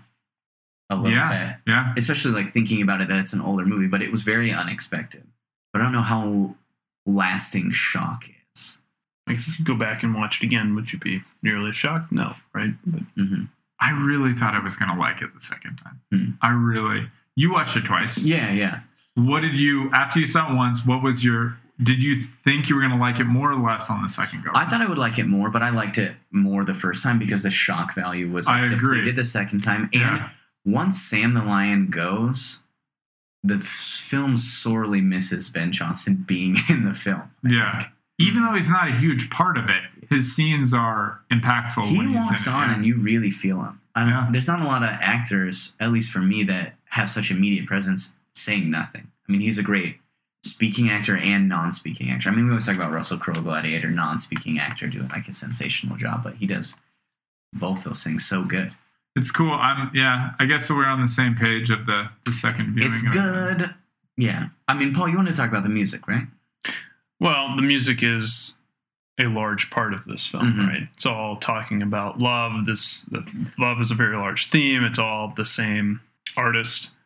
a 0.91 0.97
little 0.97 1.11
Yeah, 1.17 1.47
bit, 1.47 1.57
yeah. 1.73 1.95
especially 1.97 2.33
like 2.33 2.53
thinking 2.53 2.83
about 2.83 3.01
it 3.01 3.09
that 3.09 3.19
it's 3.19 3.33
an 3.33 3.41
older 3.41 3.65
movie. 3.65 3.87
But 3.87 4.03
it 4.03 4.11
was 4.11 4.23
very 4.23 4.53
unexpected. 4.53 5.25
But 5.73 5.81
I 5.81 5.85
don't 5.85 5.93
know 5.93 6.03
how 6.03 6.55
lasting 7.07 7.71
shock 7.73 8.29
is. 8.55 8.79
Like, 9.27 9.37
if 9.39 9.47
you 9.49 9.55
could 9.57 9.67
go 9.67 9.75
back 9.75 10.03
and 10.03 10.15
watch 10.15 10.43
it 10.43 10.47
again, 10.47 10.75
would 10.75 10.93
you 10.93 10.99
be 10.99 11.23
nearly 11.43 11.71
as 11.71 11.77
shocked? 11.77 12.13
No, 12.13 12.35
right? 12.55 12.75
But 12.87 13.03
hmm 13.17 13.45
I 13.81 13.91
really 13.91 14.33
thought 14.33 14.55
I 14.55 14.61
was 14.61 14.77
going 14.77 14.91
to 14.95 14.99
like 14.99 15.21
it 15.21 15.35
the 15.35 15.41
second 15.41 15.77
time. 15.83 16.01
Hmm. 16.11 16.31
I 16.41 16.51
really. 16.51 17.09
You 17.37 17.53
watched 17.53 17.77
it 17.77 17.85
twice. 17.85 18.25
Yeah, 18.25 18.51
yeah. 18.53 18.81
What 19.17 19.41
did 19.41 19.57
you 19.57 19.91
after 19.93 20.21
you 20.21 20.27
saw 20.27 20.51
it 20.51 20.55
once? 20.57 20.87
What 20.87 21.03
was 21.03 21.25
your? 21.25 21.59
Did 21.83 22.03
you 22.03 22.15
think 22.15 22.69
you 22.69 22.77
were 22.77 22.81
going 22.83 22.93
to 22.93 22.99
like 22.99 23.19
it 23.19 23.25
more 23.25 23.51
or 23.51 23.57
less 23.59 23.91
on 23.91 24.01
the 24.01 24.09
second 24.09 24.45
go? 24.45 24.53
I 24.55 24.65
thought 24.65 24.81
I 24.81 24.87
would 24.87 24.97
like 24.97 25.19
it 25.19 25.27
more, 25.27 25.51
but 25.51 25.61
I 25.63 25.71
liked 25.71 25.99
it 25.99 26.15
more 26.31 26.65
the 26.65 26.73
first 26.73 27.03
time 27.03 27.19
because 27.19 27.43
the 27.43 27.51
shock 27.51 27.95
value 27.95 28.31
was 28.31 28.47
I 28.47 28.65
agree. 28.65 28.77
depleted 29.01 29.17
the 29.17 29.25
second 29.25 29.61
time. 29.61 29.83
And 29.93 29.93
Yeah. 30.19 30.31
Once 30.65 31.01
Sam 31.01 31.35
the 31.35 31.45
Lion 31.45 31.89
goes, 31.91 32.63
the 33.43 33.59
film 33.59 34.37
sorely 34.37 35.01
misses 35.01 35.51
Ben 35.51 35.73
Johnson 35.73 36.25
being 36.27 36.57
in 36.71 36.85
the 36.85 36.95
film. 36.95 37.31
I 37.45 37.49
Yeah. 37.49 37.79
think. 37.79 37.91
Even 38.19 38.45
though 38.45 38.55
he's 38.55 38.71
not 38.71 38.89
a 38.89 38.95
huge 38.97 39.29
part 39.31 39.59
of 39.59 39.69
it, 39.69 39.83
his 40.09 40.35
scenes 40.35 40.73
are 40.73 41.21
impactful. 41.33 41.85
He 41.85 41.99
when 41.99 42.09
he's 42.09 42.17
walks 42.17 42.47
in 42.47 42.53
it, 42.53 42.57
on 42.57 42.69
yeah. 42.69 42.75
and 42.77 42.87
you 42.87 42.97
really 42.97 43.31
feel 43.31 43.61
him. 43.63 43.81
Yeah. 43.97 44.29
There's 44.31 44.47
not 44.47 44.61
a 44.61 44.65
lot 44.67 44.83
of 44.85 44.91
actors, 44.91 45.75
at 45.81 45.91
least 45.93 46.13
for 46.13 46.21
me, 46.21 46.45
that 46.45 46.75
have 46.91 47.11
such 47.11 47.31
immediate 47.33 47.67
presence 47.67 48.15
saying 48.33 48.71
nothing. 48.71 49.09
I 49.29 49.33
mean, 49.33 49.41
he's 49.41 49.59
a 49.59 49.63
great 49.65 49.99
speaking 50.45 50.91
actor 50.91 51.17
and 51.17 51.49
non-speaking 51.49 52.09
actor. 52.11 52.29
I 52.29 52.33
mean, 52.35 52.45
we 52.45 52.51
always 52.53 52.67
talk 52.67 52.77
about 52.77 52.93
Russell 52.93 53.19
Crowe, 53.19 53.35
Gladiator, 53.35 53.91
non-speaking 53.91 54.59
actor 54.59 54.87
doing 54.87 55.09
like 55.09 55.27
a 55.27 55.33
sensational 55.33 55.97
job, 55.97 56.23
but 56.23 56.35
he 56.37 56.47
does 56.47 56.81
both 57.53 57.83
those 57.85 58.05
things 58.05 58.25
so 58.25 58.45
good. 58.45 58.73
It's 59.17 59.31
cool. 59.31 59.53
I'm 59.53 59.91
yeah. 59.95 60.33
I 60.39 60.45
guess 60.47 60.71
we're 60.71 60.87
on 60.87 61.01
the 61.01 61.07
same 61.09 61.35
page 61.37 61.71
of 61.71 61.87
the 61.87 62.09
the 62.25 62.33
second 62.33 62.75
viewing. 62.75 62.91
It's 62.93 63.03
of 63.03 63.09
it. 63.09 63.13
good. 63.13 63.75
Yeah. 64.17 64.49
I 64.69 64.75
mean, 64.75 64.93
Paul, 64.95 65.09
you 65.09 65.17
want 65.17 65.29
to 65.29 65.35
talk 65.35 65.49
about 65.49 65.63
the 65.63 65.69
music, 65.69 66.07
right? 66.09 66.27
Well, 67.21 67.55
the 67.57 67.63
music 67.63 68.03
is 68.03 68.57
a 69.19 69.27
large 69.27 69.71
part 69.71 69.95
of 69.95 70.05
this 70.05 70.27
film, 70.27 70.53
Mhm. 70.55 70.69
right? 70.69 70.89
It's 70.95 71.07
all 71.07 71.37
talking 71.37 71.83
about 71.83 72.19
love. 72.19 72.67
This 72.67 73.03
the, 73.05 73.23
love 73.59 73.81
is 73.81 73.91
a 73.91 73.95
very 73.95 74.17
large 74.17 74.47
theme. 74.47 74.83
It's 74.85 74.99
all 74.99 75.33
the 75.35 75.47
same 75.47 76.01
artist. 76.37 76.97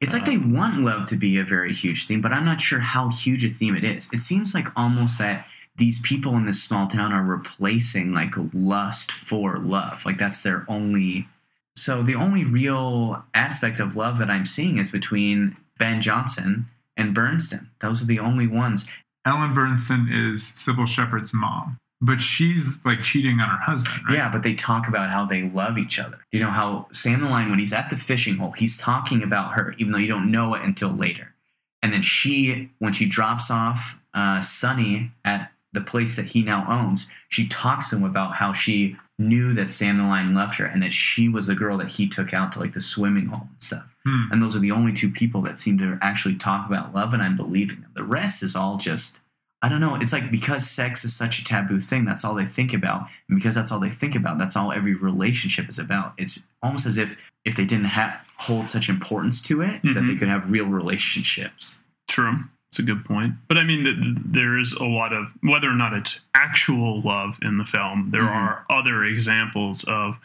It's 0.00 0.12
like 0.12 0.24
they 0.24 0.38
want 0.38 0.80
love 0.80 1.06
to 1.10 1.16
be 1.16 1.36
a 1.38 1.44
very 1.44 1.72
huge 1.72 2.06
theme, 2.06 2.20
but 2.20 2.32
I'm 2.32 2.44
not 2.44 2.60
sure 2.60 2.80
how 2.80 3.08
huge 3.10 3.44
a 3.44 3.48
theme 3.48 3.76
it 3.76 3.84
is. 3.84 4.10
It 4.12 4.20
seems 4.20 4.52
like 4.52 4.66
almost 4.76 5.18
that 5.20 5.46
these 5.76 6.00
people 6.00 6.36
in 6.36 6.44
this 6.44 6.60
small 6.60 6.88
town 6.88 7.12
are 7.12 7.22
replacing 7.22 8.12
like 8.12 8.34
lust 8.52 9.12
for 9.12 9.58
love. 9.58 10.04
Like 10.04 10.18
that's 10.18 10.42
their 10.42 10.64
only. 10.68 11.28
So 11.76 12.02
the 12.02 12.14
only 12.14 12.44
real 12.44 13.24
aspect 13.34 13.80
of 13.80 13.96
love 13.96 14.18
that 14.18 14.30
I'm 14.30 14.46
seeing 14.46 14.78
is 14.78 14.90
between 14.90 15.56
Ben 15.78 16.00
Johnson 16.00 16.66
and 16.96 17.14
Burstyn. 17.16 17.68
Those 17.80 18.02
are 18.02 18.06
the 18.06 18.20
only 18.20 18.46
ones. 18.46 18.88
Ellen 19.24 19.54
Burstyn 19.54 20.06
is 20.10 20.42
Cybill 20.42 20.86
Shepherd's 20.86 21.32
mom, 21.32 21.78
but 22.00 22.20
she's 22.20 22.80
like 22.84 23.02
cheating 23.02 23.40
on 23.40 23.48
her 23.48 23.62
husband, 23.62 24.02
right? 24.08 24.16
Yeah, 24.16 24.30
but 24.30 24.42
they 24.42 24.54
talk 24.54 24.88
about 24.88 25.10
how 25.10 25.24
they 25.24 25.48
love 25.48 25.78
each 25.78 25.98
other. 25.98 26.18
You 26.30 26.40
know 26.40 26.50
how 26.50 26.88
Sam 26.92 27.20
the 27.20 27.28
Lion, 27.28 27.50
when 27.50 27.58
he's 27.58 27.72
at 27.72 27.88
the 27.88 27.96
fishing 27.96 28.36
hole, 28.36 28.52
he's 28.52 28.76
talking 28.76 29.22
about 29.22 29.52
her, 29.52 29.74
even 29.78 29.92
though 29.92 29.98
you 29.98 30.08
don't 30.08 30.30
know 30.30 30.54
it 30.54 30.62
until 30.62 30.90
later. 30.90 31.34
And 31.82 31.92
then 31.92 32.02
she, 32.02 32.70
when 32.78 32.92
she 32.92 33.06
drops 33.06 33.50
off 33.50 34.00
uh, 34.14 34.40
Sonny 34.40 35.12
at 35.24 35.50
the 35.72 35.80
place 35.80 36.16
that 36.16 36.26
he 36.26 36.42
now 36.42 36.64
owns, 36.68 37.08
she 37.28 37.48
talks 37.48 37.90
to 37.90 37.96
him 37.96 38.04
about 38.04 38.36
how 38.36 38.52
she 38.52 38.96
knew 39.18 39.52
that 39.54 39.70
Sam 39.70 39.98
the 39.98 40.04
Lion 40.04 40.34
left 40.34 40.58
her 40.58 40.64
and 40.64 40.82
that 40.82 40.92
she 40.92 41.28
was 41.28 41.46
the 41.46 41.54
girl 41.54 41.78
that 41.78 41.92
he 41.92 42.08
took 42.08 42.32
out 42.34 42.52
to 42.52 42.58
like 42.60 42.72
the 42.72 42.80
swimming 42.80 43.26
hole 43.26 43.48
and 43.50 43.62
stuff. 43.62 43.94
Hmm. 44.04 44.32
And 44.32 44.42
those 44.42 44.56
are 44.56 44.60
the 44.60 44.72
only 44.72 44.92
two 44.92 45.10
people 45.10 45.42
that 45.42 45.58
seem 45.58 45.78
to 45.78 45.98
actually 46.02 46.34
talk 46.36 46.66
about 46.66 46.94
love, 46.94 47.12
and 47.14 47.22
I'm 47.22 47.36
believing 47.36 47.82
them. 47.82 47.90
The 47.94 48.02
rest 48.02 48.42
is 48.42 48.56
all 48.56 48.76
just, 48.76 49.20
I 49.62 49.68
don't 49.68 49.80
know. 49.80 49.94
It's 49.94 50.12
like 50.12 50.30
because 50.30 50.68
sex 50.68 51.04
is 51.04 51.14
such 51.14 51.38
a 51.38 51.44
taboo 51.44 51.78
thing, 51.78 52.04
that's 52.04 52.24
all 52.24 52.34
they 52.34 52.44
think 52.44 52.72
about. 52.74 53.02
And 53.28 53.36
because 53.38 53.54
that's 53.54 53.70
all 53.70 53.78
they 53.78 53.90
think 53.90 54.16
about, 54.16 54.38
that's 54.38 54.56
all 54.56 54.72
every 54.72 54.94
relationship 54.94 55.68
is 55.68 55.78
about. 55.78 56.14
It's 56.18 56.40
almost 56.62 56.86
as 56.86 56.98
if 56.98 57.16
if 57.44 57.54
they 57.56 57.64
didn't 57.64 57.86
ha- 57.86 58.24
hold 58.38 58.68
such 58.68 58.88
importance 58.88 59.40
to 59.42 59.60
it, 59.62 59.82
that 59.82 59.94
Mhm. 59.96 60.06
they 60.08 60.16
could 60.16 60.28
have 60.28 60.50
real 60.50 60.66
relationships. 60.66 61.82
True. 62.08 62.44
It's 62.72 62.78
a 62.78 62.82
good 62.82 63.04
point. 63.04 63.34
But 63.48 63.58
I 63.58 63.64
mean, 63.64 63.84
th- 63.84 63.96
th- 64.00 64.16
there 64.24 64.58
is 64.58 64.72
a 64.72 64.86
lot 64.86 65.12
of, 65.12 65.34
whether 65.42 65.68
or 65.68 65.74
not 65.74 65.92
it's 65.92 66.24
actual 66.34 67.02
love 67.02 67.38
in 67.42 67.58
the 67.58 67.66
film, 67.66 68.12
there 68.12 68.22
Mhm. 68.22 68.32
are 68.34 68.64
other 68.70 69.04
examples 69.04 69.84
of 69.84 70.18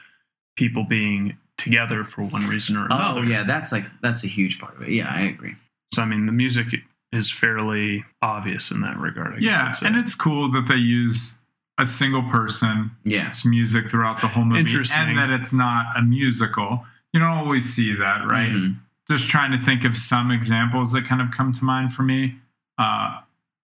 people 0.55 0.85
being 0.85 1.35
together 1.57 2.05
for 2.05 2.23
one 2.23 2.47
reason 2.47 2.77
or 2.77 2.85
another. 2.85 3.19
Oh 3.19 3.23
yeah, 3.23 3.43
that's 3.43 3.73
like 3.73 3.85
that's 3.99 4.23
a 4.23 4.27
huge 4.27 4.59
part 4.59 4.77
of 4.77 4.83
it. 4.83 4.91
Yeah, 4.93 5.11
I 5.13 5.21
agree. 5.23 5.55
So, 5.93 6.01
I 6.01 6.05
mean, 6.05 6.25
the 6.25 6.31
music 6.31 6.83
is 7.11 7.29
fairly 7.29 8.05
obvious 8.21 8.71
in 8.71 8.79
that 8.79 8.97
regard. 8.97 9.35
I 9.35 9.39
guess 9.39 9.81
yeah, 9.81 9.87
and 9.89 9.97
it's 9.97 10.15
cool 10.15 10.49
that 10.51 10.67
they 10.69 10.75
use 10.75 11.39
a 11.77 11.85
single 11.85 12.23
person's 12.23 12.91
Yeah, 13.03 13.33
music 13.43 13.91
throughout 13.91 14.21
the 14.21 14.27
whole 14.29 14.45
movie, 14.45 14.61
Interesting. 14.61 15.01
and 15.09 15.17
that 15.17 15.31
it's 15.31 15.51
not 15.51 15.97
a 15.97 16.01
musical. 16.01 16.85
You 17.11 17.19
don't 17.19 17.29
always 17.29 17.65
see 17.73 17.93
that, 17.93 18.25
right? 18.25 18.49
Mhm. 18.51 18.77
Just 19.09 19.29
trying 19.29 19.51
to 19.51 19.57
think 19.57 19.85
of 19.85 19.95
some 19.95 20.31
examples 20.31 20.91
that 20.93 21.05
kind 21.05 21.21
of 21.21 21.31
come 21.31 21.53
to 21.53 21.63
mind 21.63 21.93
for 21.93 22.03
me. 22.03 22.35
Uh, 22.77 23.19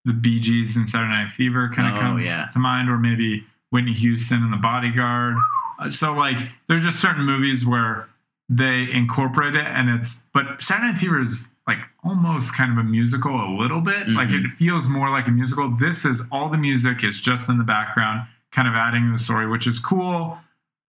the 0.06 0.14
Bee 0.14 0.40
Gees 0.40 0.76
and 0.78 0.88
Saturday 0.90 1.12
Night 1.12 1.32
Fever 1.32 1.70
kind 1.70 1.88
of 1.90 1.96
Oh, 1.98 2.00
comes 2.02 2.26
yeah. 2.26 2.46
to 2.48 2.60
mind, 2.60 2.90
or 2.90 2.98
maybe 2.98 3.46
Whitney 3.70 3.94
Houston 3.94 4.42
and 4.44 4.52
The 4.54 4.58
Bodyguard. 4.58 5.36
Uh, 5.80 5.90
so, 5.90 6.14
like, 6.14 6.38
there's 6.68 6.84
just 6.84 7.00
certain 7.00 7.24
movies 7.26 7.66
where 7.66 8.08
they 8.50 8.90
incorporate 8.92 9.56
it, 9.56 9.66
and 9.66 9.90
it's. 9.90 10.26
But 10.34 10.62
Saturday 10.62 10.88
Night 10.92 10.98
Fever 10.98 11.22
is 11.22 11.50
like 11.66 11.80
almost 12.04 12.56
kind 12.58 12.72
of 12.74 12.78
a 12.78 12.84
musical, 12.84 13.32
a 13.34 13.48
little 13.58 13.80
bit. 13.80 14.10
Like, 14.10 14.28
Mhm. 14.30 14.46
it 14.46 14.52
feels 14.52 14.90
more 14.90 15.10
like 15.10 15.28
a 15.30 15.32
musical. 15.32 15.70
This 15.72 16.04
is 16.04 16.28
all 16.30 16.50
the 16.50 16.58
music 16.58 17.04
is 17.06 17.22
just 17.22 17.48
in 17.48 17.58
the 17.58 17.64
background, 17.64 18.28
kind 18.52 18.68
of 18.68 18.74
adding 18.76 19.06
to 19.06 19.12
the 19.14 19.18
story, 19.18 19.48
which 19.48 19.66
is 19.66 19.80
cool. 19.80 20.40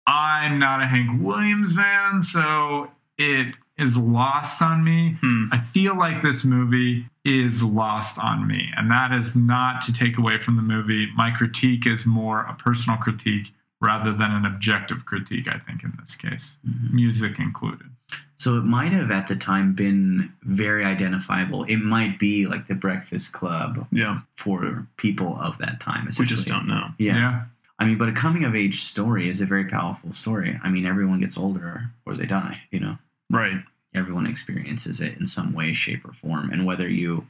I'm 0.07 0.59
not 0.59 0.81
a 0.83 0.87
Hank 0.87 1.21
Williams 1.23 1.77
fan, 1.77 2.23
so 2.23 2.91
it 3.19 3.57
is 3.79 3.99
lost 3.99 4.63
on 4.63 4.85
me. 4.85 5.17
Hmm. 5.21 5.47
I 5.51 5.59
feel 5.59 5.97
like 5.97 6.23
this 6.23 6.45
movie 6.45 7.07
is 7.25 7.63
lost 7.63 8.19
on 8.19 8.47
me, 8.47 8.71
and 8.77 8.91
that 8.91 9.13
is 9.13 9.35
not 9.35 9.83
to 9.83 9.93
take 9.93 10.19
away 10.19 10.39
from 10.39 10.57
the 10.57 10.63
movie. 10.63 11.09
My 11.17 11.31
critique 11.31 11.87
is 11.87 12.07
more 12.07 12.41
a 12.43 12.55
personal 12.55 12.99
critique 12.99 13.53
rather 13.81 14.13
than 14.13 14.31
an 14.31 14.45
objective 14.47 15.05
critique, 15.05 15.49
I 15.49 15.59
think, 15.59 15.83
in 15.83 15.93
this 15.99 16.17
case, 16.17 16.59
music 16.91 17.39
included. 17.39 17.89
So 18.37 18.59
it 18.59 18.65
might 18.65 18.93
have 18.93 19.11
at 19.11 19.29
the 19.29 19.37
time 19.37 19.75
been 19.75 20.33
very 20.43 20.85
identifiable. 20.85 21.65
It 21.65 21.79
might 21.79 22.19
be 22.19 22.47
like 22.47 22.67
the 22.67 22.75
Breakfast 22.75 23.33
Club 23.33 23.87
yeah, 23.91 24.21
for 24.33 24.87
people 24.97 25.37
of 25.39 25.59
that 25.59 25.81
time. 25.81 26.09
we 26.19 26.25
just 26.25 26.49
don't 26.49 26.67
know. 26.67 26.89
Yeah. 26.99 27.45
I 27.79 27.87
mean, 27.87 27.99
but 27.99 28.09
a 28.09 28.13
coming 28.13 28.45
of 28.45 28.55
age 28.55 28.81
story 28.81 29.29
is 29.29 29.41
a 29.41 29.47
very 29.47 29.65
powerful 29.65 30.13
story. 30.13 30.59
I 30.63 30.71
mean, 30.71 30.87
everyone 30.87 31.21
gets 31.21 31.37
older 31.37 31.91
or 32.07 32.15
they 32.15 32.27
die, 32.27 32.63
you 32.71 32.81
know. 32.81 32.99
Right. 33.31 33.63
Everyone 33.95 34.27
experiences 34.27 35.01
it 35.01 35.17
in 35.19 35.27
some 35.27 35.53
way, 35.53 35.73
shape, 35.73 36.05
or 36.05 36.13
form. 36.13 36.51
And 36.51 36.67
whether 36.67 36.89
you 36.89 37.27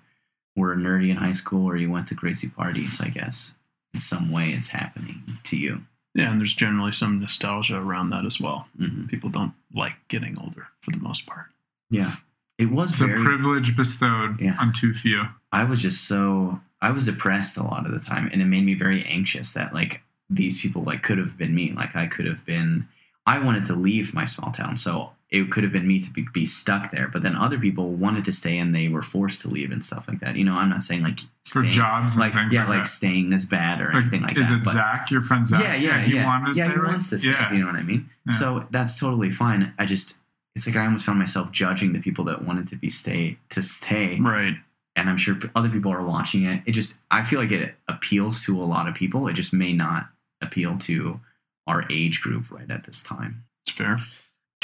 were 0.56 0.74
nerdy 0.76 1.10
in 1.10 1.16
high 1.16 1.32
school 1.32 1.66
or 1.66 1.76
you 1.76 1.90
went 1.90 2.06
to 2.08 2.14
crazy 2.14 2.48
parties, 2.48 3.00
I 3.00 3.08
guess, 3.08 3.54
in 3.92 4.00
some 4.00 4.30
way 4.30 4.50
it's 4.50 4.68
happening 4.68 5.22
to 5.44 5.56
you. 5.56 5.82
Yeah, 6.14 6.30
and 6.30 6.40
there's 6.40 6.54
generally 6.54 6.92
some 6.92 7.18
nostalgia 7.20 7.78
around 7.80 8.10
that 8.10 8.24
as 8.24 8.40
well. 8.40 8.68
hmm 8.78 9.06
People 9.06 9.30
don't 9.30 9.52
like 9.74 9.94
getting 10.08 10.38
older 10.38 10.68
for 10.78 10.92
the 10.92 10.98
most 10.98 11.26
part. 11.26 11.46
Yeah. 11.90 12.16
It 12.56 12.70
was 12.70 12.92
It's 12.92 13.00
a 13.00 13.06
privilege 13.08 13.76
bestowed 13.76 14.40
Yeah. 14.40 14.56
on 14.60 14.72
too 14.72 14.94
few. 14.94 15.24
I 15.50 15.64
was 15.64 15.82
just 15.82 16.06
so 16.06 16.60
I 16.80 16.90
was 16.92 17.06
depressed 17.06 17.56
a 17.56 17.62
lot 17.62 17.86
of 17.86 17.92
the 17.92 17.98
time, 17.98 18.28
and 18.32 18.40
it 18.42 18.44
made 18.44 18.64
me 18.64 18.74
very 18.74 19.02
anxious 19.04 19.52
that 19.54 19.74
like 19.74 20.02
these 20.30 20.60
people 20.62 20.82
like 20.84 21.02
could 21.02 21.18
have 21.18 21.36
been 21.36 21.54
me. 21.54 21.70
Like 21.70 21.96
I 21.96 22.06
could 22.06 22.26
have 22.26 22.44
been. 22.46 22.88
I 23.26 23.42
wanted 23.42 23.64
to 23.64 23.74
leave 23.74 24.14
my 24.14 24.24
small 24.24 24.50
town, 24.52 24.76
so 24.76 25.12
it 25.30 25.50
could 25.50 25.64
have 25.64 25.72
been 25.72 25.86
me 25.86 26.00
to 26.00 26.10
be, 26.12 26.26
be 26.32 26.46
stuck 26.46 26.90
there. 26.90 27.08
But 27.08 27.22
then 27.22 27.34
other 27.34 27.58
people 27.58 27.90
wanted 27.92 28.24
to 28.26 28.32
stay, 28.32 28.56
and 28.58 28.74
they 28.74 28.88
were 28.88 29.02
forced 29.02 29.42
to 29.42 29.48
leave 29.48 29.72
and 29.72 29.82
stuff 29.82 30.06
like 30.08 30.20
that. 30.20 30.36
You 30.36 30.44
know, 30.44 30.54
I'm 30.54 30.68
not 30.68 30.82
saying 30.82 31.02
like 31.02 31.18
For 31.46 31.62
jobs 31.64 32.18
like 32.18 32.34
yeah, 32.52 32.60
like 32.68 32.78
like 32.78 32.86
staying 32.86 33.32
is 33.32 33.46
bad 33.46 33.80
or 33.80 33.90
anything 33.96 34.22
like 34.22 34.36
is 34.38 34.48
that. 34.48 34.56
it 34.58 34.64
but- 34.64 34.72
Zach, 34.72 35.10
your 35.10 35.22
friend 35.22 35.46
Zach? 35.46 35.60
yeah, 35.62 35.74
yeah, 35.74 36.02
he 36.02 36.14
yeah. 36.16 36.26
wanted 36.26 36.54
to 36.54 36.58
yeah, 36.58 36.66
stay, 36.66 36.74
he 36.74 36.80
right? 36.80 36.88
wants 36.90 37.10
to 37.10 37.18
stay. 37.18 37.30
Yeah. 37.30 37.52
You 37.52 37.58
know 37.60 37.66
what 37.66 37.76
I 37.76 37.82
mean? 37.82 38.08
Yeah. 38.28 38.34
So 38.34 38.66
that's 38.70 38.98
totally 39.00 39.30
fine. 39.30 39.72
I 39.78 39.86
just, 39.86 40.18
it's 40.54 40.66
like 40.68 40.76
I 40.76 40.84
almost 40.84 41.04
found 41.04 41.18
myself 41.18 41.50
judging 41.50 41.92
the 41.94 42.00
people 42.00 42.24
that 42.26 42.44
wanted 42.44 42.68
to 42.68 42.76
be 42.76 42.88
stay 42.88 43.38
to 43.50 43.60
stay, 43.62 44.20
Right. 44.20 44.54
and 44.94 45.10
I'm 45.10 45.16
sure 45.16 45.36
other 45.56 45.68
people 45.68 45.90
are 45.92 46.04
watching 46.04 46.44
it. 46.44 46.62
It 46.66 46.72
just, 46.72 47.00
I 47.10 47.22
feel 47.24 47.40
like 47.40 47.50
it 47.50 47.74
appeals 47.88 48.44
to 48.44 48.62
a 48.62 48.64
lot 48.64 48.86
of 48.88 48.94
people. 48.94 49.26
It 49.26 49.32
just 49.32 49.52
may 49.52 49.72
not 49.72 50.08
appeal 50.40 50.76
to 50.78 51.18
our 51.66 51.84
age 51.90 52.20
group 52.20 52.50
right 52.52 52.70
at 52.70 52.84
this 52.84 53.02
time. 53.02 53.44
It's 53.66 53.74
fair. 53.76 53.96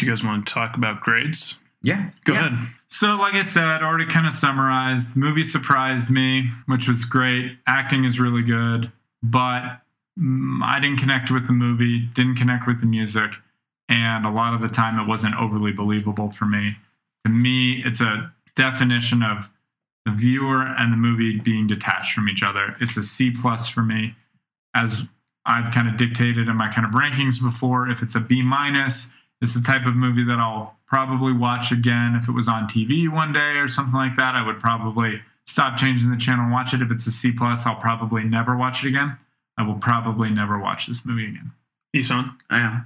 Do 0.01 0.07
you 0.07 0.13
guys 0.13 0.25
want 0.25 0.49
to 0.49 0.55
talk 0.55 0.79
about 0.79 1.03
grades? 1.03 1.59
Yeah. 1.83 2.09
Go 2.25 2.33
yeah. 2.33 2.47
ahead. 2.47 2.69
So, 2.89 3.17
like 3.17 3.35
I 3.35 3.43
said, 3.43 3.83
already 3.83 4.07
kind 4.07 4.27
of 4.27 4.33
summarized. 4.33 5.15
The 5.15 5.21
movie 5.21 5.43
surprised 5.43 6.11
me, 6.11 6.49
which 6.65 6.89
was 6.89 7.05
great. 7.05 7.59
Acting 7.67 8.05
is 8.05 8.19
really 8.19 8.43
good, 8.43 8.91
but 9.23 9.83
mm, 10.19 10.61
I 10.65 10.81
didn't 10.81 11.01
connect 11.01 11.31
with 11.31 11.47
the 11.47 11.53
movie, 11.53 12.09
didn't 12.15 12.37
connect 12.37 12.67
with 12.67 12.81
the 12.81 12.87
music, 12.87 13.35
and 13.91 14.25
a 14.25 14.31
lot 14.31 14.55
of 14.55 14.63
the 14.63 14.69
time 14.69 14.99
it 14.99 15.07
wasn't 15.07 15.37
overly 15.37 15.71
believable 15.71 16.31
for 16.31 16.47
me. 16.47 16.77
To 17.27 17.31
me, 17.31 17.83
it's 17.85 18.01
a 18.01 18.33
definition 18.57 19.23
of 19.23 19.53
the 20.07 20.13
viewer 20.13 20.63
and 20.63 20.95
the 20.95 20.97
movie 20.97 21.39
being 21.39 21.67
detached 21.67 22.15
from 22.15 22.27
each 22.27 22.43
other. 22.43 22.75
It's 22.81 22.97
a 22.97 23.03
C 23.03 23.31
plus 23.31 23.69
for 23.69 23.83
me, 23.83 24.15
as 24.75 25.03
I've 25.45 25.75
kind 25.75 25.89
of 25.89 25.99
dictated 25.99 26.49
in 26.49 26.57
my 26.57 26.73
kind 26.73 26.87
of 26.87 26.93
rankings 26.93 27.43
before. 27.43 27.91
If 27.91 28.03
it's 28.03 28.15
a 28.15 28.21
B 28.21 28.41
minus, 28.41 29.13
it's 29.41 29.55
the 29.55 29.63
type 29.63 29.87
of 29.87 29.97
movie 29.97 30.25
that 30.25 30.39
I'll 30.39 30.77
probably 30.87 31.33
watch 31.33 31.73
again 31.73 32.15
if 32.15 32.29
it 32.29 32.33
was 32.33 32.49
on 32.49 32.65
TV 32.69 33.11
one 33.11 33.33
day 33.33 33.57
or 33.57 33.69
something 33.69 33.95
like 33.95 34.17
that. 34.17 34.35
I 34.35 34.45
would 34.45 34.61
probably 34.61 35.21
stop 35.47 35.77
changing 35.77 36.11
the 36.11 36.17
channel 36.17 36.45
and 36.45 36.53
watch 36.53 36.75
it. 36.75 36.83
If 36.83 36.91
it's 36.91 37.07
a 37.07 37.11
C 37.11 37.33
plus, 37.33 37.67
I'll 37.67 37.77
probably 37.77 38.25
never 38.25 38.57
watch 38.57 38.85
it 38.85 38.89
again. 38.89 39.17
I 39.57 39.63
will 39.63 39.79
probably 39.79 40.31
never 40.31 40.59
watch 40.59 40.87
this 40.87 41.05
movie 41.05 41.29
again. 41.29 41.53
Isan. 41.95 42.37
Yeah. 42.51 42.83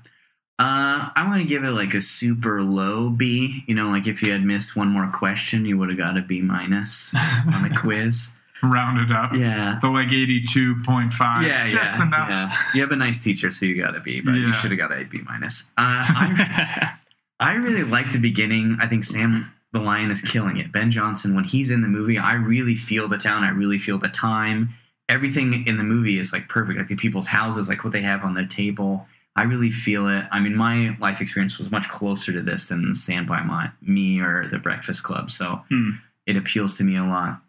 Uh, 0.59 1.11
I'm 1.16 1.30
gonna 1.30 1.44
give 1.44 1.64
it 1.64 1.72
like 1.72 1.94
a 1.94 2.00
super 2.00 2.62
low 2.62 3.11
B. 3.11 3.64
You 3.66 3.74
know, 3.74 3.88
like 3.88 4.07
if 4.07 4.22
you 4.22 4.30
had 4.30 4.44
missed 4.44 4.76
one 4.76 4.88
more 4.88 5.11
question, 5.11 5.64
you 5.64 5.76
would 5.78 5.88
have 5.88 5.98
got 5.98 6.16
a 6.16 6.22
B 6.22 6.40
minus 6.42 7.14
on 7.14 7.68
the 7.68 7.76
quiz. 7.80 8.36
Round 8.64 8.98
it 8.98 9.14
up. 9.14 9.32
Yeah. 9.34 9.78
The 9.80 9.88
like 9.88 10.08
82.5. 10.08 11.46
Yeah, 11.46 11.70
Just 11.70 11.98
yeah, 11.98 12.06
enough. 12.06 12.28
yeah. 12.28 12.50
You 12.74 12.80
have 12.82 12.90
a 12.92 12.96
nice 12.96 13.22
teacher, 13.22 13.50
so 13.50 13.66
you 13.66 13.80
got 13.82 13.96
a 13.96 14.00
B, 14.00 14.20
but 14.20 14.32
Yeah. 14.32 14.46
you 14.46 14.52
should 14.52 14.70
have 14.70 14.78
got 14.80 14.92
a 14.92 15.04
B 15.04 15.18
minus. 15.24 15.70
Uh, 15.76 16.04
I, 16.08 16.92
I 17.40 17.54
really 17.54 17.84
like 17.84 18.12
the 18.12 18.18
beginning. 18.20 18.78
I 18.80 18.86
think 18.86 19.04
Sam 19.04 19.52
the 19.72 19.80
Lion 19.80 20.10
is 20.10 20.22
killing 20.22 20.56
it. 20.58 20.70
Ben 20.72 20.90
Johnson, 20.90 21.34
when 21.34 21.44
he's 21.44 21.70
in 21.70 21.80
the 21.82 21.88
movie, 21.88 22.16
I 22.18 22.34
really 22.34 22.74
feel 22.76 23.08
the 23.08 23.18
town. 23.18 23.42
I 23.42 23.50
really 23.50 23.78
feel 23.78 23.98
the 23.98 24.08
time. 24.08 24.70
Everything 25.08 25.66
in 25.66 25.76
the 25.76 25.84
movie 25.84 26.18
is 26.18 26.32
like 26.32 26.48
perfect. 26.48 26.78
Like 26.78 26.88
the 26.88 26.96
people's 26.96 27.26
houses, 27.26 27.68
like 27.68 27.82
what 27.84 27.92
they 27.92 28.02
have 28.02 28.24
on 28.24 28.34
their 28.34 28.46
table. 28.46 29.06
I 29.36 29.42
really 29.42 29.70
feel 29.70 30.06
it. 30.08 30.26
I 30.30 30.38
mean, 30.38 30.54
my 30.56 30.96
life 31.00 31.20
experience 31.20 31.58
was 31.58 31.70
much 31.72 31.88
closer 31.88 32.32
to 32.32 32.40
this 32.40 32.68
than 32.68 32.94
Stand 32.94 33.26
by 33.26 33.42
My 33.42 33.70
Me 33.82 34.20
or 34.20 34.48
The 34.48 34.58
Breakfast 34.60 35.02
Club. 35.02 35.28
So 35.28 35.64
Hmm. 35.68 35.90
it 36.24 36.36
appeals 36.36 36.76
to 36.78 36.84
me 36.84 36.96
a 36.96 37.04
lot. 37.04 37.42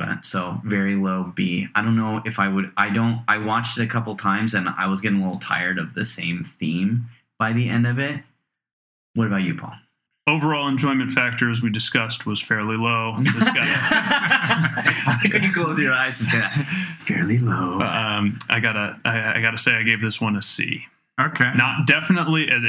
But 0.00 0.24
so 0.24 0.62
very 0.64 0.96
low 0.96 1.30
B. 1.36 1.68
I 1.74 1.82
don't 1.82 1.94
know 1.94 2.22
if 2.24 2.38
I 2.38 2.48
would. 2.48 2.72
I 2.74 2.88
don't. 2.88 3.22
I 3.28 3.36
watched 3.36 3.76
it 3.78 3.82
a 3.82 3.86
couple 3.86 4.16
times 4.16 4.54
and 4.54 4.66
I 4.66 4.86
was 4.86 5.02
getting 5.02 5.20
a 5.20 5.22
little 5.22 5.38
tired 5.38 5.78
of 5.78 5.92
the 5.92 6.06
same 6.06 6.42
theme 6.42 7.10
by 7.38 7.52
the 7.52 7.68
end 7.68 7.86
of 7.86 7.98
it. 7.98 8.22
What 9.12 9.26
about 9.26 9.42
you, 9.42 9.54
Paul? 9.54 9.74
Overall 10.26 10.68
enjoyment 10.68 11.12
factor, 11.12 11.50
as 11.50 11.60
we 11.60 11.68
discussed, 11.68 12.24
was 12.24 12.40
fairly 12.40 12.78
low. 12.78 13.16
This 13.18 13.44
guy, 13.44 13.56
I 13.60 15.18
like 15.22 15.42
you 15.42 15.52
close 15.52 15.78
your 15.78 15.92
eyes 15.92 16.18
and 16.18 16.30
say 16.30 16.38
that. 16.38 16.52
Fairly 16.96 17.38
low. 17.38 17.80
um, 17.80 18.38
I 18.48 18.58
gotta, 18.60 18.98
I, 19.04 19.38
I 19.38 19.42
gotta 19.42 19.58
say, 19.58 19.74
I 19.74 19.82
gave 19.82 20.00
this 20.00 20.18
one 20.18 20.34
a 20.34 20.40
C. 20.40 20.86
Okay. 21.20 21.50
Not 21.56 21.86
definitely 21.86 22.50
in, 22.50 22.64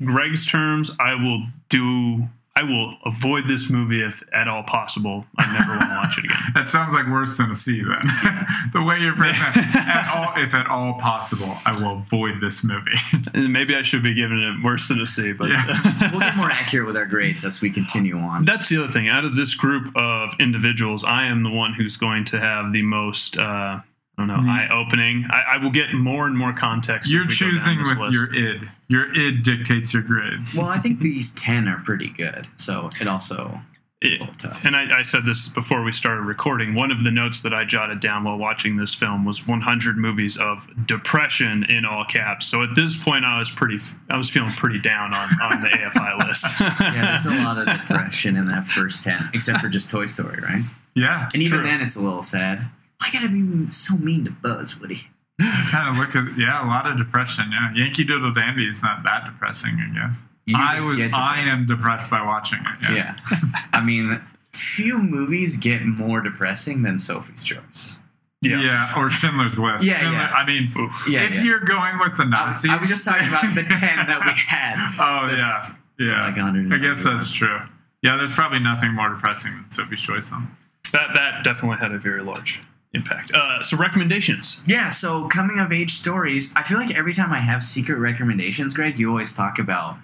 in 0.00 0.06
Greg's 0.06 0.50
terms. 0.50 0.96
I 0.98 1.14
will 1.14 1.46
do. 1.68 2.28
I 2.56 2.62
will 2.62 2.96
avoid 3.04 3.48
this 3.48 3.68
movie 3.68 4.00
if 4.00 4.22
at 4.32 4.46
all 4.46 4.62
possible. 4.62 5.26
I 5.36 5.52
never 5.58 5.70
want 5.76 5.90
to 5.90 5.96
watch 5.96 6.18
it 6.18 6.24
again. 6.26 6.36
That 6.54 6.70
sounds 6.70 6.94
like 6.94 7.08
worse 7.08 7.36
than 7.36 7.50
a 7.50 7.54
C 7.54 7.82
then. 7.82 8.00
the 8.72 8.80
way 8.82 9.00
you're 9.00 9.16
presenting 9.16 9.64
at 9.74 10.08
all 10.14 10.40
if 10.40 10.54
at 10.54 10.68
all 10.68 10.94
possible, 10.94 11.52
I 11.66 11.72
will 11.82 11.98
avoid 11.98 12.40
this 12.40 12.62
movie. 12.62 12.92
Maybe 13.34 13.74
I 13.74 13.82
should 13.82 14.04
be 14.04 14.14
giving 14.14 14.40
it 14.40 14.62
worse 14.62 14.86
than 14.88 15.00
a 15.00 15.06
C, 15.06 15.32
but 15.32 15.50
Yeah. 15.50 16.10
we'll 16.12 16.20
get 16.20 16.36
more 16.36 16.50
accurate 16.50 16.86
with 16.86 16.96
our 16.96 17.06
grades 17.06 17.44
as 17.44 17.60
we 17.60 17.70
continue 17.70 18.16
on. 18.18 18.44
That's 18.44 18.68
the 18.68 18.82
other 18.84 18.92
thing. 18.92 19.08
Out 19.08 19.24
of 19.24 19.34
this 19.34 19.54
group 19.54 19.90
of 19.96 20.30
individuals, 20.38 21.02
I 21.04 21.24
am 21.24 21.42
the 21.42 21.50
one 21.50 21.72
who's 21.72 21.96
going 21.96 22.24
to 22.26 22.38
have 22.38 22.72
the 22.72 22.82
most, 22.82 23.36
uh, 23.36 23.80
I 24.16 24.22
don't 24.22 24.28
know, 24.28 24.36
Mm. 24.36 24.48
eye 24.48 24.68
opening. 24.72 25.26
I, 25.30 25.54
I 25.54 25.56
will 25.58 25.70
get 25.72 25.92
more 25.92 26.26
and 26.26 26.36
more 26.38 26.52
context. 26.52 27.10
You're 27.12 27.22
we 27.22 27.26
go 27.26 27.30
down 27.30 27.36
choosing 27.50 27.78
this 27.78 27.88
with 27.88 27.98
list. 27.98 28.14
your 28.14 28.34
id. 28.34 28.68
Your 28.88 29.14
id 29.14 29.42
dictates 29.42 29.92
your 29.92 30.02
grades. 30.02 30.56
Well, 30.56 30.66
I 30.68 30.78
think 30.78 31.00
these 31.00 31.32
ten 31.32 31.66
are 31.68 31.78
pretty 31.78 32.10
good. 32.10 32.46
So 32.56 32.90
it 33.00 33.08
also 33.08 33.58
is 34.00 34.12
a 34.12 34.14
It- 34.14 34.20
little 34.20 34.34
tough. 34.34 34.64
and 34.64 34.76
I, 34.76 34.98
I 34.98 35.02
said 35.02 35.24
this 35.24 35.48
before 35.48 35.82
we 35.82 35.90
started 35.92 36.20
recording. 36.22 36.74
One 36.74 36.92
of 36.92 37.02
the 37.02 37.10
notes 37.10 37.42
that 37.42 37.52
I 37.52 37.64
jotted 37.64 37.98
down 38.00 38.22
while 38.22 38.36
watching 38.38 38.76
this 38.76 38.94
film 38.94 39.24
was 39.24 39.48
100 39.48 39.96
movies 39.96 40.36
of 40.36 40.68
depression 40.86 41.64
in 41.64 41.84
all 41.84 42.04
caps. 42.04 42.46
So 42.46 42.62
at 42.62 42.76
this 42.76 43.02
point, 43.02 43.24
I 43.24 43.38
was 43.40 43.50
pretty, 43.50 43.78
I 44.10 44.16
was 44.16 44.30
feeling 44.30 44.50
pretty 44.52 44.78
down 44.78 45.12
on, 45.14 45.28
on 45.42 45.60
the 45.62 45.68
AFI 45.70 46.18
list. 46.28 46.60
yeah, 46.60 47.06
there's 47.06 47.26
a 47.26 47.30
lot 47.44 47.58
of 47.58 47.66
depression 47.66 48.36
in 48.36 48.46
that 48.46 48.64
first 48.66 49.02
ten, 49.02 49.28
except 49.32 49.60
for 49.60 49.68
just 49.68 49.90
Toy 49.90 50.06
Story, 50.06 50.38
right? 50.40 50.62
yeah. 50.94 51.28
And 51.34 51.42
even 51.42 51.58
True. 51.58 51.66
then, 51.66 51.80
it's 51.80 51.96
a 51.96 52.00
little 52.02 52.22
sad. 52.22 52.66
Why 53.00 53.08
gotta 53.12 53.28
be 53.28 53.70
so 53.72 53.96
mean 53.96 54.24
to 54.24 54.30
Buzz, 54.30 54.78
Woody? 54.80 55.08
kind 55.40 55.88
of 55.88 55.96
look 55.98 56.14
at 56.14 56.38
yeah, 56.38 56.64
a 56.64 56.68
lot 56.68 56.86
of 56.86 56.96
depression. 56.96 57.46
Yeah, 57.50 57.72
Yankee 57.74 58.04
Doodle 58.04 58.32
Dandy 58.32 58.66
is 58.68 58.82
not 58.82 59.02
that 59.04 59.24
depressing, 59.24 59.76
I 59.80 59.92
guess. 59.94 60.24
I 60.54 60.74
just 60.76 60.86
was 60.88 60.98
I 61.00 61.38
am 61.38 61.44
depressed. 61.46 61.68
depressed 61.68 62.10
by 62.10 62.22
watching 62.22 62.58
it. 62.60 62.90
Yeah. 62.90 63.16
Yeah. 63.32 63.38
I 63.72 63.82
mean, 63.82 64.20
few 64.52 64.98
movies 64.98 65.56
get 65.56 65.84
more 65.84 66.20
depressing 66.20 66.82
than 66.82 66.98
Sophie's 66.98 67.42
Choice. 67.42 67.98
Yes. 68.42 68.62
Yeah, 68.66 68.92
or 69.02 69.08
Schindler's 69.08 69.58
List. 69.58 69.84
Yeah, 69.86 69.98
Schindler- 70.00 70.12
yeah. 70.18 70.32
I 70.34 70.46
mean, 70.46 70.70
Yeah, 71.08 71.22
if 71.24 71.36
yeah. 71.36 71.42
you're 71.44 71.60
going 71.60 71.98
with 71.98 72.16
the 72.18 72.24
I 72.24 72.48
was, 72.48 72.62
Nazis, 72.62 72.70
I 72.70 72.76
was 72.76 72.88
just 72.90 73.04
talking 73.06 73.26
about 73.26 73.54
the 73.54 73.62
10 73.68 73.70
that 74.06 74.20
we 74.26 74.32
had. 74.46 74.76
Oh 75.00 75.28
The 75.30 75.36
yeah, 75.38 75.60
f- 75.64 75.74
yeah. 75.98 76.26
like 76.26 76.36
100 76.36 76.72
I 76.74 76.78
guess 76.78 77.02
that's 77.02 77.30
true. 77.32 77.58
Yeah, 78.02 78.16
there's 78.18 78.34
probably 78.34 78.58
nothing 78.60 78.92
more 78.92 79.08
depressing 79.08 79.52
than 79.62 79.70
Sophie's 79.70 80.02
Choice. 80.02 80.28
Then. 80.28 80.48
That, 80.92 81.14
that 81.14 81.42
definitely 81.42 81.78
had 81.78 81.92
a 81.92 81.98
very 81.98 82.22
large 82.22 82.62
impact. 82.94 83.32
Uh, 83.34 83.60
so 83.62 83.76
recommendations. 83.76 84.62
Yeah, 84.66 84.88
so 84.88 85.26
coming 85.28 85.58
of 85.58 85.72
age 85.72 85.90
stories. 85.92 86.52
I 86.56 86.62
feel 86.62 86.78
like 86.78 86.94
every 86.94 87.14
time 87.14 87.32
I 87.32 87.38
have 87.40 87.62
secret 87.62 87.96
recommendations, 87.98 88.74
Greg, 88.74 88.98
you 88.98 89.08
always 89.08 89.34
talk 89.34 89.58
about 89.58 89.96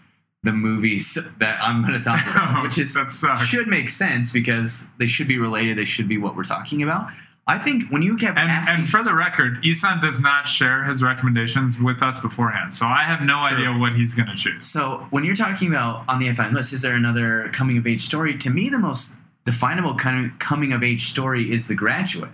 the 0.43 0.53
movies 0.53 1.19
that 1.39 1.63
I'm 1.63 1.83
going 1.83 1.95
to 1.95 2.01
talk 2.01 2.21
about, 2.31 2.63
which 2.63 2.79
is 2.79 2.99
should 3.47 3.69
make 3.69 3.89
sense 3.89 4.33
because 4.33 4.89
they 4.99 5.07
should 5.07 5.29
be 5.29 5.39
related. 5.39 5.77
They 5.79 5.85
should 5.85 6.09
be 6.09 6.19
what 6.19 6.35
we're 6.37 6.45
talking 6.45 6.83
about. 6.83 7.11
I 7.47 7.59
think 7.59 7.91
when 7.91 8.03
you 8.03 8.17
kept 8.17 8.39
And, 8.39 8.49
asking, 8.51 8.77
and 8.81 8.89
for 8.89 9.03
the 9.03 9.13
record, 9.13 9.65
Isan 9.65 10.01
does 10.01 10.21
not 10.21 10.47
share 10.47 10.85
his 10.85 11.03
recommendations 11.03 11.81
with 11.83 12.01
us 12.01 12.21
beforehand, 12.21 12.73
so 12.73 12.87
I 12.87 13.03
have 13.03 13.23
no 13.23 13.45
True. 13.49 13.57
idea 13.57 13.81
what 13.81 13.95
he's 13.95 14.15
going 14.15 14.29
to 14.29 14.37
choose. 14.37 14.65
So 14.65 15.07
when 15.11 15.25
you're 15.25 15.35
talking 15.35 15.69
about 15.69 16.05
on 16.09 16.21
the 16.21 16.33
FI 16.33 16.51
list, 16.51 16.73
is 16.73 16.83
there 16.83 16.95
another 16.95 17.51
coming 17.53 17.77
of 17.77 17.87
age 17.89 18.03
story? 18.03 18.37
To 18.39 18.51
me, 18.51 18.69
the 18.69 18.79
most 18.79 19.19
definable 19.45 19.95
kind 19.97 20.25
of 20.27 20.39
coming 20.39 20.73
of 20.73 20.85
age 20.85 21.07
story 21.09 21.51
is 21.51 21.67
The 21.67 21.75
Graduate. 21.75 22.31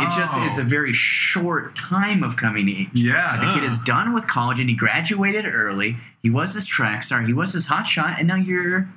It 0.00 0.10
just 0.16 0.34
Oh, 0.36 0.44
is 0.46 0.58
a 0.58 0.62
oh. 0.62 0.66
very 0.66 0.92
short 0.92 1.74
time 1.76 2.22
of 2.22 2.36
coming 2.36 2.68
age. 2.68 2.88
yeah. 2.94 3.38
The 3.40 3.50
kid 3.52 3.62
is 3.64 3.80
done 3.80 4.12
with 4.14 4.26
college 4.26 4.60
and 4.60 4.68
he 4.68 4.76
graduated 4.76 5.46
early. 5.46 5.96
He 6.22 6.30
was 6.30 6.54
this 6.54 6.66
track 6.66 7.02
star. 7.02 7.22
He 7.22 7.32
was 7.32 7.52
this 7.52 7.66
hot 7.66 7.86
shot, 7.86 8.18
and 8.18 8.28
now 8.28 8.36
you're 8.36 8.88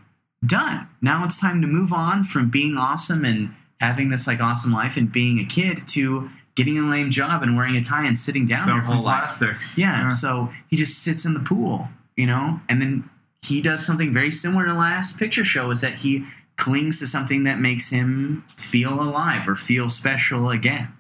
done. 0.45 0.87
Now 1.01 1.23
it's 1.25 1.39
time 1.39 1.61
to 1.61 1.67
move 1.67 1.93
on 1.93 2.23
from 2.23 2.49
being 2.49 2.77
awesome 2.77 3.23
and 3.25 3.53
having 3.79 4.09
this 4.09 4.27
like 4.27 4.39
awesome 4.41 4.71
life 4.71 4.97
and 4.97 5.11
being 5.11 5.39
a 5.39 5.45
kid 5.45 5.79
to 5.87 6.29
getting 6.55 6.77
a 6.77 6.81
lame 6.81 7.09
job 7.09 7.41
and 7.43 7.55
wearing 7.55 7.75
a 7.75 7.81
tie 7.81 8.05
and 8.05 8.17
sitting 8.17 8.45
down 8.45 8.61
Sell 8.63 8.73
your 8.75 8.81
some 8.81 8.95
whole 8.97 9.05
life. 9.05 9.19
plastics. 9.21 9.77
Yeah, 9.77 10.07
so 10.07 10.49
he 10.67 10.75
just 10.75 10.99
sits 10.99 11.25
in 11.25 11.33
the 11.33 11.39
pool, 11.39 11.87
you 12.17 12.25
know, 12.27 12.59
and 12.69 12.81
then 12.81 13.09
he 13.43 13.61
does 13.61 13.85
something 13.85 14.13
very 14.13 14.29
similar 14.29 14.67
to 14.67 14.73
the 14.73 14.77
last 14.79 15.17
picture 15.17 15.43
show 15.43 15.71
is 15.71 15.81
that 15.81 15.95
he 15.99 16.25
clings 16.57 16.99
to 16.99 17.07
something 17.07 17.43
that 17.45 17.59
makes 17.59 17.89
him 17.89 18.43
feel 18.55 18.93
alive 19.01 19.47
or 19.47 19.55
feel 19.55 19.89
special 19.89 20.49
again. 20.49 20.93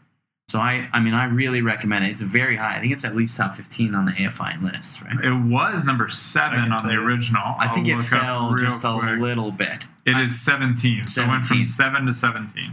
So 0.47 0.59
I, 0.59 0.89
I 0.91 0.99
mean, 0.99 1.13
I 1.13 1.25
really 1.25 1.61
recommend 1.61 2.05
it. 2.05 2.09
It's 2.09 2.21
very 2.21 2.57
high. 2.57 2.75
I 2.75 2.79
think 2.81 2.91
it's 2.91 3.05
at 3.05 3.15
least 3.15 3.37
top 3.37 3.55
fifteen 3.55 3.95
on 3.95 4.03
the 4.05 4.11
AFI 4.11 4.61
list, 4.61 5.01
right? 5.01 5.23
It 5.23 5.31
was 5.49 5.85
number 5.85 6.09
seven 6.09 6.73
on 6.73 6.85
the 6.87 6.93
original. 6.93 7.41
I 7.57 7.69
think 7.69 7.87
I'll 7.87 7.99
it 7.99 8.03
fell 8.03 8.47
real 8.49 8.57
just 8.57 8.83
a 8.83 8.93
little 8.93 9.51
bit. 9.51 9.85
It 10.05 10.15
I- 10.15 10.23
is 10.23 10.37
17. 10.41 11.07
So 11.07 11.23
it 11.23 11.27
went 11.29 11.45
from 11.45 11.63
7 11.63 12.05
to 12.05 12.11
17. 12.11 12.63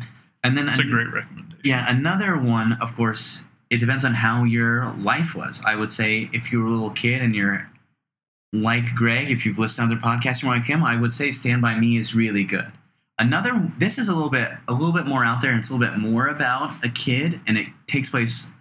and 0.42 0.56
then 0.56 0.66
That's 0.66 0.78
a 0.80 0.82
great 0.84 1.12
recommendation. 1.12 1.60
Yeah, 1.62 1.84
another 1.88 2.36
one, 2.40 2.72
of 2.80 2.96
course, 2.96 3.44
it 3.70 3.78
depends 3.78 4.04
on 4.04 4.14
how 4.14 4.42
your 4.44 4.92
life 4.94 5.36
was. 5.36 5.62
I 5.64 5.76
would 5.76 5.92
say 5.92 6.30
if 6.32 6.50
you 6.50 6.60
were 6.60 6.66
a 6.66 6.70
little 6.70 6.90
kid 6.90 7.22
and 7.22 7.34
you're 7.36 7.70
like 8.52 8.94
Greg, 8.94 9.30
if 9.30 9.44
you've 9.44 9.58
listened 9.58 9.90
to 9.90 9.96
other 9.96 10.02
podcasts 10.02 10.42
you're 10.42 10.52
like 10.52 10.64
him, 10.64 10.82
I 10.82 10.96
would 10.96 11.12
say 11.12 11.30
Stand 11.30 11.62
By 11.62 11.78
Me 11.78 11.96
is 11.96 12.14
really 12.14 12.44
good. 12.44 12.72
Another 13.18 13.72
this 13.78 13.98
is 13.98 14.08
a 14.08 14.14
little 14.14 14.30
bit 14.30 14.50
a 14.68 14.72
little 14.72 14.92
bit 14.92 15.06
more 15.06 15.24
out 15.24 15.40
there 15.40 15.50
and 15.50 15.58
it's 15.58 15.70
a 15.70 15.74
little 15.74 15.88
bit 15.88 15.98
more 15.98 16.28
about 16.28 16.84
a 16.84 16.88
kid 16.88 17.40
and 17.46 17.58
it 17.58 17.66
takes 17.86 18.08
place 18.08 18.52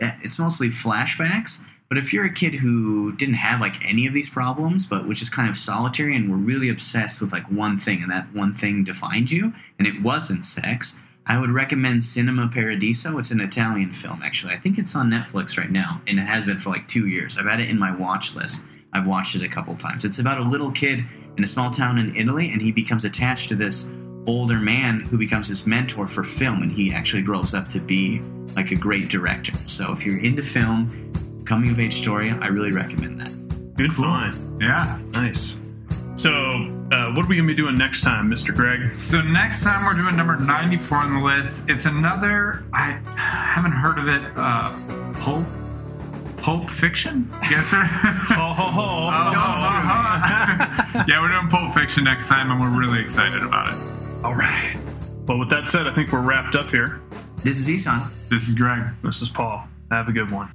eh, 0.00 0.12
it's 0.22 0.38
mostly 0.38 0.68
flashbacks. 0.68 1.66
But 1.90 1.98
if 1.98 2.12
you're 2.12 2.24
a 2.24 2.32
kid 2.32 2.54
who 2.54 3.14
didn't 3.16 3.34
have 3.34 3.60
like 3.60 3.84
any 3.84 4.06
of 4.06 4.14
these 4.14 4.30
problems, 4.30 4.86
but 4.86 5.06
was 5.06 5.18
just 5.18 5.34
kind 5.34 5.48
of 5.48 5.56
solitary 5.56 6.14
and 6.14 6.30
were 6.30 6.36
really 6.36 6.68
obsessed 6.68 7.20
with 7.20 7.32
like 7.32 7.50
one 7.50 7.76
thing 7.76 8.00
and 8.00 8.10
that 8.10 8.32
one 8.32 8.54
thing 8.54 8.84
defined 8.84 9.32
you, 9.32 9.52
and 9.76 9.88
it 9.88 10.00
wasn't 10.00 10.44
sex, 10.44 11.02
I 11.26 11.38
would 11.38 11.50
recommend 11.50 12.04
Cinema 12.04 12.48
Paradiso. 12.48 13.18
It's 13.18 13.32
an 13.32 13.40
Italian 13.40 13.92
film, 13.92 14.22
actually. 14.22 14.52
I 14.52 14.56
think 14.56 14.78
it's 14.78 14.94
on 14.94 15.10
Netflix 15.10 15.58
right 15.58 15.70
now, 15.70 16.00
and 16.06 16.20
it 16.20 16.22
has 16.22 16.44
been 16.44 16.58
for 16.58 16.70
like 16.70 16.86
two 16.86 17.08
years. 17.08 17.36
I've 17.36 17.46
had 17.46 17.60
it 17.60 17.68
in 17.68 17.78
my 17.78 17.94
watch 17.94 18.36
list. 18.36 18.66
I've 18.92 19.06
watched 19.06 19.36
it 19.36 19.42
a 19.42 19.48
couple 19.48 19.74
times. 19.76 20.04
It's 20.04 20.18
about 20.18 20.38
a 20.38 20.42
little 20.42 20.70
kid 20.70 21.04
in 21.36 21.44
a 21.44 21.46
small 21.46 21.70
town 21.70 21.98
in 21.98 22.14
Italy, 22.16 22.50
and 22.52 22.60
he 22.60 22.72
becomes 22.72 23.04
attached 23.04 23.48
to 23.50 23.54
this 23.54 23.92
older 24.26 24.58
man 24.58 25.00
who 25.00 25.16
becomes 25.18 25.48
his 25.48 25.66
mentor 25.66 26.06
for 26.06 26.22
film, 26.22 26.62
and 26.62 26.72
he 26.72 26.92
actually 26.92 27.22
grows 27.22 27.54
up 27.54 27.66
to 27.68 27.80
be 27.80 28.20
like 28.56 28.70
a 28.70 28.76
great 28.76 29.08
director. 29.08 29.52
So 29.66 29.92
if 29.92 30.04
you're 30.04 30.18
into 30.18 30.42
film, 30.42 31.42
coming 31.44 31.70
of 31.70 31.80
age 31.80 31.94
story, 31.94 32.30
I 32.30 32.48
really 32.48 32.72
recommend 32.72 33.20
that. 33.20 33.76
Good 33.76 33.92
find. 33.92 34.60
Yeah. 34.60 35.00
Nice. 35.12 35.60
So, 36.16 36.32
uh, 36.92 37.12
what 37.14 37.24
are 37.24 37.28
we 37.28 37.36
going 37.36 37.48
to 37.48 37.54
be 37.54 37.54
doing 37.54 37.78
next 37.78 38.02
time, 38.02 38.30
Mr. 38.30 38.54
Greg? 38.54 38.98
So 38.98 39.22
next 39.22 39.64
time 39.64 39.86
we're 39.86 39.94
doing 39.94 40.16
number 40.16 40.36
94 40.36 40.98
on 40.98 41.14
the 41.14 41.24
list. 41.24 41.70
It's 41.70 41.86
another, 41.86 42.64
I 42.74 43.00
haven't 43.16 43.72
heard 43.72 43.98
of 43.98 44.06
it, 44.08 44.30
uh, 44.36 44.70
Pulp, 45.14 45.46
Pulp 46.40 46.70
Fiction? 46.70 47.30
Yes, 47.50 47.66
sir? 47.66 47.82
Oh, 48.32 48.52
ho, 48.54 48.64
ho, 48.64 48.80
ho. 48.80 49.30
Don't 49.32 49.58
screw 49.58 51.04
yeah, 51.08 51.20
we're 51.20 51.28
doing 51.28 51.48
Pulp 51.48 51.74
Fiction 51.74 52.04
next 52.04 52.28
time, 52.28 52.50
and 52.50 52.60
we're 52.60 52.78
really 52.78 53.00
excited 53.00 53.42
about 53.42 53.72
it. 53.72 54.24
All 54.24 54.34
right. 54.34 54.76
Well, 55.26 55.38
with 55.38 55.50
that 55.50 55.68
said, 55.68 55.86
I 55.86 55.92
think 55.92 56.12
we're 56.12 56.20
wrapped 56.22 56.56
up 56.56 56.66
here. 56.70 57.00
This 57.44 57.58
is 57.58 57.68
Isan. 57.68 58.02
This 58.28 58.48
is 58.48 58.54
Greg. 58.54 58.84
This 59.02 59.20
is 59.22 59.28
Paul. 59.28 59.68
Have 59.90 60.08
a 60.08 60.12
good 60.12 60.30
one. 60.30 60.50